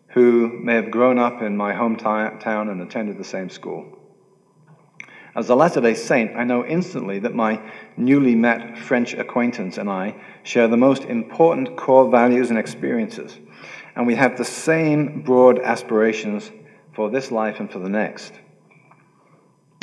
who 0.10 0.60
may 0.60 0.76
have 0.76 0.92
grown 0.92 1.18
up 1.18 1.42
in 1.42 1.58
my 1.58 1.74
hometown 1.74 2.72
and 2.72 2.82
attended 2.82 3.18
the 3.18 3.24
same 3.24 3.50
school. 3.50 4.03
As 5.36 5.50
a 5.50 5.56
Latter 5.56 5.82
day 5.82 5.96
Saint, 5.96 6.36
I 6.36 6.44
know 6.44 6.64
instantly 6.64 7.18
that 7.20 7.34
my 7.34 7.60
newly 7.98 8.36
met 8.36 8.78
French 8.78 9.16
acquaintance 9.16 9.80
and 9.80 9.90
I 9.90 10.16
share 10.44 10.68
the 10.68 10.78
most 10.78 11.04
important 11.06 11.76
core 11.76 12.10
values 12.10 12.52
and 12.52 12.60
experiences, 12.60 13.40
and 13.96 14.06
we 14.06 14.14
have 14.14 14.38
the 14.38 14.46
same 14.46 15.24
broad 15.24 15.58
aspirations 15.60 16.52
for 16.94 17.10
this 17.10 17.32
life 17.32 17.60
and 17.60 17.72
for 17.72 17.80
the 17.80 17.90
next. 17.90 18.32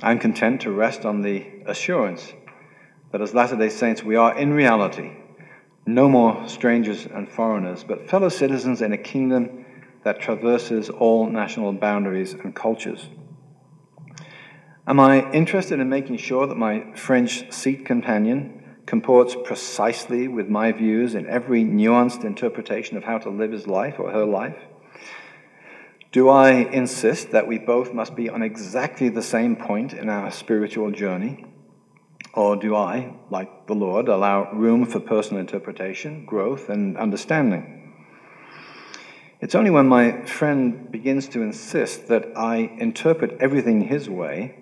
I'm 0.04 0.20
content 0.20 0.60
to 0.62 0.70
rest 0.70 1.04
on 1.04 1.22
the 1.22 1.44
assurance 1.66 2.32
that 3.10 3.20
as 3.20 3.34
Latter 3.34 3.56
day 3.56 3.70
Saints, 3.70 4.04
we 4.04 4.14
are 4.14 4.38
in 4.38 4.52
reality 4.52 5.16
no 5.84 6.08
more 6.08 6.48
strangers 6.48 7.06
and 7.06 7.28
foreigners, 7.28 7.82
but 7.82 8.08
fellow 8.08 8.28
citizens 8.28 8.82
in 8.82 8.92
a 8.92 8.98
kingdom 8.98 9.64
that 10.04 10.20
traverses 10.20 10.88
all 10.90 11.26
national 11.26 11.72
boundaries 11.72 12.34
and 12.34 12.54
cultures. 12.54 13.08
Am 14.86 14.98
I 14.98 15.30
interested 15.32 15.78
in 15.78 15.90
making 15.90 16.16
sure 16.16 16.46
that 16.46 16.56
my 16.56 16.94
French 16.94 17.52
seat 17.52 17.84
companion 17.84 18.64
comports 18.86 19.36
precisely 19.44 20.26
with 20.26 20.48
my 20.48 20.72
views 20.72 21.14
in 21.14 21.26
every 21.26 21.62
nuanced 21.64 22.24
interpretation 22.24 22.96
of 22.96 23.04
how 23.04 23.18
to 23.18 23.28
live 23.28 23.52
his 23.52 23.66
life 23.66 24.00
or 24.00 24.10
her 24.10 24.24
life? 24.24 24.56
Do 26.12 26.30
I 26.30 26.52
insist 26.52 27.30
that 27.32 27.46
we 27.46 27.58
both 27.58 27.92
must 27.92 28.16
be 28.16 28.30
on 28.30 28.42
exactly 28.42 29.10
the 29.10 29.22
same 29.22 29.54
point 29.54 29.92
in 29.92 30.08
our 30.08 30.30
spiritual 30.30 30.90
journey? 30.90 31.44
Or 32.32 32.56
do 32.56 32.74
I, 32.74 33.14
like 33.28 33.66
the 33.66 33.74
Lord, 33.74 34.08
allow 34.08 34.50
room 34.52 34.86
for 34.86 34.98
personal 34.98 35.40
interpretation, 35.40 36.24
growth, 36.24 36.70
and 36.70 36.96
understanding? 36.96 37.92
It's 39.42 39.54
only 39.54 39.70
when 39.70 39.88
my 39.88 40.24
friend 40.24 40.90
begins 40.90 41.28
to 41.28 41.42
insist 41.42 42.08
that 42.08 42.32
I 42.34 42.56
interpret 42.78 43.36
everything 43.40 43.82
his 43.82 44.08
way, 44.08 44.59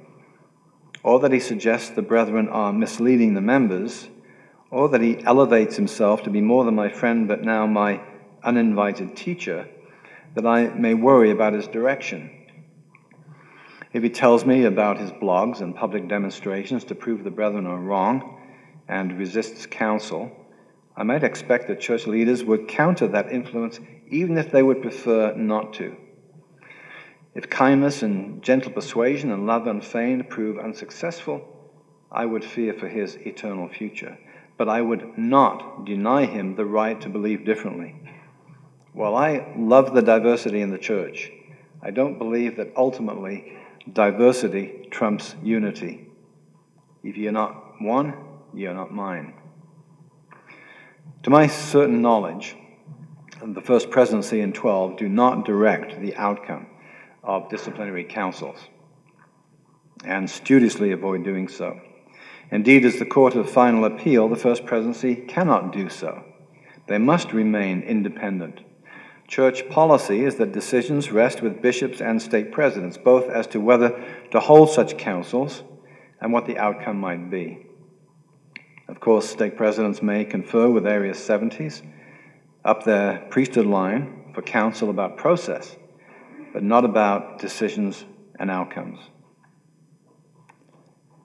or 1.03 1.21
that 1.21 1.33
he 1.33 1.41
suggests 1.41 1.91
the 1.91 2.03
brethren 2.03 2.49
are 2.49 2.73
misleading 2.73 3.35
the 3.35 3.41
members, 3.41 4.09
or 4.71 4.89
that 4.89 5.01
he 5.01 5.23
elevates 5.25 5.77
himself 5.77 6.23
to 6.23 6.31
be 6.31 6.41
more 6.41 6.65
than 6.65 6.75
my 6.75 6.89
friend 6.89 7.27
but 7.29 7.43
now 7.43 7.67
my 7.67 8.01
uninvited 8.43 9.17
teacher 9.17 9.67
that 10.35 10.47
I 10.47 10.69
may 10.69 10.95
worry 10.95 11.31
about 11.31 11.55
his 11.55 11.67
direction. 11.67 12.31
If 13.93 14.03
he 14.03 14.11
tells 14.11 14.45
me 14.45 14.65
about 14.65 14.99
his 14.99 15.11
blogs 15.11 15.61
and 15.61 15.75
public 15.75 16.09
demonstrations 16.09 16.85
to 16.85 16.95
prove 16.95 17.25
the 17.25 17.31
brethren 17.31 17.67
are 17.67 17.79
wrong 17.79 18.39
and 18.87 19.19
resists 19.19 19.67
counsel, 19.67 20.31
I 20.97 21.05
might 21.05 21.25
expect 21.25 21.69
that 21.69 21.81
church 21.81 22.07
leaders 22.07 22.45
would 22.45 22.69
counter 22.69 23.09
that 23.09 23.33
influence 23.33 23.81
even 24.09 24.37
if 24.37 24.51
they 24.51 24.63
would 24.63 24.83
prefer 24.83 25.35
not 25.35 25.73
to. 25.75 25.97
If 27.39 27.49
kindness 27.49 28.03
and 28.03 28.43
gentle 28.43 28.73
persuasion 28.73 29.31
and 29.31 29.47
love 29.47 29.69
unfeigned 29.69 30.29
prove 30.29 30.59
unsuccessful, 30.59 31.41
I 32.11 32.27
would 32.27 32.45
fear 32.45 32.75
for 32.75 32.89
his 32.89 33.15
eternal 33.15 33.69
future. 33.69 34.19
But 34.57 34.69
I 34.69 34.83
would 34.83 35.17
not 35.17 35.85
deny 35.85 36.25
him 36.25 36.57
the 36.57 36.65
right 36.65 37.01
to 37.01 37.09
believe 37.09 37.45
differently. 37.45 37.95
While 38.93 39.15
I 39.15 39.55
love 39.57 39.95
the 39.95 40.03
diversity 40.03 40.63
in 40.63 40.73
the 40.73 40.79
church, 40.79 41.31
I 41.81 41.93
don't 41.93 42.19
believe 42.19 42.57
that 42.57 42.73
ultimately 42.77 43.57
diversity 43.93 44.89
trumps 44.91 45.37
unity. 45.41 46.09
If 47.05 47.17
you're 47.17 47.31
not 47.31 47.81
one, 47.81 48.15
you're 48.53 48.75
not 48.75 48.93
mine. 48.93 49.35
To 51.23 51.31
my 51.31 51.47
certain 51.47 52.03
knowledge, 52.03 52.57
the 53.41 53.63
first 53.63 53.93
presidency 53.93 54.41
and 54.41 54.53
12 54.53 54.97
do 54.97 55.09
not 55.09 55.45
direct 55.45 56.01
the 56.01 56.17
outcome 56.17 56.67
of 57.29 57.49
disciplinary 57.51 58.05
councils 58.05 58.59
and 60.05 60.29
studiously 60.29 60.93
avoid 60.93 61.23
doing 61.23 61.47
so. 61.47 61.79
Indeed, 62.51 62.87
as 62.87 62.99
the 62.99 63.05
court 63.05 63.35
of 63.35 63.51
final 63.51 63.85
appeal, 63.85 64.29
the 64.29 64.37
first 64.37 64.65
presidency 64.65 65.15
cannot 65.15 65.73
do 65.73 65.91
so. 65.91 66.25
They 66.87 66.99
must 66.99 67.33
remain 67.33 67.83
independent. 67.83 68.61
Church 69.27 69.69
policy 69.69 70.25
is 70.25 70.37
that 70.37 70.53
decisions 70.53 71.13
rest 71.13 71.43
with 71.43 71.61
bishops 71.61 72.01
and 72.01 72.21
stake 72.23 72.51
presidents, 72.51 72.97
both 72.97 73.29
as 73.29 73.47
to 73.49 73.61
whether 73.61 74.03
to 74.31 74.41
hold 74.41 74.71
such 74.71 74.97
councils 74.97 75.63
and 76.23 76.33
what 76.33 76.47
the 76.47 76.57
outcome 76.57 76.99
might 76.99 77.31
be. 77.31 77.67
Of 78.89 79.01
course, 79.01 79.29
stake 79.29 79.59
presidents 79.59 80.03
may 80.03 80.25
confer 80.25 80.71
with 80.71 80.87
area 80.87 81.13
70s 81.13 81.83
up 82.65 82.85
their 82.85 83.27
priesthood 83.29 83.67
line 83.67 84.33
for 84.35 84.41
counsel 84.41 84.89
about 84.89 85.19
process, 85.19 85.77
but 86.53 86.63
not 86.63 86.85
about 86.85 87.39
decisions 87.39 88.05
and 88.39 88.51
outcomes. 88.51 88.99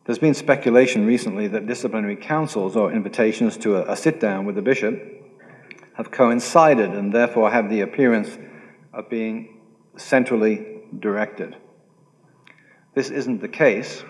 There's 0.05 0.19
been 0.19 0.33
speculation 0.33 1.05
recently 1.05 1.47
that 1.47 1.65
disciplinary 1.65 2.17
councils 2.17 2.75
or 2.75 2.91
invitations 2.91 3.55
to 3.57 3.77
a, 3.77 3.93
a 3.93 3.95
sit 3.95 4.19
down 4.19 4.45
with 4.45 4.55
the 4.55 4.61
bishop 4.61 5.01
have 5.95 6.11
coincided 6.11 6.91
and 6.91 7.13
therefore 7.13 7.51
have 7.51 7.69
the 7.69 7.81
appearance 7.81 8.37
of 8.93 9.09
being 9.09 9.61
centrally 9.95 10.81
directed. 10.99 11.55
This 12.95 13.09
isn't 13.09 13.41
the 13.41 13.47
case, 13.47 14.03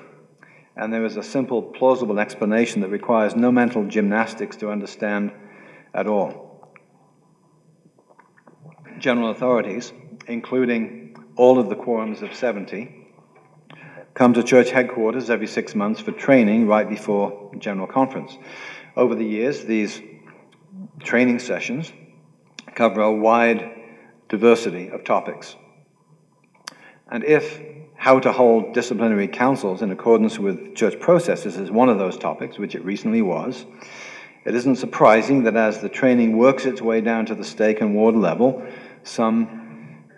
and 0.75 0.91
there 0.91 1.05
is 1.05 1.15
a 1.15 1.23
simple, 1.23 1.61
plausible 1.61 2.19
explanation 2.19 2.81
that 2.81 2.89
requires 2.89 3.35
no 3.35 3.51
mental 3.51 3.85
gymnastics 3.85 4.55
to 4.57 4.71
understand 4.71 5.31
at 5.93 6.07
all. 6.07 6.73
General 8.97 9.29
authorities, 9.29 9.93
including 10.27 11.02
all 11.35 11.59
of 11.59 11.69
the 11.69 11.75
quorums 11.75 12.21
of 12.21 12.33
70, 12.33 13.07
come 14.13 14.33
to 14.33 14.43
church 14.43 14.69
headquarters 14.69 15.29
every 15.29 15.47
six 15.47 15.73
months 15.75 15.99
for 15.99 16.11
training 16.11 16.67
right 16.67 16.87
before 16.87 17.51
General 17.57 17.87
Conference. 17.87 18.37
Over 18.95 19.15
the 19.15 19.25
years, 19.25 19.65
these 19.65 20.01
training 20.99 21.39
sessions 21.39 21.91
cover 22.75 23.01
a 23.01 23.11
wide 23.11 23.71
diversity 24.29 24.89
of 24.89 25.03
topics. 25.03 25.55
And 27.09 27.23
if 27.23 27.59
how 27.95 28.19
to 28.19 28.31
hold 28.31 28.73
disciplinary 28.73 29.27
councils 29.27 29.81
in 29.81 29.91
accordance 29.91 30.37
with 30.37 30.75
church 30.75 30.99
processes 30.99 31.57
is 31.57 31.71
one 31.71 31.89
of 31.89 31.97
those 31.97 32.17
topics, 32.17 32.57
which 32.57 32.75
it 32.75 32.83
recently 32.83 33.21
was, 33.21 33.65
it 34.45 34.55
isn't 34.55 34.75
surprising 34.75 35.43
that 35.43 35.55
as 35.55 35.79
the 35.79 35.87
training 35.87 36.37
works 36.37 36.65
its 36.65 36.81
way 36.81 36.99
down 36.99 37.25
to 37.27 37.35
the 37.35 37.45
stake 37.45 37.79
and 37.79 37.95
ward 37.95 38.15
level, 38.15 38.61
some 39.03 39.62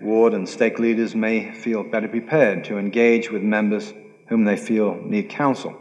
ward 0.01 0.33
and 0.33 0.47
stake 0.47 0.79
leaders 0.79 1.15
may 1.15 1.51
feel 1.53 1.83
better 1.83 2.07
prepared 2.07 2.63
to 2.65 2.77
engage 2.77 3.31
with 3.31 3.41
members 3.41 3.93
whom 4.27 4.43
they 4.43 4.57
feel 4.57 4.95
need 4.95 5.29
counsel. 5.29 5.75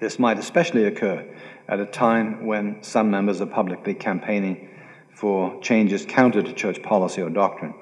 This 0.00 0.18
might 0.18 0.38
especially 0.38 0.84
occur 0.84 1.26
at 1.68 1.80
a 1.80 1.86
time 1.86 2.46
when 2.46 2.82
some 2.82 3.10
members 3.10 3.40
are 3.40 3.46
publicly 3.46 3.94
campaigning 3.94 4.70
for 5.14 5.58
changes 5.62 6.04
counter 6.06 6.42
to 6.42 6.52
church 6.52 6.82
policy 6.82 7.22
or 7.22 7.30
doctrine. 7.30 7.74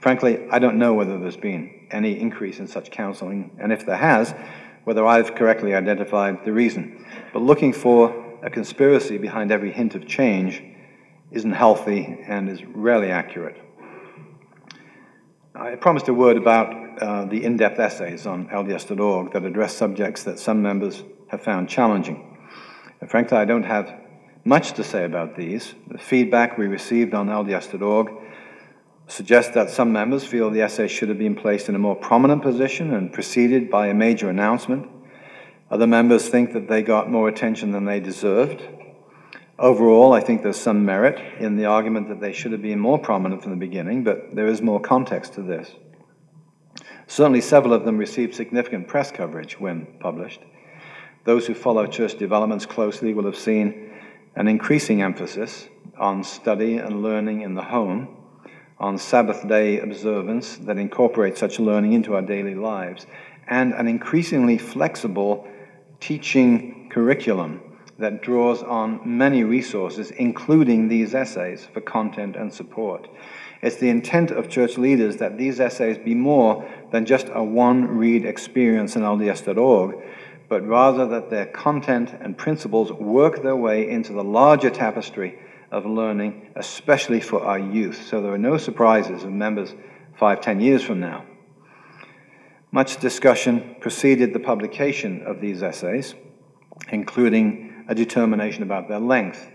Frankly, 0.00 0.48
I 0.50 0.58
don't 0.58 0.78
know 0.78 0.94
whether 0.94 1.18
there's 1.18 1.36
been 1.36 1.86
any 1.90 2.18
increase 2.18 2.58
in 2.58 2.66
such 2.66 2.90
counseling, 2.90 3.50
and 3.58 3.72
if 3.72 3.84
there 3.84 3.96
has, 3.96 4.34
whether 4.84 5.06
I've 5.06 5.34
correctly 5.34 5.74
identified 5.74 6.44
the 6.44 6.52
reason. 6.52 7.04
But 7.32 7.42
looking 7.42 7.72
for 7.72 8.38
a 8.42 8.48
conspiracy 8.48 9.18
behind 9.18 9.52
every 9.52 9.72
hint 9.72 9.94
of 9.94 10.06
change 10.06 10.62
isn't 11.30 11.52
healthy 11.52 12.18
and 12.26 12.48
is 12.48 12.64
rarely 12.64 13.10
accurate. 13.10 13.56
I 15.60 15.74
promised 15.74 16.06
a 16.06 16.14
word 16.14 16.36
about 16.36 17.02
uh, 17.02 17.24
the 17.24 17.44
in 17.44 17.56
depth 17.56 17.80
essays 17.80 18.26
on 18.28 18.46
LDS.org 18.46 19.32
that 19.32 19.44
address 19.44 19.76
subjects 19.76 20.22
that 20.22 20.38
some 20.38 20.62
members 20.62 21.02
have 21.26 21.42
found 21.42 21.68
challenging. 21.68 22.38
And 23.00 23.10
frankly, 23.10 23.38
I 23.38 23.44
don't 23.44 23.64
have 23.64 23.92
much 24.44 24.74
to 24.74 24.84
say 24.84 25.04
about 25.04 25.36
these. 25.36 25.74
The 25.88 25.98
feedback 25.98 26.58
we 26.58 26.68
received 26.68 27.12
on 27.12 27.26
LDS.org 27.26 28.08
suggests 29.08 29.52
that 29.54 29.68
some 29.68 29.92
members 29.92 30.24
feel 30.24 30.48
the 30.48 30.62
essay 30.62 30.86
should 30.86 31.08
have 31.08 31.18
been 31.18 31.34
placed 31.34 31.68
in 31.68 31.74
a 31.74 31.78
more 31.78 31.96
prominent 31.96 32.42
position 32.42 32.94
and 32.94 33.12
preceded 33.12 33.68
by 33.68 33.88
a 33.88 33.94
major 33.94 34.30
announcement. 34.30 34.88
Other 35.72 35.88
members 35.88 36.28
think 36.28 36.52
that 36.52 36.68
they 36.68 36.82
got 36.82 37.10
more 37.10 37.28
attention 37.28 37.72
than 37.72 37.84
they 37.84 37.98
deserved. 37.98 38.62
Overall, 39.58 40.12
I 40.12 40.20
think 40.20 40.42
there's 40.42 40.60
some 40.60 40.84
merit 40.84 41.20
in 41.40 41.56
the 41.56 41.64
argument 41.64 42.08
that 42.10 42.20
they 42.20 42.32
should 42.32 42.52
have 42.52 42.62
been 42.62 42.78
more 42.78 42.98
prominent 42.98 43.42
from 43.42 43.50
the 43.50 43.56
beginning, 43.56 44.04
but 44.04 44.36
there 44.36 44.46
is 44.46 44.62
more 44.62 44.80
context 44.80 45.34
to 45.34 45.42
this. 45.42 45.72
Certainly, 47.08 47.40
several 47.40 47.72
of 47.72 47.84
them 47.84 47.98
received 47.98 48.36
significant 48.36 48.86
press 48.86 49.10
coverage 49.10 49.58
when 49.58 49.86
published. 49.98 50.40
Those 51.24 51.46
who 51.46 51.54
follow 51.54 51.86
church 51.86 52.16
developments 52.16 52.66
closely 52.66 53.14
will 53.14 53.24
have 53.24 53.36
seen 53.36 53.90
an 54.36 54.46
increasing 54.46 55.02
emphasis 55.02 55.68
on 55.98 56.22
study 56.22 56.76
and 56.76 57.02
learning 57.02 57.40
in 57.40 57.54
the 57.54 57.64
home, 57.64 58.16
on 58.78 58.96
Sabbath 58.96 59.48
day 59.48 59.80
observance 59.80 60.56
that 60.58 60.78
incorporates 60.78 61.40
such 61.40 61.58
learning 61.58 61.94
into 61.94 62.14
our 62.14 62.22
daily 62.22 62.54
lives, 62.54 63.06
and 63.48 63.72
an 63.74 63.88
increasingly 63.88 64.56
flexible 64.56 65.48
teaching 65.98 66.88
curriculum 66.90 67.60
that 67.98 68.22
draws 68.22 68.62
on 68.62 69.00
many 69.04 69.42
resources, 69.42 70.12
including 70.12 70.88
these 70.88 71.14
essays, 71.14 71.66
for 71.66 71.80
content 71.80 72.36
and 72.36 72.52
support. 72.52 73.08
It's 73.60 73.76
the 73.76 73.90
intent 73.90 74.30
of 74.30 74.48
church 74.48 74.78
leaders 74.78 75.16
that 75.16 75.36
these 75.36 75.58
essays 75.58 75.98
be 75.98 76.14
more 76.14 76.64
than 76.92 77.06
just 77.06 77.26
a 77.32 77.42
one 77.42 77.88
read 77.88 78.24
experience 78.24 78.94
in 78.94 79.02
LDS.org, 79.02 79.96
but 80.48 80.66
rather 80.66 81.06
that 81.06 81.28
their 81.28 81.46
content 81.46 82.14
and 82.20 82.38
principles 82.38 82.92
work 82.92 83.42
their 83.42 83.56
way 83.56 83.90
into 83.90 84.12
the 84.12 84.22
larger 84.22 84.70
tapestry 84.70 85.38
of 85.72 85.84
learning, 85.84 86.50
especially 86.54 87.20
for 87.20 87.44
our 87.44 87.58
youth. 87.58 88.06
So 88.06 88.22
there 88.22 88.32
are 88.32 88.38
no 88.38 88.58
surprises 88.58 89.24
of 89.24 89.32
members 89.32 89.74
five, 90.16 90.40
ten 90.40 90.60
years 90.60 90.82
from 90.82 91.00
now. 91.00 91.24
Much 92.70 92.98
discussion 92.98 93.76
preceded 93.80 94.32
the 94.32 94.40
publication 94.40 95.22
of 95.22 95.40
these 95.40 95.62
essays, 95.62 96.14
including 96.90 97.67
a 97.88 97.94
determination 97.94 98.62
about 98.62 98.86
their 98.88 99.00
length. 99.00 99.48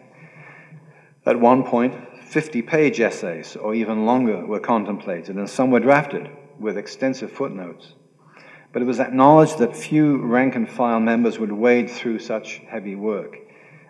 At 1.26 1.40
one 1.40 1.64
point, 1.64 1.94
50 2.26 2.62
page 2.64 3.00
essays 3.00 3.56
or 3.56 3.74
even 3.74 4.06
longer 4.06 4.46
were 4.46 4.60
contemplated, 4.60 5.38
and 5.38 5.50
some 5.50 5.72
were 5.72 5.80
drafted 5.80 6.30
with 6.60 6.78
extensive 6.78 7.32
footnotes. 7.32 7.94
but 8.74 8.82
it 8.82 8.86
was 8.86 9.00
acknowledged 9.00 9.60
that 9.60 9.78
few 9.78 10.18
rank 10.18 10.56
and 10.56 10.68
file 10.68 11.00
members 11.00 11.38
would 11.38 11.52
wade 11.52 11.90
through 11.90 12.18
such 12.18 12.58
heavy 12.68 12.96
work, 12.96 13.38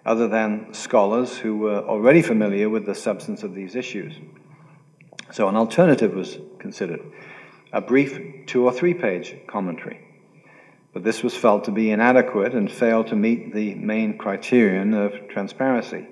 other 0.06 0.28
than 0.28 0.74
scholars 0.74 1.38
who 1.38 1.58
were 1.58 1.80
already 1.80 2.22
familiar 2.22 2.70
with 2.70 2.86
the 2.86 2.94
substance 2.94 3.44
of 3.44 3.56
these 3.56 3.76
issues. 3.76 4.14
So 5.32 5.48
an 5.48 5.56
alternative 5.56 6.14
was 6.14 6.38
considered 6.60 7.00
a 7.72 7.82
brief 7.82 8.46
two 8.46 8.66
or 8.66 8.74
three 8.74 8.94
page 8.94 9.36
commentary. 9.48 10.00
But 10.94 11.04
this 11.04 11.24
was 11.24 11.36
felt 11.36 11.64
to 11.66 11.72
be 11.72 11.90
inadequate 11.90 12.54
and 12.54 12.72
failed 12.72 13.08
to 13.08 13.16
meet 13.16 13.54
the 13.54 13.74
main 13.76 14.18
criterion 14.18 14.94
of 14.94 15.28
transparency. 15.28 16.08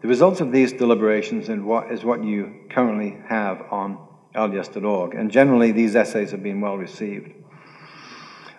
The 0.00 0.08
results 0.08 0.40
of 0.40 0.50
these 0.50 0.72
deliberations 0.72 1.48
is 1.48 2.04
what 2.04 2.24
you 2.24 2.54
currently 2.70 3.18
have 3.26 3.62
on 3.70 3.98
LDS.org, 4.34 5.14
and 5.14 5.30
generally 5.30 5.72
these 5.72 5.94
essays 5.94 6.30
have 6.30 6.42
been 6.42 6.60
well 6.60 6.76
received. 6.76 7.32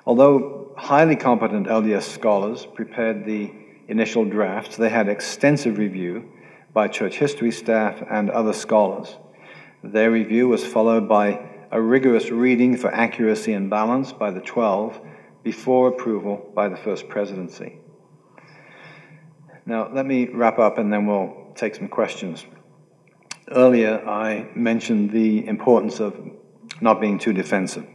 Although 0.05 0.73
highly 0.77 1.15
competent 1.15 1.67
LDS 1.67 2.03
scholars 2.03 2.65
prepared 2.65 3.25
the 3.25 3.51
initial 3.87 4.25
drafts, 4.25 4.77
they 4.77 4.89
had 4.89 5.09
extensive 5.09 5.77
review 5.77 6.29
by 6.73 6.87
church 6.87 7.15
history 7.15 7.51
staff 7.51 8.03
and 8.09 8.29
other 8.29 8.53
scholars. 8.53 9.17
Their 9.83 10.11
review 10.11 10.47
was 10.47 10.65
followed 10.65 11.07
by 11.09 11.39
a 11.71 11.81
rigorous 11.81 12.29
reading 12.29 12.77
for 12.77 12.93
accuracy 12.93 13.53
and 13.53 13.69
balance 13.69 14.13
by 14.13 14.31
the 14.31 14.41
12 14.41 14.99
before 15.43 15.89
approval 15.89 16.51
by 16.55 16.69
the 16.69 16.77
First 16.77 17.09
Presidency. 17.09 17.79
Now, 19.65 19.91
let 19.91 20.05
me 20.05 20.27
wrap 20.27 20.59
up 20.59 20.77
and 20.77 20.91
then 20.91 21.05
we'll 21.05 21.51
take 21.55 21.75
some 21.75 21.89
questions. 21.89 22.45
Earlier, 23.49 24.07
I 24.07 24.49
mentioned 24.55 25.11
the 25.11 25.45
importance 25.47 25.99
of 25.99 26.17
not 26.79 27.01
being 27.01 27.19
too 27.19 27.33
defensive. 27.33 27.85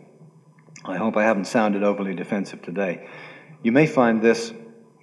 I 0.84 0.96
hope 0.96 1.16
I 1.16 1.24
haven't 1.24 1.46
sounded 1.46 1.82
overly 1.82 2.14
defensive 2.14 2.62
today. 2.62 3.08
You 3.62 3.72
may 3.72 3.86
find 3.86 4.20
this 4.20 4.52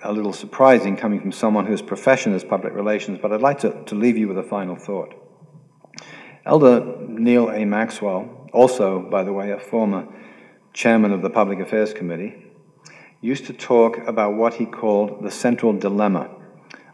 a 0.04 0.12
little 0.12 0.34
surprising 0.34 0.96
coming 0.96 1.22
from 1.22 1.32
someone 1.32 1.66
whose 1.66 1.82
profession 1.82 2.34
is 2.34 2.44
public 2.44 2.74
relations, 2.74 3.20
but 3.22 3.32
I'd 3.32 3.42
like 3.42 3.60
to, 3.60 3.84
to 3.86 3.96
leave 3.96 4.18
you 4.18 4.28
with 4.28 4.38
a 4.38 4.44
final 4.44 4.76
thought. 4.76 5.14
Elder 6.46 6.98
Neal 7.08 7.50
A. 7.50 7.66
Maxwell, 7.66 8.39
also, 8.52 9.00
by 9.00 9.24
the 9.24 9.34
way, 9.34 9.52
a 9.52 9.60
former 9.60 10.08
chairman 10.74 11.12
of 11.12 11.22
the 11.22 11.30
Public 11.30 11.60
Affairs 11.60 11.94
Committee, 11.94 12.46
used 13.22 13.46
to 13.46 13.54
talk 13.54 13.98
about 14.08 14.36
what 14.36 14.56
he 14.56 14.66
called 14.66 15.24
the 15.24 15.32
central 15.32 15.74
dilemma 15.74 16.30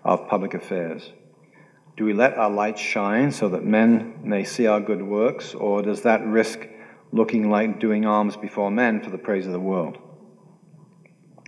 of 0.03 0.27
public 0.27 0.53
affairs. 0.53 1.11
Do 1.97 2.05
we 2.05 2.13
let 2.13 2.37
our 2.37 2.49
light 2.49 2.77
shine 2.77 3.31
so 3.31 3.47
that 3.49 3.63
men 3.63 4.19
may 4.23 4.43
see 4.43 4.67
our 4.67 4.81
good 4.81 5.01
works, 5.01 5.53
or 5.53 5.81
does 5.81 6.01
that 6.01 6.25
risk 6.25 6.67
looking 7.11 7.49
like 7.49 7.79
doing 7.79 8.05
alms 8.05 8.35
before 8.35 8.71
men 8.71 9.01
for 9.01 9.09
the 9.09 9.17
praise 9.17 9.45
of 9.45 9.53
the 9.53 9.59
world? 9.59 9.97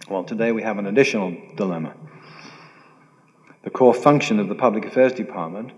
Well, 0.09 0.23
today 0.23 0.51
we 0.53 0.61
have 0.61 0.77
an 0.77 0.85
additional 0.85 1.35
dilemma. 1.55 1.93
The 3.63 3.69
core 3.69 3.93
function 3.93 4.39
of 4.39 4.47
the 4.47 4.55
Public 4.55 4.85
Affairs 4.85 5.11
Department 5.11 5.71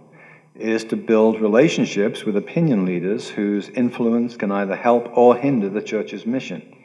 is 0.60 0.84
to 0.86 0.96
build 0.96 1.42
relationships 1.42 2.24
with 2.24 2.36
opinion 2.36 2.86
leaders 2.86 3.30
whose 3.30 3.70
influence 3.70 4.36
can 4.36 4.52
either 4.52 4.76
help 4.76 5.10
or 5.18 5.36
hinder 5.36 5.70
the 5.70 5.82
church's 5.82 6.26
mission. 6.26 6.76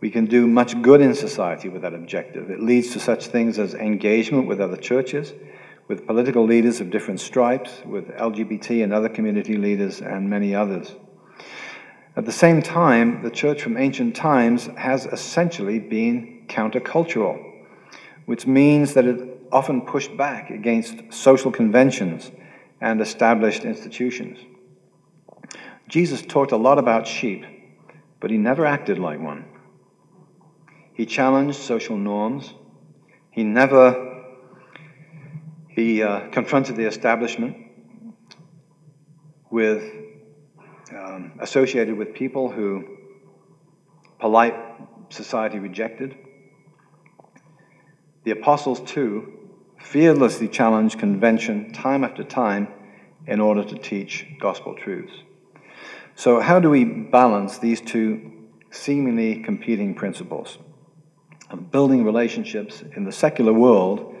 We 0.00 0.10
can 0.10 0.26
do 0.26 0.46
much 0.46 0.80
good 0.80 1.00
in 1.00 1.14
society 1.14 1.68
with 1.68 1.82
that 1.82 1.94
objective. 1.94 2.50
It 2.50 2.60
leads 2.60 2.92
to 2.92 3.00
such 3.00 3.26
things 3.26 3.58
as 3.58 3.74
engagement 3.74 4.46
with 4.46 4.60
other 4.60 4.76
churches, 4.76 5.32
with 5.88 6.06
political 6.06 6.44
leaders 6.44 6.80
of 6.80 6.90
different 6.90 7.20
stripes, 7.20 7.82
with 7.84 8.08
LGBT 8.08 8.84
and 8.84 8.92
other 8.92 9.08
community 9.08 9.56
leaders, 9.56 10.00
and 10.00 10.30
many 10.30 10.54
others. 10.54 10.94
At 12.16 12.26
the 12.26 12.32
same 12.32 12.62
time, 12.62 13.22
the 13.22 13.30
church 13.30 13.62
from 13.62 13.76
ancient 13.76 14.14
times 14.14 14.66
has 14.76 15.06
essentially 15.06 15.78
been 15.78 16.44
countercultural, 16.48 17.40
which 18.26 18.46
means 18.46 18.94
that 18.94 19.04
it 19.04 19.38
often 19.50 19.80
pushed 19.82 20.16
back 20.16 20.50
against 20.50 21.12
social 21.12 21.50
conventions 21.50 22.30
and 22.80 23.00
established 23.00 23.64
institutions. 23.64 24.38
Jesus 25.88 26.22
talked 26.22 26.52
a 26.52 26.56
lot 26.56 26.78
about 26.78 27.06
sheep, 27.06 27.44
but 28.20 28.30
he 28.30 28.36
never 28.36 28.66
acted 28.66 28.98
like 28.98 29.20
one. 29.20 29.46
He 30.92 31.06
challenged 31.06 31.56
social 31.56 31.96
norms. 31.96 32.52
He 33.30 33.44
never 33.44 34.06
he 35.68 36.02
uh, 36.02 36.28
confronted 36.30 36.74
the 36.74 36.86
establishment 36.86 37.56
with 39.50 39.84
um, 40.92 41.38
associated 41.40 41.96
with 41.96 42.14
people 42.14 42.50
who 42.50 42.98
polite 44.18 44.54
society 45.10 45.58
rejected. 45.58 46.16
The 48.24 48.32
apostles 48.32 48.80
too 48.80 49.37
fearlessly 49.78 50.48
challenged 50.48 50.98
convention 50.98 51.72
time 51.72 52.04
after 52.04 52.24
time 52.24 52.68
in 53.26 53.40
order 53.40 53.64
to 53.64 53.76
teach 53.76 54.26
gospel 54.40 54.74
truths. 54.74 55.12
So, 56.14 56.40
how 56.40 56.60
do 56.60 56.70
we 56.70 56.84
balance 56.84 57.58
these 57.58 57.80
two 57.80 58.32
seemingly 58.70 59.42
competing 59.42 59.94
principles? 59.94 60.58
of 61.50 61.70
building 61.70 62.04
relationships 62.04 62.82
in 62.94 63.04
the 63.04 63.12
secular 63.12 63.52
world 63.52 64.14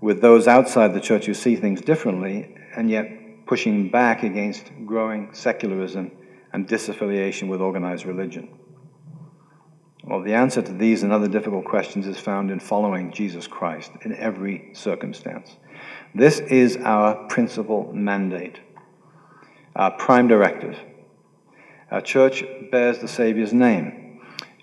with 0.00 0.20
those 0.20 0.48
outside 0.48 0.92
the 0.92 1.00
church 1.00 1.26
who 1.26 1.34
see 1.34 1.56
things 1.56 1.80
differently, 1.80 2.54
and 2.76 2.90
yet 2.90 3.46
pushing 3.46 3.88
back 3.88 4.22
against 4.22 4.70
growing 4.84 5.32
secularism 5.32 6.10
and 6.52 6.68
disaffiliation 6.68 7.48
with 7.48 7.60
organized 7.60 8.04
religion? 8.04 8.48
Well, 10.06 10.20
the 10.20 10.34
answer 10.34 10.60
to 10.60 10.72
these 10.72 11.02
and 11.02 11.12
other 11.12 11.28
difficult 11.28 11.64
questions 11.64 12.06
is 12.06 12.18
found 12.18 12.50
in 12.50 12.60
following 12.60 13.10
Jesus 13.10 13.46
Christ 13.46 13.90
in 14.02 14.14
every 14.14 14.68
circumstance. 14.74 15.56
This 16.14 16.40
is 16.40 16.76
our 16.76 17.14
principal 17.28 17.90
mandate, 17.94 18.60
our 19.74 19.92
prime 19.92 20.28
directive. 20.28 20.78
Our 21.90 22.02
church 22.02 22.44
bears 22.70 22.98
the 22.98 23.08
Savior's 23.08 23.54
name. 23.54 24.20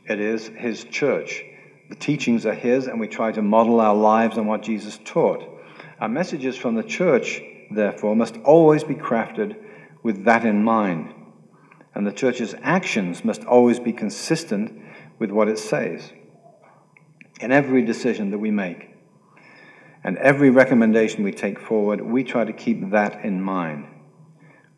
It 0.08 0.20
is 0.20 0.50
His 0.50 0.84
church. 0.84 1.44
The 1.90 1.96
teachings 1.96 2.46
are 2.46 2.54
His, 2.54 2.86
and 2.86 3.00
we 3.00 3.08
try 3.08 3.32
to 3.32 3.42
model 3.42 3.82
our 3.82 3.96
lives 3.96 4.38
on 4.38 4.46
what 4.46 4.62
Jesus 4.62 5.00
taught. 5.06 5.44
Our 6.00 6.10
messages 6.10 6.56
from 6.56 6.76
the 6.76 6.84
church, 6.84 7.42
therefore, 7.72 8.16
must 8.16 8.38
always 8.44 8.84
be 8.84 8.96
crafted 8.96 9.56
with 10.04 10.24
that 10.26 10.46
in 10.46 10.64
mind. 10.64 11.16
And 11.96 12.06
the 12.06 12.12
church's 12.12 12.54
actions 12.62 13.26
must 13.26 13.44
always 13.46 13.80
be 13.80 13.92
consistent 13.92 14.82
with 15.22 15.30
what 15.30 15.48
it 15.48 15.60
says 15.60 16.12
in 17.40 17.52
every 17.52 17.84
decision 17.84 18.32
that 18.32 18.40
we 18.40 18.50
make. 18.50 18.90
And 20.04 20.18
every 20.18 20.50
recommendation 20.50 21.24
we 21.24 21.32
take 21.32 21.60
forward, 21.60 22.02
we 22.02 22.24
try 22.24 22.44
to 22.44 22.52
keep 22.52 22.90
that 22.90 23.24
in 23.24 23.40
mind. 23.40 23.86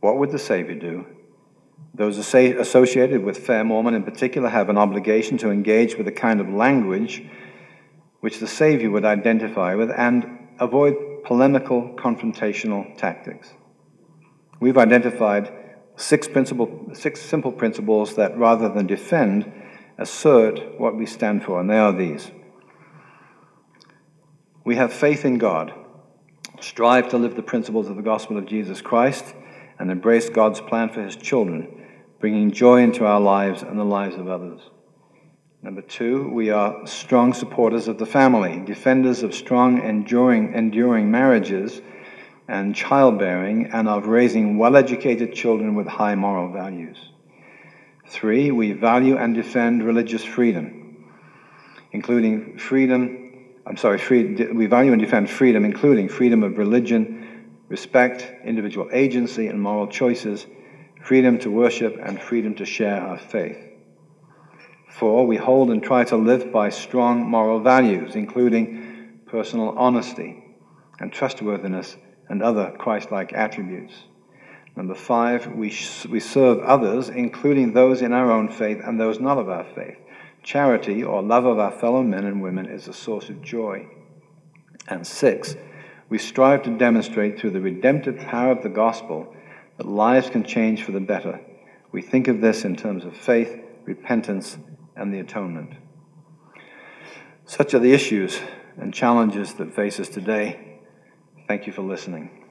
What 0.01 0.17
would 0.17 0.31
the 0.31 0.37
Savior 0.37 0.75
do? 0.75 1.05
Those 1.93 2.17
associated 2.17 3.23
with 3.23 3.37
Fair 3.37 3.63
Mormon 3.63 3.93
in 3.93 4.03
particular 4.03 4.49
have 4.49 4.67
an 4.67 4.77
obligation 4.77 5.37
to 5.37 5.49
engage 5.49 5.95
with 5.95 6.07
the 6.07 6.11
kind 6.11 6.41
of 6.41 6.49
language 6.49 7.23
which 8.19 8.39
the 8.39 8.47
Savior 8.47 8.91
would 8.91 9.05
identify 9.05 9.75
with 9.75 9.91
and 9.91 10.49
avoid 10.59 11.23
polemical, 11.23 11.95
confrontational 11.95 12.97
tactics. 12.97 13.53
We've 14.59 14.77
identified 14.77 15.53
six, 15.95 16.27
principle, 16.27 16.89
six 16.91 17.21
simple 17.21 17.53
principles 17.53 18.15
that, 18.15 18.37
rather 18.37 18.67
than 18.67 18.87
defend, 18.87 19.49
assert 20.03 20.79
what 20.79 20.95
we 20.95 21.07
stand 21.07 21.43
for, 21.43 21.59
and 21.59 21.67
they 21.67 21.79
are 21.79 21.91
these. 21.91 22.29
We 24.63 24.75
have 24.75 24.93
faith 24.93 25.25
in 25.25 25.39
God, 25.39 25.73
strive 26.61 27.09
to 27.09 27.17
live 27.17 27.35
the 27.35 27.41
principles 27.41 27.89
of 27.89 27.95
the 27.95 28.03
gospel 28.03 28.37
of 28.37 28.45
Jesus 28.45 28.81
Christ, 28.81 29.33
and 29.79 29.89
embrace 29.89 30.29
God's 30.29 30.61
plan 30.61 30.89
for 30.89 31.01
his 31.01 31.15
children 31.15 31.79
bringing 32.23 32.51
joy 32.51 32.81
into 32.81 33.05
our 33.05 33.19
lives 33.19 33.63
and 33.63 33.77
the 33.77 33.83
lives 33.83 34.15
of 34.15 34.29
others. 34.29 34.61
Number 35.61 35.81
two, 35.81 36.29
we 36.29 36.51
are 36.51 36.87
strong 36.87 37.33
supporters 37.33 37.89
of 37.89 37.97
the 37.97 38.05
family, 38.05 38.61
defenders 38.65 39.23
of 39.23 39.35
strong, 39.35 39.83
enduring, 39.83 40.53
enduring 40.53 41.11
marriages 41.11 41.81
and 42.47 42.73
childbearing, 42.73 43.71
and 43.73 43.89
of 43.89 44.07
raising 44.07 44.57
well 44.57 44.77
educated 44.77 45.33
children 45.33 45.75
with 45.75 45.85
high 45.85 46.15
moral 46.15 46.49
values. 46.49 46.97
Three, 48.05 48.51
we 48.51 48.73
value 48.73 49.17
and 49.17 49.33
defend 49.33 49.83
religious 49.83 50.23
freedom, 50.23 51.03
including 51.91 52.57
freedom, 52.57 53.33
I'm 53.65 53.77
sorry, 53.77 53.97
free, 53.97 54.35
we 54.53 54.65
value 54.65 54.91
and 54.91 55.01
defend 55.01 55.29
freedom, 55.29 55.65
including 55.65 56.09
freedom 56.09 56.43
of 56.43 56.57
religion, 56.57 57.23
respect, 57.69 58.33
individual 58.43 58.89
agency, 58.91 59.47
and 59.47 59.61
moral 59.61 59.87
choices 59.87 60.45
freedom 61.03 61.37
to 61.37 61.51
worship, 61.51 61.99
and 62.01 62.19
freedom 62.21 62.55
to 62.55 62.65
share 62.65 63.01
our 63.01 63.17
faith. 63.17 63.57
Four, 64.87 65.27
we 65.27 65.35
hold 65.35 65.69
and 65.69 65.83
try 65.83 66.05
to 66.05 66.15
live 66.15 66.51
by 66.51 66.69
strong 66.69 67.29
moral 67.29 67.59
values, 67.59 68.15
including 68.15 68.81
personal 69.25 69.77
honesty 69.77 70.41
and 70.99 71.11
trustworthiness 71.11 71.97
and 72.29 72.41
other 72.41 72.71
Christ 72.77 73.11
like 73.11 73.33
attributes. 73.33 73.93
Number 74.75 74.95
five, 74.95 75.47
we, 75.47 75.69
sh- 75.69 76.05
we 76.05 76.19
serve 76.19 76.59
others, 76.59 77.09
including 77.09 77.73
those 77.73 78.01
in 78.01 78.11
our 78.11 78.31
own 78.31 78.49
faith 78.49 78.81
and 78.83 78.99
those 78.99 79.19
not 79.19 79.37
of 79.37 79.49
our 79.49 79.65
faith. 79.75 79.97
Charity, 80.41 81.03
or 81.03 81.21
love 81.21 81.45
of 81.45 81.59
our 81.59 81.71
fellow 81.71 82.03
men 82.03 82.25
and 82.25 82.41
women, 82.41 82.65
is 82.65 82.87
a 82.87 82.93
source 82.93 83.29
of 83.29 83.41
joy. 83.41 83.87
And 84.87 85.05
six, 85.05 85.55
we 86.09 86.17
strive 86.17 86.63
to 86.63 86.77
demonstrate 86.77 87.39
through 87.39 87.51
the 87.51 87.61
redemptive 87.61 88.17
power 88.17 88.51
of 88.51 88.63
the 88.63 88.69
gospel 88.69 89.33
that 89.77 89.87
lives 89.87 90.29
can 90.29 90.43
change 90.43 90.83
for 90.83 90.91
the 90.91 90.99
better. 90.99 91.39
We 91.91 92.01
think 92.01 92.27
of 92.27 92.41
this 92.41 92.65
in 92.65 92.75
terms 92.75 93.05
of 93.05 93.15
faith, 93.15 93.61
repentance, 93.85 94.57
and 94.95 95.13
the 95.13 95.19
atonement. 95.19 95.71
Such 97.45 97.73
are 97.73 97.79
the 97.79 97.93
issues 97.93 98.39
and 98.77 98.93
challenges 98.93 99.53
that 99.55 99.73
face 99.73 99.99
us 99.99 100.09
today. 100.09 100.79
Thank 101.47 101.67
you 101.67 101.73
for 101.73 101.81
listening. 101.83 102.42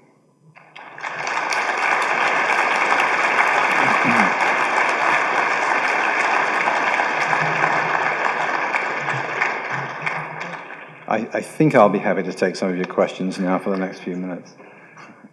I, 11.13 11.29
I, 11.31 11.41
think 11.43 11.75
I'll 11.75 11.91
be 11.91 11.99
happy 11.99 12.23
to 12.23 12.33
take 12.33 12.57
some 12.57 12.71
of 12.71 12.77
your 12.77 12.87
questions 12.87 13.39
now 13.39 13.59
for 13.59 13.69
the 13.69 13.77
next 13.77 13.99
few 13.99 14.17
minutes. 14.17 14.57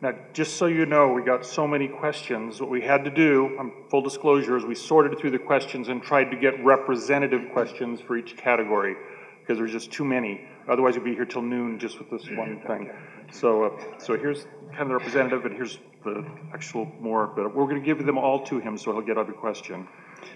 Now, 0.02 0.14
just 0.34 0.58
so 0.58 0.66
you 0.66 0.86
know, 0.86 1.14
we 1.14 1.22
got 1.22 1.46
so 1.46 1.66
many 1.66 1.88
questions. 1.88 2.60
What 2.60 2.70
we 2.70 2.82
had 2.82 3.06
to 3.06 3.10
do, 3.10 3.56
um, 3.58 3.72
full 3.90 4.02
disclosure, 4.02 4.58
is 4.58 4.66
we 4.66 4.76
sorted 4.76 5.18
through 5.18 5.32
the 5.32 5.40
questions 5.40 5.88
and 5.88 6.04
tried 6.04 6.32
to 6.32 6.38
get 6.38 6.62
representative 6.66 7.54
questions 7.54 8.02
for 8.02 8.18
each 8.18 8.36
category 8.36 8.98
because 9.40 9.58
there's 9.58 9.72
just 9.72 9.90
too 9.90 10.04
many. 10.04 10.42
Otherwise, 10.68 10.96
we'd 10.96 11.06
be 11.06 11.16
here 11.16 11.24
till 11.24 11.42
noon 11.42 11.80
just 11.80 11.98
with 11.98 12.10
this 12.10 12.30
one 12.32 12.60
thing. 12.68 12.92
So, 13.32 13.64
uh, 13.64 14.00
so 14.00 14.18
here's 14.18 14.48
kind 14.72 14.82
of 14.82 14.88
the 14.90 14.96
representative, 14.96 15.46
and 15.46 15.56
here's 15.56 15.80
the 16.04 16.26
actual 16.54 16.92
more. 17.00 17.26
But 17.26 17.56
we're 17.56 17.68
going 17.68 17.82
to 17.82 17.86
give 17.86 18.06
them 18.06 18.18
all 18.18 18.46
to 18.48 18.60
him, 18.60 18.78
so 18.78 18.92
he'll 18.92 19.02
get 19.02 19.18
every 19.18 19.34
question. 19.34 19.88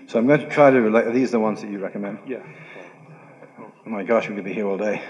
So 0.07 0.19
I'm 0.19 0.25
going 0.25 0.39
to 0.39 0.49
try 0.49 0.71
to 0.71 0.79
relate. 0.79 1.07
Are 1.07 1.11
these 1.11 1.29
are 1.29 1.31
the 1.33 1.39
ones 1.41 1.59
that 1.59 1.69
you 1.69 1.79
recommend? 1.79 2.19
Yeah. 2.25 2.43
Oh 3.59 3.89
my 3.89 4.03
gosh, 4.03 4.29
we 4.29 4.35
could 4.35 4.45
be 4.45 4.53
here 4.53 4.65
all 4.65 4.77
day. 4.77 5.03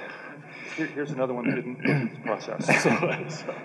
Here, 0.78 0.88
here's 0.88 1.12
another 1.12 1.34
one 1.34 1.48
that 1.50 1.56
didn't 1.56 1.76
go 1.76 1.82
through 1.84 2.10
the 2.10 2.22
process. 2.24 2.68
So, 2.84 3.46
so. 3.46 3.56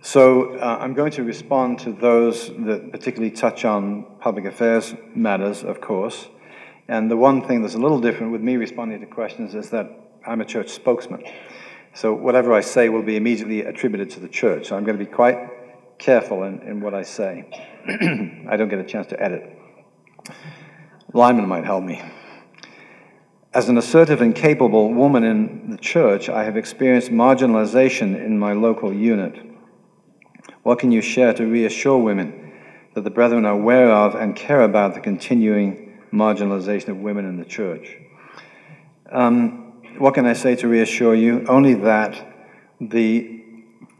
So 0.00 0.54
uh, 0.54 0.78
I'm 0.80 0.94
going 0.94 1.10
to 1.12 1.22
respond 1.22 1.80
to 1.80 1.92
those 1.92 2.48
that 2.48 2.88
particularly 2.92 3.30
touch 3.30 3.66
on 3.66 4.06
public 4.20 4.46
affairs 4.46 4.94
matters, 5.14 5.62
of 5.62 5.82
course. 5.82 6.28
And 6.88 7.10
the 7.10 7.16
one 7.16 7.46
thing 7.46 7.60
that's 7.60 7.74
a 7.74 7.78
little 7.78 8.00
different 8.00 8.32
with 8.32 8.40
me 8.40 8.56
responding 8.56 9.00
to 9.00 9.06
questions 9.06 9.54
is 9.54 9.68
that 9.70 9.90
I'm 10.26 10.40
a 10.40 10.46
church 10.46 10.70
spokesman. 10.70 11.24
So 11.94 12.14
whatever 12.14 12.54
I 12.54 12.60
say 12.60 12.88
will 12.88 13.02
be 13.02 13.16
immediately 13.16 13.60
attributed 13.62 14.08
to 14.10 14.20
the 14.20 14.28
church. 14.28 14.68
So 14.68 14.76
I'm 14.76 14.84
going 14.84 14.98
to 14.98 15.04
be 15.04 15.10
quite 15.10 15.98
careful 15.98 16.44
in, 16.44 16.62
in 16.62 16.80
what 16.80 16.94
I 16.94 17.02
say. 17.02 17.44
I 18.48 18.56
don't 18.56 18.68
get 18.68 18.78
a 18.78 18.84
chance 18.84 19.08
to 19.08 19.22
edit. 19.22 19.58
Lyman 21.14 21.48
might 21.48 21.64
help 21.64 21.84
me. 21.84 22.02
As 23.54 23.68
an 23.68 23.78
assertive 23.78 24.20
and 24.20 24.34
capable 24.34 24.92
woman 24.92 25.24
in 25.24 25.70
the 25.70 25.78
church, 25.78 26.28
I 26.28 26.44
have 26.44 26.56
experienced 26.56 27.10
marginalization 27.10 28.14
in 28.14 28.38
my 28.38 28.52
local 28.52 28.92
unit. 28.92 29.34
What 30.62 30.78
can 30.78 30.92
you 30.92 31.00
share 31.00 31.32
to 31.32 31.46
reassure 31.46 31.96
women 31.96 32.52
that 32.94 33.04
the 33.04 33.10
brethren 33.10 33.46
are 33.46 33.54
aware 33.54 33.90
of 33.90 34.14
and 34.16 34.36
care 34.36 34.60
about 34.60 34.92
the 34.92 35.00
continuing 35.00 35.98
marginalization 36.12 36.88
of 36.88 36.98
women 36.98 37.24
in 37.24 37.38
the 37.38 37.44
church? 37.46 37.96
Um, 39.10 39.80
what 39.96 40.12
can 40.12 40.26
I 40.26 40.34
say 40.34 40.56
to 40.56 40.68
reassure 40.68 41.14
you? 41.14 41.46
Only 41.48 41.72
that 41.74 42.34
the 42.80 43.42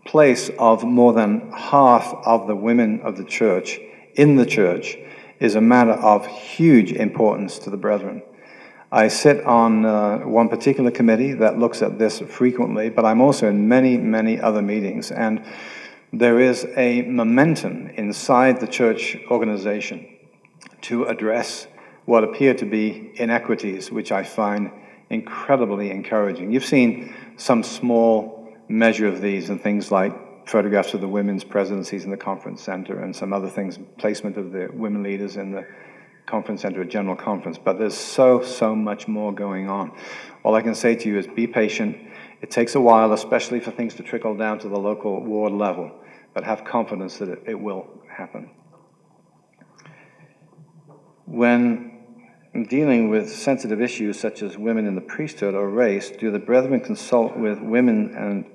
place 0.05 0.51
of 0.59 0.85
more 0.85 1.15
than 1.15 1.53
half 1.53 2.15
of 2.27 2.47
the 2.47 2.55
women 2.55 3.01
of 3.01 3.17
the 3.17 3.25
church 3.25 3.81
in 4.15 4.37
the 4.37 4.47
church 4.47 4.97
is 5.41 5.55
a 5.55 5.61
matter 5.61 5.93
of 5.93 6.27
huge 6.27 6.93
importance 6.93 7.59
to 7.61 7.71
the 7.71 7.77
brethren. 7.77 8.23
I 8.91 9.09
sit 9.09 9.45
on 9.45 9.85
uh, 9.85 10.19
one 10.21 10.49
particular 10.49 10.91
committee 10.91 11.35
that 11.35 11.59
looks 11.59 11.83
at 11.83 11.99
this 11.99 12.21
frequently, 12.21 12.89
but 12.89 13.05
I'm 13.05 13.21
also 13.21 13.49
in 13.49 13.69
many, 13.69 13.99
many 13.99 14.41
other 14.41 14.63
meetings. 14.63 15.11
And 15.11 15.45
there 16.13 16.41
is 16.41 16.67
a 16.77 17.03
momentum 17.03 17.89
inside 17.91 18.61
the 18.61 18.67
church 18.67 19.17
organization 19.31 20.09
to 20.83 21.05
address 21.05 21.67
what 22.07 22.25
appear 22.25 22.55
to 22.55 22.65
be 22.65 23.13
inequities, 23.17 23.93
which 23.93 24.11
I 24.11 24.25
find 24.25 24.71
incredibly 25.11 25.91
encouraging. 25.91 26.51
You've 26.51 26.65
seen 26.65 27.15
some 27.37 27.63
small 27.63 28.49
measure 28.69 29.07
of 29.07 29.21
these 29.21 29.51
in 29.51 29.59
things 29.59 29.91
like 29.91 30.15
photographs 30.49 30.95
of 30.95 31.01
the 31.01 31.09
women's 31.09 31.45
presidencies 31.45 32.05
in 32.05 32.11
the 32.11 32.17
conference 32.17 32.63
center 32.63 33.01
and 33.01 33.15
some 33.15 33.33
other 33.33 33.49
things, 33.49 33.79
placement 33.99 34.37
of 34.39 34.51
the 34.51 34.69
women 34.73 35.03
leaders 35.03 35.37
in 35.37 35.53
the 35.53 35.67
conference 36.27 36.63
center 36.63 36.83
at 36.83 36.89
general 36.89 37.17
conference. 37.17 37.59
But 37.59 37.79
there's 37.79 37.97
so, 37.97 38.43
so 38.43 38.75
much 38.75 39.09
more 39.09 39.33
going 39.33 39.69
on. 39.69 39.93
All 40.43 40.55
I 40.55 40.63
can 40.63 40.75
say 40.75 40.95
to 40.97 41.09
you 41.09 41.19
is 41.19 41.27
be 41.27 41.47
patient. 41.47 41.97
It 42.41 42.51
takes 42.51 42.75
a 42.75 42.81
while, 42.81 43.13
especially 43.13 43.61
for 43.61 43.71
things 43.71 43.95
to 43.95 44.03
trickle 44.03 44.37
down 44.37 44.59
to 44.61 44.69
the 44.69 44.79
local 44.79 45.23
ward 45.23 45.53
level, 45.53 45.93
but 46.35 46.45
have 46.45 46.65
confidence 46.65 47.19
that 47.19 47.29
it, 47.29 47.43
it 47.47 47.61
will 47.61 47.87
happen. 48.11 48.51
When 51.27 51.99
dealing 52.69 53.11
with 53.11 53.31
sensitive 53.31 53.83
issues 53.83 54.19
such 54.19 54.43
as 54.43 54.57
women 54.57 54.87
in 54.87 54.95
the 54.95 55.03
priesthood 55.03 55.55
or 55.55 55.69
race, 55.69 56.11
do 56.11 56.31
the 56.31 56.39
brethren 56.39 56.81
consult 56.81 57.37
with 57.37 57.61
women 57.61 58.15
and 58.17 58.47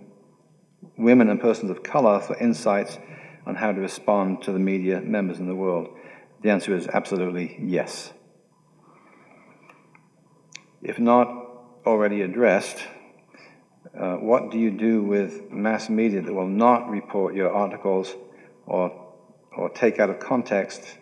women 0.97 1.29
and 1.29 1.39
persons 1.39 1.71
of 1.71 1.83
color 1.83 2.19
for 2.19 2.37
insights 2.37 2.97
on 3.45 3.55
how 3.55 3.71
to 3.71 3.79
respond 3.79 4.41
to 4.43 4.51
the 4.51 4.59
media 4.59 5.01
members 5.01 5.39
in 5.39 5.47
the 5.47 5.55
world? 5.55 5.89
The 6.41 6.49
answer 6.49 6.75
is 6.75 6.87
absolutely 6.87 7.57
yes. 7.59 8.13
If 10.81 10.99
not 10.99 11.27
already 11.85 12.21
addressed, 12.21 12.77
uh, 13.97 14.15
what 14.15 14.51
do 14.51 14.57
you 14.57 14.71
do 14.71 15.03
with 15.03 15.51
mass 15.51 15.89
media 15.89 16.21
that 16.21 16.33
will 16.33 16.47
not 16.47 16.89
report 16.89 17.35
your 17.35 17.53
articles 17.53 18.15
or, 18.65 18.91
or 19.55 19.69
take 19.69 19.99
out 19.99 20.09
of 20.09 20.19
context 20.19 20.97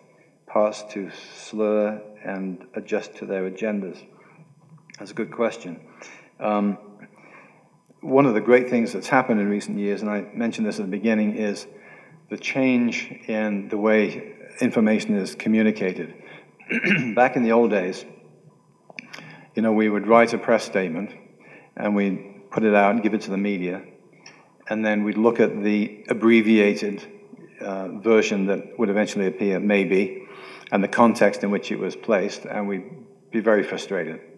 parts 0.45 0.83
to 0.91 1.09
slur 1.35 2.01
and 2.23 2.65
adjust 2.75 3.15
to 3.15 3.25
their 3.25 3.49
agendas? 3.49 3.97
That's 4.99 5.11
a 5.11 5.15
good 5.15 5.31
question. 5.31 5.79
Um, 6.39 6.77
one 8.01 8.25
of 8.25 8.33
the 8.33 8.41
great 8.41 8.69
things 8.69 8.93
that's 8.93 9.07
happened 9.07 9.39
in 9.39 9.47
recent 9.47 9.77
years, 9.77 10.01
and 10.01 10.09
I 10.09 10.21
mentioned 10.33 10.67
this 10.67 10.79
at 10.79 10.85
the 10.85 10.91
beginning, 10.91 11.35
is 11.37 11.67
the 12.29 12.37
change 12.37 13.11
in 13.27 13.69
the 13.69 13.77
way 13.77 14.33
information 14.59 15.15
is 15.15 15.35
communicated. 15.35 16.15
Back 17.15 17.35
in 17.35 17.43
the 17.43 17.51
old 17.51 17.69
days, 17.69 18.03
you 19.55 19.61
know, 19.61 19.71
we 19.71 19.87
would 19.87 20.07
write 20.07 20.33
a 20.33 20.37
press 20.37 20.63
statement 20.63 21.11
and 21.75 21.95
we'd 21.95 22.49
put 22.49 22.63
it 22.63 22.73
out 22.73 22.91
and 22.91 23.03
give 23.03 23.13
it 23.13 23.21
to 23.21 23.31
the 23.31 23.37
media, 23.37 23.83
and 24.67 24.85
then 24.85 25.03
we'd 25.03 25.17
look 25.17 25.39
at 25.39 25.63
the 25.63 26.03
abbreviated 26.09 27.05
uh, 27.61 27.87
version 27.99 28.47
that 28.47 28.79
would 28.79 28.89
eventually 28.89 29.27
appear, 29.27 29.59
maybe, 29.59 30.27
and 30.71 30.83
the 30.83 30.87
context 30.87 31.43
in 31.43 31.51
which 31.51 31.71
it 31.71 31.79
was 31.79 31.95
placed, 31.95 32.45
and 32.45 32.67
we'd 32.67 32.89
be 33.31 33.39
very 33.39 33.63
frustrated 33.63 34.30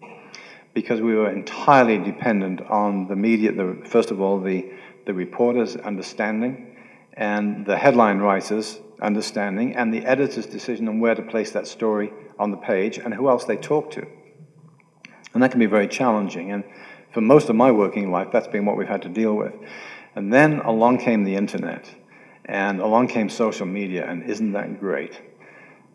because 0.74 1.00
we 1.00 1.14
were 1.14 1.30
entirely 1.30 1.98
dependent 1.98 2.60
on 2.62 3.06
the 3.06 3.16
media, 3.16 3.52
the, 3.52 3.80
first 3.86 4.10
of 4.10 4.20
all, 4.20 4.40
the, 4.40 4.70
the 5.06 5.14
reporter's 5.14 5.76
understanding 5.76 6.76
and 7.14 7.64
the 7.64 7.76
headline 7.76 8.18
writer's 8.18 8.80
understanding 9.00 9.76
and 9.76 9.94
the 9.94 10.04
editor's 10.04 10.46
decision 10.46 10.88
on 10.88 10.98
where 10.98 11.14
to 11.14 11.22
place 11.22 11.52
that 11.52 11.66
story 11.66 12.12
on 12.38 12.50
the 12.50 12.56
page 12.56 12.98
and 12.98 13.14
who 13.14 13.28
else 13.28 13.44
they 13.44 13.56
talk 13.56 13.90
to. 13.92 14.04
And 15.32 15.42
that 15.42 15.50
can 15.50 15.60
be 15.60 15.66
very 15.66 15.88
challenging. 15.88 16.50
And 16.50 16.64
for 17.12 17.20
most 17.20 17.48
of 17.48 17.56
my 17.56 17.70
working 17.70 18.10
life, 18.10 18.28
that's 18.32 18.48
been 18.48 18.66
what 18.66 18.76
we've 18.76 18.88
had 18.88 19.02
to 19.02 19.08
deal 19.08 19.34
with. 19.34 19.52
And 20.16 20.32
then 20.32 20.60
along 20.60 20.98
came 20.98 21.24
the 21.24 21.34
internet, 21.34 21.88
and 22.44 22.80
along 22.80 23.08
came 23.08 23.28
social 23.28 23.66
media, 23.66 24.08
and 24.08 24.22
isn't 24.24 24.52
that 24.52 24.78
great? 24.78 25.20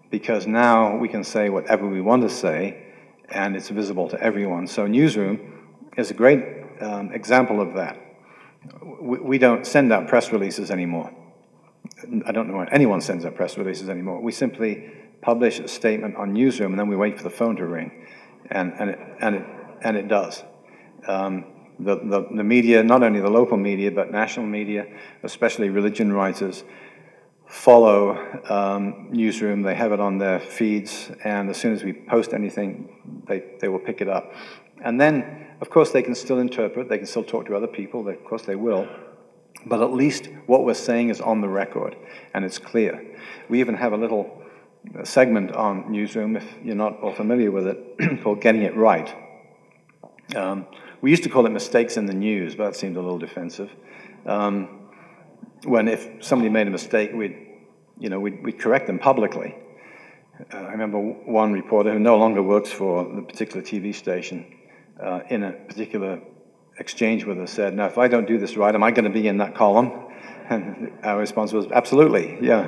Because 0.10 0.46
now 0.46 0.98
we 0.98 1.08
can 1.08 1.24
say 1.24 1.50
whatever 1.50 1.88
we 1.88 2.02
want 2.02 2.24
to 2.24 2.30
say, 2.30 2.89
and 3.32 3.56
it's 3.56 3.70
visible 3.70 4.08
to 4.10 4.22
everyone. 4.22 4.68
So, 4.68 4.88
Newsroom 4.88 5.68
is 5.98 6.12
a 6.12 6.14
great 6.14 6.44
um, 6.82 7.12
example 7.14 7.62
of 7.62 7.74
that. 7.76 7.98
We, 9.02 9.20
we 9.20 9.38
don't 9.38 9.66
send 9.66 9.92
out 9.94 10.08
press 10.08 10.32
releases 10.32 10.72
anymore. 10.72 11.12
I 12.26 12.32
don't 12.32 12.48
know 12.48 12.58
why 12.58 12.68
anyone 12.72 13.02
sends 13.02 13.26
out 13.26 13.36
press 13.36 13.58
releases 13.58 13.90
anymore. 13.90 14.22
We 14.22 14.32
simply 14.32 14.92
publish 15.22 15.60
a 15.60 15.68
statement 15.68 16.16
on 16.16 16.34
Newsroom, 16.34 16.72
and 16.72 16.80
then 16.80 16.88
we 16.88 16.96
wait 16.96 17.18
for 17.18 17.24
the 17.24 17.30
phone 17.30 17.56
to 17.58 17.66
ring, 17.66 18.06
and, 18.50 18.74
and, 18.80 18.90
it, 18.92 19.00
and, 19.20 19.36
it, 19.36 19.46
and 19.82 19.98
it 19.98 20.08
does. 20.08 20.44
Um, 21.08 21.46
the, 21.80 21.96
the, 21.96 22.28
the 22.36 22.44
media, 22.44 22.84
not 22.84 23.04
only 23.04 23.22
the 23.22 23.30
local 23.30 23.58
media, 23.58 23.92
but 23.92 24.12
national 24.12 24.46
media, 24.46 24.86
especially 25.24 25.70
religion 25.70 26.12
writers, 26.12 26.64
follow 27.50 28.16
um, 28.50 29.08
Newsroom. 29.12 29.64
They 29.64 29.76
have 29.76 29.92
it 29.92 30.00
on 30.00 30.20
their 30.20 30.40
feeds, 30.40 31.12
and 31.24 31.50
as 31.50 31.58
soon 31.58 31.74
as 31.74 31.84
we 31.84 31.94
post 31.94 32.34
anything, 32.34 33.24
they, 33.28 33.44
they 33.60 33.68
will 33.68 33.80
pick 33.80 34.02
it 34.02 34.08
up. 34.08 34.32
And 34.82 35.02
then, 35.02 35.48
of 35.60 35.70
course, 35.70 35.92
they 35.92 36.02
can 36.02 36.16
still 36.16 36.40
interpret, 36.40 36.88
they 36.88 37.00
can 37.00 37.08
still 37.08 37.24
talk 37.24 37.48
to 37.48 37.56
other 37.56 37.68
people, 37.68 38.08
of 38.08 38.24
course 38.24 38.44
they 38.44 38.56
will. 38.56 38.88
But 39.66 39.82
at 39.82 39.92
least 39.92 40.30
what 40.46 40.64
we're 40.64 40.74
saying 40.74 41.10
is 41.10 41.20
on 41.20 41.42
the 41.42 41.50
record 41.50 41.98
and 42.34 42.46
it's 42.46 42.60
clear. 42.60 43.04
We 43.50 43.60
even 43.60 43.76
have 43.76 43.92
a 43.92 43.98
little 43.98 44.42
segment 45.04 45.52
on 45.52 45.92
Newsroom, 45.92 46.38
if 46.38 46.46
you're 46.64 46.76
not 46.76 47.02
all 47.02 47.14
familiar 47.14 47.52
with 47.52 47.68
it, 47.68 48.22
called 48.24 48.42
Getting 48.42 48.62
It 48.62 48.76
Right. 48.76 49.14
Um, 50.36 50.66
we 51.02 51.10
used 51.10 51.24
to 51.24 51.30
call 51.30 51.46
it 51.46 51.50
mistakes 51.50 51.98
in 51.98 52.06
the 52.06 52.14
news, 52.14 52.56
but 52.56 52.72
that 52.72 52.76
seemed 52.78 52.96
a 52.96 53.02
little 53.02 53.18
defensive. 53.18 53.70
Um, 54.26 54.79
when 55.64 55.88
if 55.88 56.08
somebody 56.22 56.50
made 56.50 56.68
a 56.68 56.72
mistake, 56.72 57.12
we'd, 57.14 57.36
you 57.98 58.10
know, 58.10 58.20
we'd, 58.20 58.44
we'd 58.44 58.60
correct 58.60 58.88
them 58.88 59.00
publicly. 59.00 59.56
Uh, 60.54 60.58
I 60.58 60.72
remember 60.72 61.00
one 61.00 61.52
reporter 61.52 61.92
who 61.92 62.00
no 62.00 62.18
longer 62.18 62.42
works 62.42 62.72
for 62.72 63.04
the 63.14 63.22
particular 63.22 63.62
TV 63.62 63.94
station 63.94 64.46
uh, 65.02 65.22
in 65.30 65.44
a 65.44 65.52
particular 65.52 66.22
exchange 66.80 67.26
with 67.26 67.40
us 67.40 67.52
said, 67.52 67.76
Now, 67.76 67.88
if 67.88 67.98
I 67.98 68.08
don't 68.08 68.28
do 68.28 68.38
this 68.38 68.56
right, 68.56 68.74
am 68.74 68.84
I 68.84 68.92
going 68.92 69.04
to 69.04 69.12
be 69.12 69.28
in 69.28 69.38
that 69.38 69.56
column? 69.56 69.92
And 70.50 70.92
our 71.04 71.20
response 71.20 71.54
was, 71.54 71.68
Absolutely, 71.72 72.40
yeah. 72.42 72.64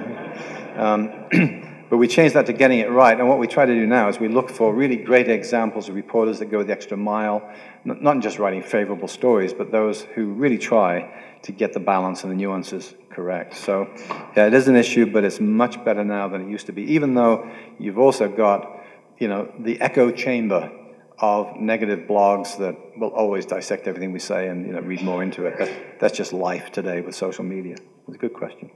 Um, 0.78 1.28
But 1.92 1.98
we 1.98 2.08
changed 2.08 2.36
that 2.36 2.46
to 2.46 2.54
getting 2.54 2.80
it 2.80 2.90
right. 2.90 3.20
And 3.20 3.28
what 3.28 3.38
we 3.38 3.48
try 3.48 3.66
to 3.66 3.76
do 3.76 3.86
now 3.86 4.08
is 4.08 4.18
we 4.18 4.30
look 4.30 4.50
for 4.50 4.74
really 4.74 4.96
great 4.96 5.30
examples 5.30 5.90
of 5.90 5.96
reporters 5.96 6.40
that 6.40 6.46
go 6.46 6.64
the 6.64 6.72
extra 6.72 6.96
mile, 6.96 7.44
not 7.84 8.22
just 8.22 8.40
writing 8.40 8.64
favorable 8.64 9.10
stories, 9.10 9.52
but 9.52 9.74
those 9.74 10.04
who 10.16 10.32
really 10.32 10.58
try 10.58 11.12
to 11.42 11.52
get 11.52 11.74
the 11.74 11.82
balance 11.82 12.24
and 12.24 12.32
the 12.32 12.38
nuances 12.38 12.94
correct. 13.10 13.58
So 13.58 13.90
yeah, 14.38 14.48
it 14.48 14.54
is 14.54 14.70
an 14.70 14.78
issue, 14.78 15.06
but 15.06 15.26
it's 15.26 15.42
much 15.42 15.84
better 15.84 16.06
now 16.06 16.30
than 16.30 16.48
it 16.48 16.50
used 16.50 16.68
to 16.68 16.72
be, 16.72 16.84
even 16.94 17.14
though 17.14 17.52
you've 17.78 18.00
also 18.00 18.30
got, 18.30 18.72
you 19.20 19.28
know, 19.28 19.52
the 19.60 19.82
echo 19.82 20.12
chamber 20.12 20.72
of 21.20 21.58
negative 21.58 22.08
blogs 22.08 22.58
that 22.58 22.74
will 22.98 23.10
always 23.10 23.46
dissect 23.46 23.86
everything 23.86 24.14
we 24.14 24.20
say 24.20 24.48
and 24.48 24.66
you 24.66 24.72
know, 24.72 24.80
read 24.80 25.02
more 25.02 25.22
into 25.22 25.46
it. 25.46 25.56
But 25.60 25.70
that's 26.00 26.16
just 26.16 26.32
life 26.32 26.72
today 26.72 27.02
with 27.02 27.16
social 27.16 27.44
media. 27.44 27.76
It's 28.08 28.16
a 28.16 28.18
good 28.18 28.34
question. 28.34 28.72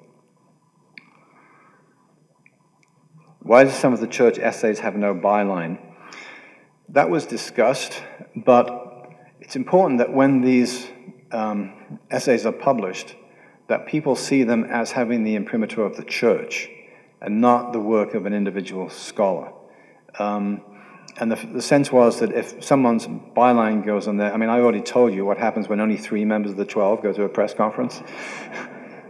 Why 3.45 3.63
do 3.63 3.69
some 3.69 3.93
of 3.93 3.99
the 3.99 4.07
church 4.07 4.39
essays 4.39 4.79
have 4.79 4.95
no 4.95 5.13
byline? 5.13 5.77
That 6.89 7.11
was 7.11 7.27
discussed, 7.27 8.01
but 8.35 9.07
it's 9.39 9.55
important 9.55 9.99
that 9.99 10.11
when 10.11 10.41
these 10.41 10.87
um, 11.31 11.99
essays 12.09 12.47
are 12.47 12.51
published, 12.51 13.15
that 13.67 13.85
people 13.85 14.15
see 14.15 14.41
them 14.41 14.63
as 14.63 14.93
having 14.93 15.23
the 15.23 15.35
imprimatur 15.35 15.85
of 15.85 15.95
the 15.95 16.03
church 16.03 16.67
and 17.21 17.39
not 17.39 17.71
the 17.71 17.79
work 17.79 18.15
of 18.15 18.25
an 18.25 18.33
individual 18.33 18.89
scholar. 18.89 19.53
Um, 20.17 20.61
and 21.17 21.31
the, 21.31 21.35
the, 21.35 21.61
sense 21.61 21.91
was 21.91 22.21
that 22.21 22.31
if 22.31 22.63
someone's 22.63 23.05
byline 23.05 23.85
goes 23.85 24.07
on 24.07 24.17
there, 24.17 24.33
I 24.33 24.37
mean, 24.37 24.49
I 24.49 24.59
already 24.59 24.81
told 24.81 25.13
you 25.13 25.23
what 25.23 25.37
happens 25.37 25.69
when 25.69 25.79
only 25.79 25.97
three 25.97 26.25
members 26.25 26.53
of 26.53 26.57
the 26.57 26.65
12 26.65 27.03
go 27.03 27.13
to 27.13 27.23
a 27.25 27.29
press 27.29 27.53
conference. 27.53 28.01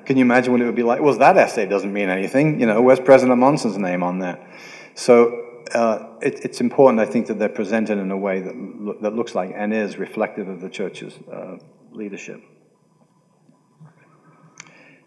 Can 0.06 0.18
you 0.18 0.22
imagine 0.24 0.51
what 0.51 0.62
it 0.62 0.66
would 0.66 0.76
be 0.76 0.84
like? 0.84 1.01
Well, 1.01 1.18
that 1.18 1.38
essay 1.38 1.66
doesn't 1.66 1.91
mean 1.91 2.10
anything. 2.10 2.60
You 2.60 2.68
know, 2.68 2.82
where's 2.82 2.99
President 2.99 3.39
Monson's 3.39 3.78
name 3.78 4.03
on 4.03 4.20
that? 4.20 4.45
So 4.93 5.64
uh, 5.74 6.08
it, 6.22 6.45
it's 6.45 6.62
important, 6.62 6.99
I 6.99 7.12
think, 7.12 7.28
that 7.28 7.39
they're 7.39 7.49
presented 7.49 7.97
in 7.97 8.12
a 8.12 8.18
way 8.18 8.39
that, 8.41 8.56
lo- 8.56 8.97
that 9.01 9.16
looks 9.16 9.34
like 9.34 9.53
and 9.56 9.74
is 9.74 9.97
reflective 9.97 10.47
of 10.47 10.62
the 10.62 10.70
church's 10.70 11.18
uh, 11.32 11.58
leadership. 11.91 12.41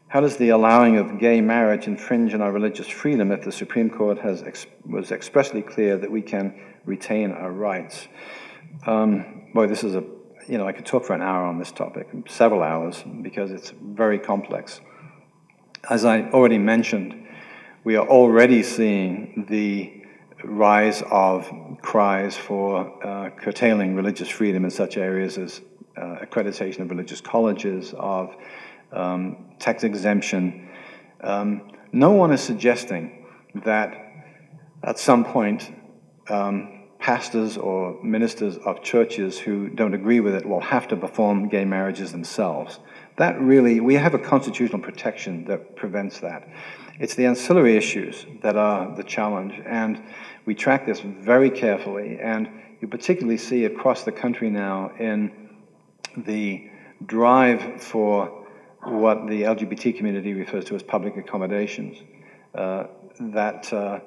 How 0.09 0.21
does 0.21 0.39
the 0.39 0.49
allowing 0.49 0.97
of 0.97 1.21
gay 1.21 1.41
marriage 1.43 1.87
infringe 1.87 2.35
on 2.35 2.41
our 2.41 2.51
religious 2.51 2.89
freedom 2.89 3.31
if 3.31 3.45
the 3.45 3.53
Supreme 3.53 3.91
Court 3.91 4.19
has 4.19 4.43
ex- 4.43 4.67
was 4.87 5.13
expressly 5.13 5.61
clear 5.61 5.99
that 5.99 6.11
we 6.11 6.23
can 6.23 6.59
retain 6.87 7.31
our 7.31 7.53
rights? 7.53 8.09
Um, 8.87 9.49
boy, 9.53 9.67
this 9.67 9.85
is 9.85 9.95
a 9.95 10.05
you 10.47 10.57
know 10.57 10.67
I 10.67 10.73
could 10.73 10.87
talk 10.87 11.05
for 11.05 11.13
an 11.13 11.21
hour 11.21 11.45
on 11.45 11.59
this 11.59 11.71
topic, 11.71 12.09
several 12.27 12.63
hours, 12.63 13.05
because 13.21 13.51
it's 13.51 13.71
very 13.83 14.19
complex. 14.19 14.81
As 15.85 16.05
I 16.05 16.23
already 16.31 16.59
mentioned, 16.59 17.29
we 17.85 17.97
are 17.97 18.07
already 18.07 18.63
seeing 18.63 19.47
the 19.49 19.93
rise 20.45 21.03
of 21.09 21.49
cries 21.83 22.37
for 22.37 23.07
uh, 23.07 23.31
curtailing 23.31 23.95
religious 23.95 24.29
freedom 24.29 24.65
in 24.65 24.71
such 24.71 24.97
areas 24.97 25.39
as 25.39 25.61
uh, 25.97 26.17
accreditation 26.21 26.81
of 26.81 26.91
religious 26.91 27.21
colleges, 27.21 27.95
of 27.97 28.35
um, 28.93 29.55
tax 29.61 29.85
exemption. 29.85 30.69
Um, 31.23 31.71
no 31.93 32.11
one 32.11 32.33
is 32.33 32.41
suggesting 32.41 33.27
that 33.65 33.95
at 34.83 34.99
some 34.99 35.25
point 35.25 35.73
um, 36.29 36.89
pastors 36.99 37.57
or 37.57 38.03
ministers 38.03 38.59
of 38.59 38.83
churches 38.83 39.39
who 39.39 39.69
don't 39.69 39.95
agree 39.95 40.21
with 40.21 40.35
it 40.35 40.45
will 40.45 40.61
have 40.61 40.89
to 40.89 40.97
perform 40.97 41.49
gay 41.49 41.65
marriages 41.65 42.11
themselves. 42.13 42.81
That 43.19 43.41
really, 43.41 43.81
we 43.81 43.95
have 43.95 44.15
a 44.15 44.19
constitutional 44.19 44.81
protection 44.81 45.45
that 45.47 45.75
prevents 45.75 46.21
that. 46.21 46.49
It's 47.01 47.17
the 47.17 47.27
ancillary 47.27 47.77
issues 47.77 48.25
that 48.43 48.57
are 48.57 48.95
the 48.95 49.03
challenge, 49.03 49.61
and 49.67 50.01
we 50.47 50.55
track 50.55 50.87
this 50.87 51.01
very 51.01 51.51
carefully. 51.51 52.19
And 52.21 52.49
you 52.81 52.87
particularly 52.87 53.39
see 53.39 53.65
across 53.65 54.05
the 54.05 54.13
country 54.13 54.51
now 54.51 54.93
in 55.01 55.33
the 56.17 56.71
drive 57.05 57.83
for 57.83 58.47
what 58.85 59.27
the 59.27 59.43
LGBT 59.43 59.97
community 59.97 60.35
refers 60.35 60.65
to 60.67 60.77
as 60.77 60.85
public 60.85 61.17
accommodations, 61.17 61.99
uh, 62.55 62.85
that, 63.19 63.73
uh, 63.73 63.99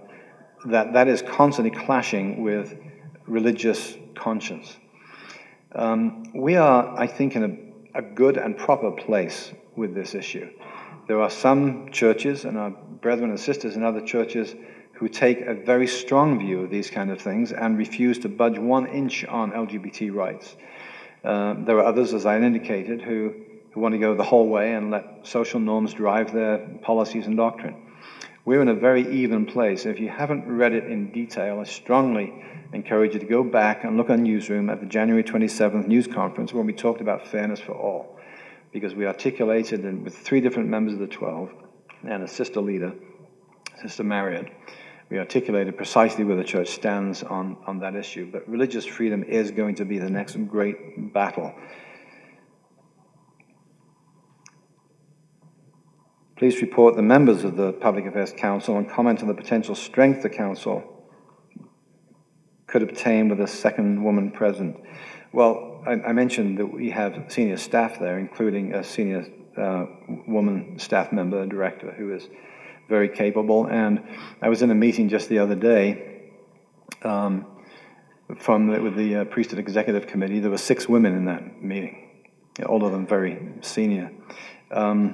that 0.66 0.94
that 0.94 1.10
is 1.10 1.22
constantly 1.22 1.72
clashing 1.78 2.44
with 2.44 2.78
religious 3.28 3.98
conscience. 4.16 4.78
Um, 5.74 6.32
we 6.34 6.56
are, 6.56 6.98
I 6.98 7.08
think, 7.08 7.36
in 7.36 7.44
a 7.44 7.71
a 7.94 8.02
good 8.02 8.38
and 8.38 8.58
proper 8.58 8.92
place 8.92 9.52
with 9.76 9.94
this 9.94 10.16
issue. 10.16 10.50
There 11.08 11.22
are 11.22 11.30
some 11.30 11.92
churches 11.92 12.46
and 12.46 12.58
our 12.58 12.70
brethren 12.70 13.32
and 13.32 13.40
sisters 13.40 13.76
in 13.76 13.84
other 13.84 14.02
churches 14.02 14.56
who 14.94 15.10
take 15.10 15.42
a 15.42 15.54
very 15.56 15.88
strong 15.88 16.40
view 16.40 16.62
of 16.62 16.70
these 16.70 16.90
kind 16.90 17.10
of 17.10 17.20
things 17.20 17.52
and 17.52 17.78
refuse 17.78 18.20
to 18.20 18.30
budge 18.30 18.60
one 18.60 18.88
inch 18.88 19.26
on 19.26 19.52
LGBT 19.52 20.14
rights. 20.14 20.56
Uh, 21.24 21.56
there 21.66 21.78
are 21.80 21.86
others, 21.86 22.14
as 22.14 22.26
I 22.26 22.38
indicated, 22.38 23.02
who, 23.02 23.34
who 23.72 23.80
want 23.80 23.94
to 23.94 24.00
go 24.00 24.16
the 24.16 24.24
whole 24.24 24.48
way 24.48 24.74
and 24.74 24.92
let 24.92 25.20
social 25.24 25.60
norms 25.60 25.94
drive 25.94 26.32
their 26.34 26.60
policies 26.84 27.26
and 27.26 27.36
doctrine. 27.36 27.76
We're 28.44 28.62
in 28.62 28.70
a 28.70 28.74
very 28.74 29.08
even 29.22 29.46
place. 29.46 29.86
If 29.86 30.00
you 30.00 30.10
haven't 30.10 30.48
read 30.48 30.74
it 30.74 30.86
in 30.86 31.12
detail, 31.12 31.60
I 31.60 31.64
strongly 31.66 32.34
encourage 32.74 33.14
you 33.14 33.20
to 33.20 33.26
go 33.26 33.44
back 33.44 33.84
and 33.84 33.98
look 33.98 34.10
on 34.10 34.24
Newsroom 34.24 34.70
at 34.72 34.80
the 34.80 34.88
January 34.88 35.24
27th 35.24 35.88
news 35.88 36.08
conference 36.08 36.52
when 36.52 36.66
we 36.66 36.74
talked 36.74 37.02
about 37.02 37.28
fairness 37.28 37.60
for 37.60 37.74
all. 37.74 38.18
Because 38.72 38.96
we 38.96 39.06
articulated 39.06 39.86
in, 39.86 40.04
with 40.04 40.18
three 40.18 40.42
different 40.42 40.70
members 40.70 40.94
of 40.94 41.00
the 41.00 41.08
12 41.08 41.54
and 42.04 42.24
a 42.24 42.28
sister 42.28 42.62
leader, 42.62 42.94
Sister 43.80 44.04
Marriott, 44.04 44.48
we 45.10 45.20
articulated 45.20 45.78
precisely 45.78 46.24
where 46.24 46.38
the 46.38 46.44
church 46.44 46.70
stands 46.70 47.22
on, 47.22 47.58
on 47.68 47.80
that 47.80 47.96
issue. 47.96 48.32
But 48.32 48.48
religious 48.50 48.86
freedom 48.86 49.24
is 49.24 49.52
going 49.52 49.76
to 49.76 49.86
be 49.86 50.00
the 50.00 50.10
next 50.10 50.36
great 50.48 51.14
battle. 51.14 51.54
Please 56.42 56.60
report 56.60 56.96
the 56.96 57.04
members 57.04 57.44
of 57.44 57.56
the 57.56 57.72
Public 57.72 58.08
Affairs 58.08 58.34
Council 58.36 58.76
and 58.76 58.90
comment 58.90 59.22
on 59.22 59.28
the 59.28 59.34
potential 59.36 59.76
strength 59.76 60.24
the 60.24 60.30
Council 60.30 60.84
could 62.66 62.82
obtain 62.82 63.30
with 63.30 63.40
a 63.40 63.46
second 63.46 64.04
woman 64.04 64.32
present? 64.32 64.76
Well, 65.32 65.84
I, 65.86 65.92
I 65.92 66.14
mentioned 66.14 66.58
that 66.58 66.66
we 66.66 66.90
have 66.90 67.26
senior 67.28 67.58
staff 67.58 68.00
there, 68.00 68.18
including 68.18 68.74
a 68.74 68.84
senior 68.84 69.28
uh, 69.56 69.86
woman 70.28 70.80
staff 70.80 71.12
member, 71.12 71.46
director, 71.46 71.92
who 71.92 72.12
is 72.12 72.28
very 72.90 73.10
capable. 73.10 73.68
And 73.68 74.04
I 74.42 74.50
was 74.50 74.64
in 74.64 74.72
a 74.72 74.76
meeting 74.76 75.10
just 75.10 75.30
the 75.30 75.38
other 75.38 75.54
day 75.54 76.32
um, 77.04 77.46
from 78.36 78.66
the, 78.66 78.82
with 78.82 78.96
the 78.96 79.18
uh, 79.18 79.26
priesthood 79.26 79.60
executive 79.60 80.08
committee. 80.08 80.40
There 80.40 80.50
were 80.50 80.58
six 80.58 80.90
women 80.90 81.16
in 81.16 81.26
that 81.26 81.62
meeting, 81.62 82.10
all 82.66 82.84
of 82.84 82.92
them 82.94 83.06
very 83.06 83.38
senior. 83.62 84.12
Um, 84.72 85.14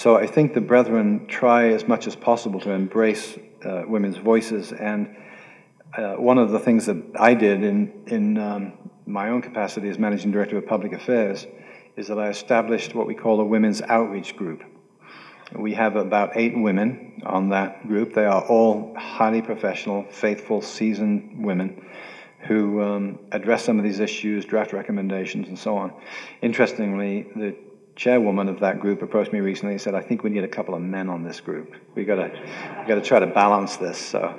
so 0.00 0.16
I 0.16 0.26
think 0.26 0.54
the 0.54 0.62
brethren 0.62 1.26
try 1.26 1.72
as 1.74 1.86
much 1.86 2.06
as 2.06 2.16
possible 2.16 2.58
to 2.60 2.70
embrace 2.70 3.38
uh, 3.62 3.82
women's 3.86 4.16
voices 4.16 4.72
and 4.72 5.14
uh, 5.94 6.14
one 6.14 6.38
of 6.38 6.52
the 6.52 6.58
things 6.58 6.86
that 6.86 6.96
I 7.18 7.34
did 7.34 7.62
in, 7.62 8.04
in 8.06 8.38
um, 8.38 8.72
my 9.04 9.28
own 9.28 9.42
capacity 9.42 9.90
as 9.90 9.98
managing 9.98 10.30
director 10.30 10.56
of 10.56 10.66
public 10.66 10.94
affairs 10.94 11.46
is 11.98 12.06
that 12.08 12.18
I 12.18 12.30
established 12.30 12.94
what 12.94 13.06
we 13.06 13.14
call 13.14 13.42
a 13.42 13.44
women's 13.44 13.82
outreach 13.82 14.36
group. 14.36 14.62
We 15.54 15.74
have 15.74 15.96
about 15.96 16.30
eight 16.34 16.56
women 16.56 17.20
on 17.26 17.50
that 17.50 17.86
group. 17.86 18.14
They 18.14 18.24
are 18.24 18.40
all 18.40 18.94
highly 18.96 19.42
professional, 19.42 20.06
faithful, 20.10 20.62
seasoned 20.62 21.44
women 21.44 21.84
who 22.48 22.80
um, 22.80 23.18
address 23.32 23.66
some 23.66 23.76
of 23.76 23.84
these 23.84 24.00
issues, 24.00 24.46
draft 24.46 24.72
recommendations, 24.72 25.48
and 25.48 25.58
so 25.58 25.76
on. 25.76 25.92
Interestingly, 26.40 27.26
the 27.36 27.54
chairwoman 28.00 28.48
of 28.48 28.60
that 28.60 28.80
group 28.80 29.02
approached 29.02 29.30
me 29.30 29.40
recently 29.40 29.74
and 29.74 29.80
said, 29.80 29.94
"I 29.94 30.00
think 30.00 30.24
we 30.24 30.30
need 30.30 30.42
a 30.42 30.48
couple 30.48 30.74
of 30.74 30.80
men 30.80 31.10
on 31.10 31.22
this 31.22 31.38
group. 31.38 31.74
We've 31.94 32.06
got 32.06 32.16
to, 32.16 32.30
we 32.88 32.94
to 32.94 33.02
try 33.02 33.18
to 33.18 33.26
balance 33.26 33.76
this." 33.76 33.98
So 33.98 34.34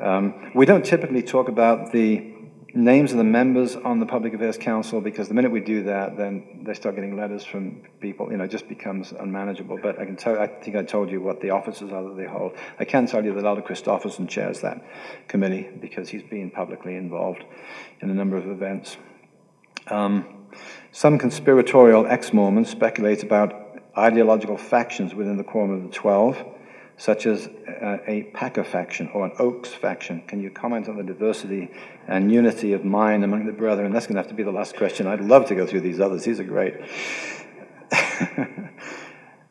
um, 0.00 0.52
we 0.54 0.64
don't 0.64 0.84
typically 0.84 1.22
talk 1.22 1.48
about 1.48 1.92
the 1.92 2.32
names 2.72 3.12
of 3.12 3.18
the 3.18 3.24
members 3.24 3.76
on 3.76 4.00
the 4.00 4.06
Public 4.06 4.32
Affairs 4.32 4.56
Council 4.56 5.02
because 5.02 5.28
the 5.28 5.34
minute 5.34 5.50
we 5.52 5.60
do 5.60 5.82
that, 5.82 6.16
then 6.16 6.62
they 6.66 6.72
start 6.72 6.94
getting 6.94 7.14
letters 7.14 7.44
from 7.44 7.82
people. 8.00 8.30
You 8.30 8.38
know, 8.38 8.44
it 8.44 8.50
just 8.50 8.68
becomes 8.68 9.12
unmanageable. 9.12 9.78
But 9.82 10.00
I 10.00 10.06
can 10.06 10.16
tell. 10.16 10.38
I 10.40 10.46
think 10.46 10.76
I 10.76 10.82
told 10.82 11.10
you 11.10 11.20
what 11.20 11.42
the 11.42 11.50
offices 11.50 11.92
are 11.92 12.02
that 12.04 12.16
they 12.16 12.26
hold. 12.26 12.52
I 12.78 12.86
can 12.86 13.06
tell 13.06 13.22
you 13.22 13.34
that 13.34 13.44
Elder 13.44 13.60
Christofferson 13.60 14.30
chairs 14.30 14.62
that 14.62 14.82
committee 15.28 15.68
because 15.78 16.08
he's 16.08 16.22
been 16.22 16.50
publicly 16.50 16.96
involved 16.96 17.44
in 18.00 18.08
a 18.08 18.14
number 18.14 18.38
of 18.38 18.46
events. 18.48 18.96
Um, 19.88 20.46
some 20.92 21.18
conspiratorial 21.18 22.06
ex-Mormons 22.06 22.70
speculate 22.70 23.22
about 23.22 23.82
ideological 23.96 24.56
factions 24.56 25.14
within 25.14 25.36
the 25.36 25.44
Quorum 25.44 25.70
of 25.70 25.82
the 25.82 25.90
Twelve 25.90 26.42
such 26.98 27.26
as 27.26 27.46
uh, 27.46 27.98
a 28.06 28.22
Packer 28.32 28.64
faction 28.64 29.10
or 29.12 29.26
an 29.26 29.32
Oaks 29.38 29.68
faction? 29.70 30.22
Can 30.26 30.40
you 30.40 30.50
comment 30.50 30.88
on 30.88 30.96
the 30.96 31.02
diversity 31.02 31.70
and 32.08 32.32
unity 32.32 32.72
of 32.72 32.84
mind 32.84 33.22
among 33.22 33.44
the 33.46 33.52
brethren? 33.52 33.92
That's 33.92 34.06
going 34.06 34.14
to 34.16 34.22
have 34.22 34.28
to 34.28 34.34
be 34.34 34.42
the 34.42 34.50
last 34.50 34.76
question. 34.76 35.06
I'd 35.06 35.20
love 35.20 35.46
to 35.48 35.54
go 35.54 35.66
through 35.66 35.82
these 35.82 36.00
others, 36.00 36.24
these 36.24 36.40
are 36.40 36.44
great. 36.44 36.74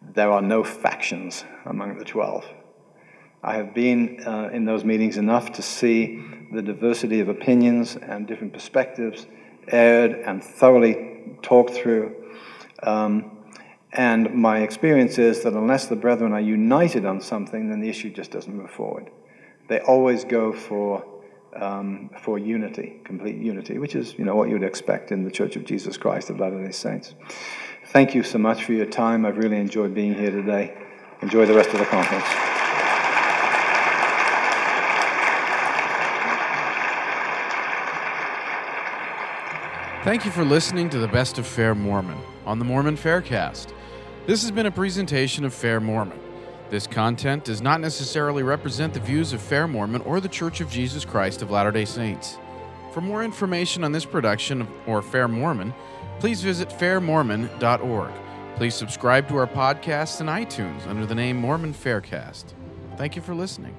there 0.01 0.31
are 0.31 0.41
no 0.41 0.63
factions 0.63 1.45
among 1.65 1.99
the 1.99 2.05
12. 2.05 2.45
I 3.43 3.57
have 3.57 3.75
been 3.75 4.23
uh, 4.25 4.49
in 4.51 4.65
those 4.65 4.83
meetings 4.83 5.17
enough 5.17 5.51
to 5.53 5.61
see 5.61 6.23
the 6.51 6.63
diversity 6.63 7.19
of 7.19 7.29
opinions 7.29 7.95
and 7.95 8.25
different 8.27 8.53
perspectives 8.53 9.27
aired 9.67 10.11
and 10.11 10.43
thoroughly 10.43 11.37
talked 11.41 11.71
through. 11.71 12.15
Um, 12.83 13.31
and 13.91 14.33
my 14.33 14.59
experience 14.59 15.17
is 15.17 15.43
that 15.43 15.53
unless 15.53 15.87
the 15.87 15.95
brethren 15.95 16.33
are 16.33 16.41
united 16.41 17.05
on 17.05 17.21
something, 17.21 17.69
then 17.69 17.79
the 17.79 17.89
issue 17.89 18.09
just 18.09 18.31
doesn't 18.31 18.53
move 18.53 18.69
forward. 18.69 19.09
They 19.69 19.79
always 19.79 20.25
go 20.25 20.51
for, 20.51 21.05
um, 21.55 22.09
for 22.21 22.37
unity, 22.37 22.99
complete 23.03 23.37
unity, 23.37 23.77
which 23.79 23.95
is 23.95 24.17
you 24.17 24.25
know, 24.25 24.35
what 24.35 24.49
you'd 24.49 24.63
expect 24.63 25.11
in 25.11 25.23
the 25.23 25.31
Church 25.31 25.55
of 25.55 25.63
Jesus 25.63 25.97
Christ 25.97 26.29
of 26.29 26.39
Latter 26.39 26.63
day 26.63 26.71
Saints. 26.71 27.15
Thank 27.87 28.13
you 28.13 28.23
so 28.23 28.37
much 28.37 28.65
for 28.65 28.73
your 28.73 28.85
time. 28.85 29.25
I've 29.25 29.37
really 29.37 29.57
enjoyed 29.57 29.93
being 29.93 30.13
here 30.13 30.31
today. 30.31 30.75
Enjoy 31.21 31.45
the 31.45 31.53
rest 31.53 31.69
of 31.69 31.79
the 31.79 31.85
conference. 31.85 32.54
Thank 40.05 40.23
you 40.23 40.29
for 40.29 40.45
listening 40.45 40.91
to 40.91 40.99
the 40.99 41.07
Best 41.07 41.39
of 41.39 41.47
Fair 41.47 41.73
Mormon 41.73 42.19
on 42.45 42.59
the 42.59 42.63
Mormon 42.63 42.95
Faircast. 42.95 43.73
This 44.27 44.43
has 44.43 44.51
been 44.51 44.67
a 44.67 44.71
presentation 44.71 45.43
of 45.43 45.51
Fair 45.51 45.79
Mormon. 45.79 46.19
This 46.69 46.85
content 46.85 47.43
does 47.43 47.59
not 47.59 47.81
necessarily 47.81 48.43
represent 48.43 48.93
the 48.93 48.99
views 48.99 49.33
of 49.33 49.41
Fair 49.41 49.67
Mormon 49.67 50.03
or 50.03 50.19
the 50.19 50.29
Church 50.29 50.61
of 50.61 50.69
Jesus 50.69 51.05
Christ 51.05 51.41
of 51.41 51.49
Latter 51.49 51.71
day 51.71 51.85
Saints. 51.85 52.37
For 52.93 53.01
more 53.01 53.23
information 53.23 53.83
on 53.83 53.93
this 53.93 54.05
production 54.05 54.67
or 54.85 55.01
Fair 55.01 55.27
Mormon, 55.27 55.73
please 56.19 56.43
visit 56.43 56.69
fairmormon.org. 56.69 58.11
Please 58.57 58.75
subscribe 58.75 59.27
to 59.29 59.37
our 59.37 59.47
podcast 59.47 60.21
in 60.21 60.27
iTunes 60.27 60.85
under 60.85 61.07
the 61.07 61.15
name 61.15 61.37
Mormon 61.37 61.73
Faircast. 61.73 62.53
Thank 62.95 63.15
you 63.15 63.23
for 63.23 63.33
listening. 63.33 63.75